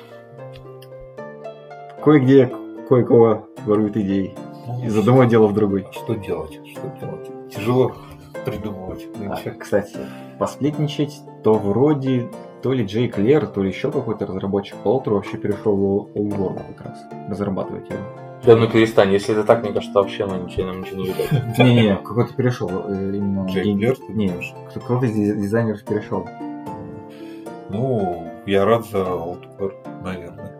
кое-где 2.03 2.51
кое-кого 2.89 3.47
воруют 3.65 3.97
идеи. 3.97 4.33
Ну, 4.67 4.83
Из 4.85 4.97
одного 4.97 5.23
дела 5.25 5.47
в 5.47 5.53
другой. 5.53 5.85
Что 5.91 6.15
делать? 6.15 6.59
Что 6.71 6.87
делать? 6.99 7.29
Тяжело 7.53 7.91
придумывать 8.45 9.05
А, 9.29 9.37
кстати, 9.57 9.97
посплетничать, 10.39 11.21
то 11.43 11.53
вроде 11.53 12.29
то 12.61 12.71
ли 12.73 12.85
Джей 12.85 13.07
Клер, 13.09 13.45
то 13.47 13.61
ли 13.61 13.69
еще 13.69 13.91
какой-то 13.91 14.25
разработчик 14.25 14.75
Полтер 14.83 15.13
вообще 15.13 15.37
перешел 15.37 15.75
в 15.75 16.17
Old 16.17 16.37
World 16.37 16.61
как 16.75 16.87
раз 16.87 16.97
разрабатывать 17.29 17.89
его. 17.89 17.99
Да 18.45 18.55
ну 18.57 18.67
перестань, 18.67 19.11
если 19.13 19.33
это 19.33 19.45
так, 19.45 19.63
мне 19.63 19.71
кажется, 19.71 19.97
вообще 19.97 20.25
ну, 20.25 20.43
ничего, 20.43 20.67
нам 20.67 20.81
ничего 20.81 20.97
не 20.97 21.05
видать. 21.07 21.57
Не-не, 21.59 21.95
какой-то 21.95 22.33
перешел. 22.33 22.69
э, 22.89 23.15
Именно 23.15 23.45
Джей 23.47 23.63
Клер, 23.75 23.95
Не, 24.09 24.31
кто-то 24.75 25.05
из 25.05 25.11
диз- 25.15 25.35
дизайнеров 25.37 25.83
перешел. 25.85 26.27
Ну, 27.73 28.31
я 28.45 28.65
рад 28.65 28.85
за 28.85 29.03
Олдкор, 29.03 29.75
наверное. 30.03 30.51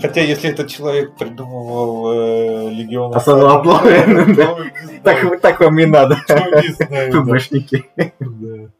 Хотя, 0.00 0.20
если 0.20 0.50
этот 0.50 0.68
человек 0.68 1.16
придумывал 1.16 2.12
э, 2.12 2.70
Легион... 2.70 3.12
Не 4.16 4.32
знаю, 4.34 5.02
Так, 5.02 5.40
так 5.40 5.58
вам 5.58 5.78
и 5.80 5.86
надо. 5.86 6.16
Да. 8.20 8.70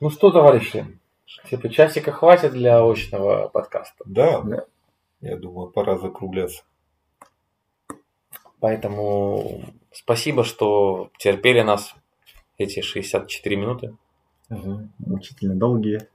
Ну 0.00 0.10
что, 0.10 0.30
товарищи, 0.30 0.86
типа 1.50 1.68
часика 1.68 2.12
хватит 2.12 2.52
для 2.52 2.80
очного 2.88 3.48
подкаста. 3.48 4.04
Да. 4.06 4.44
я 5.20 5.36
думаю, 5.36 5.70
пора 5.70 5.98
закругляться. 5.98 6.62
Поэтому 8.60 9.64
спасибо, 9.90 10.44
что 10.44 11.10
терпели 11.18 11.62
нас 11.62 11.96
эти 12.58 12.80
64 12.80 13.56
минуты. 13.56 13.96
Мучительно 14.98 15.54
долгие. 15.54 16.08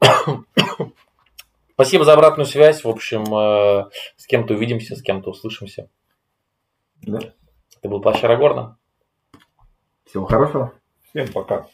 Спасибо 1.74 2.04
за 2.04 2.12
обратную 2.12 2.46
связь. 2.46 2.84
В 2.84 2.88
общем, 2.88 3.22
э, 3.34 3.90
с 4.16 4.26
кем-то 4.26 4.54
увидимся, 4.54 4.94
с 4.94 5.02
кем-то 5.02 5.30
услышимся. 5.30 5.88
Да. 7.02 7.18
Это 7.78 7.88
был 7.88 8.00
Паша 8.00 8.28
Рагорна. 8.28 8.76
Всего 10.04 10.26
хорошего. 10.26 10.72
Всем 11.10 11.28
пока. 11.32 11.66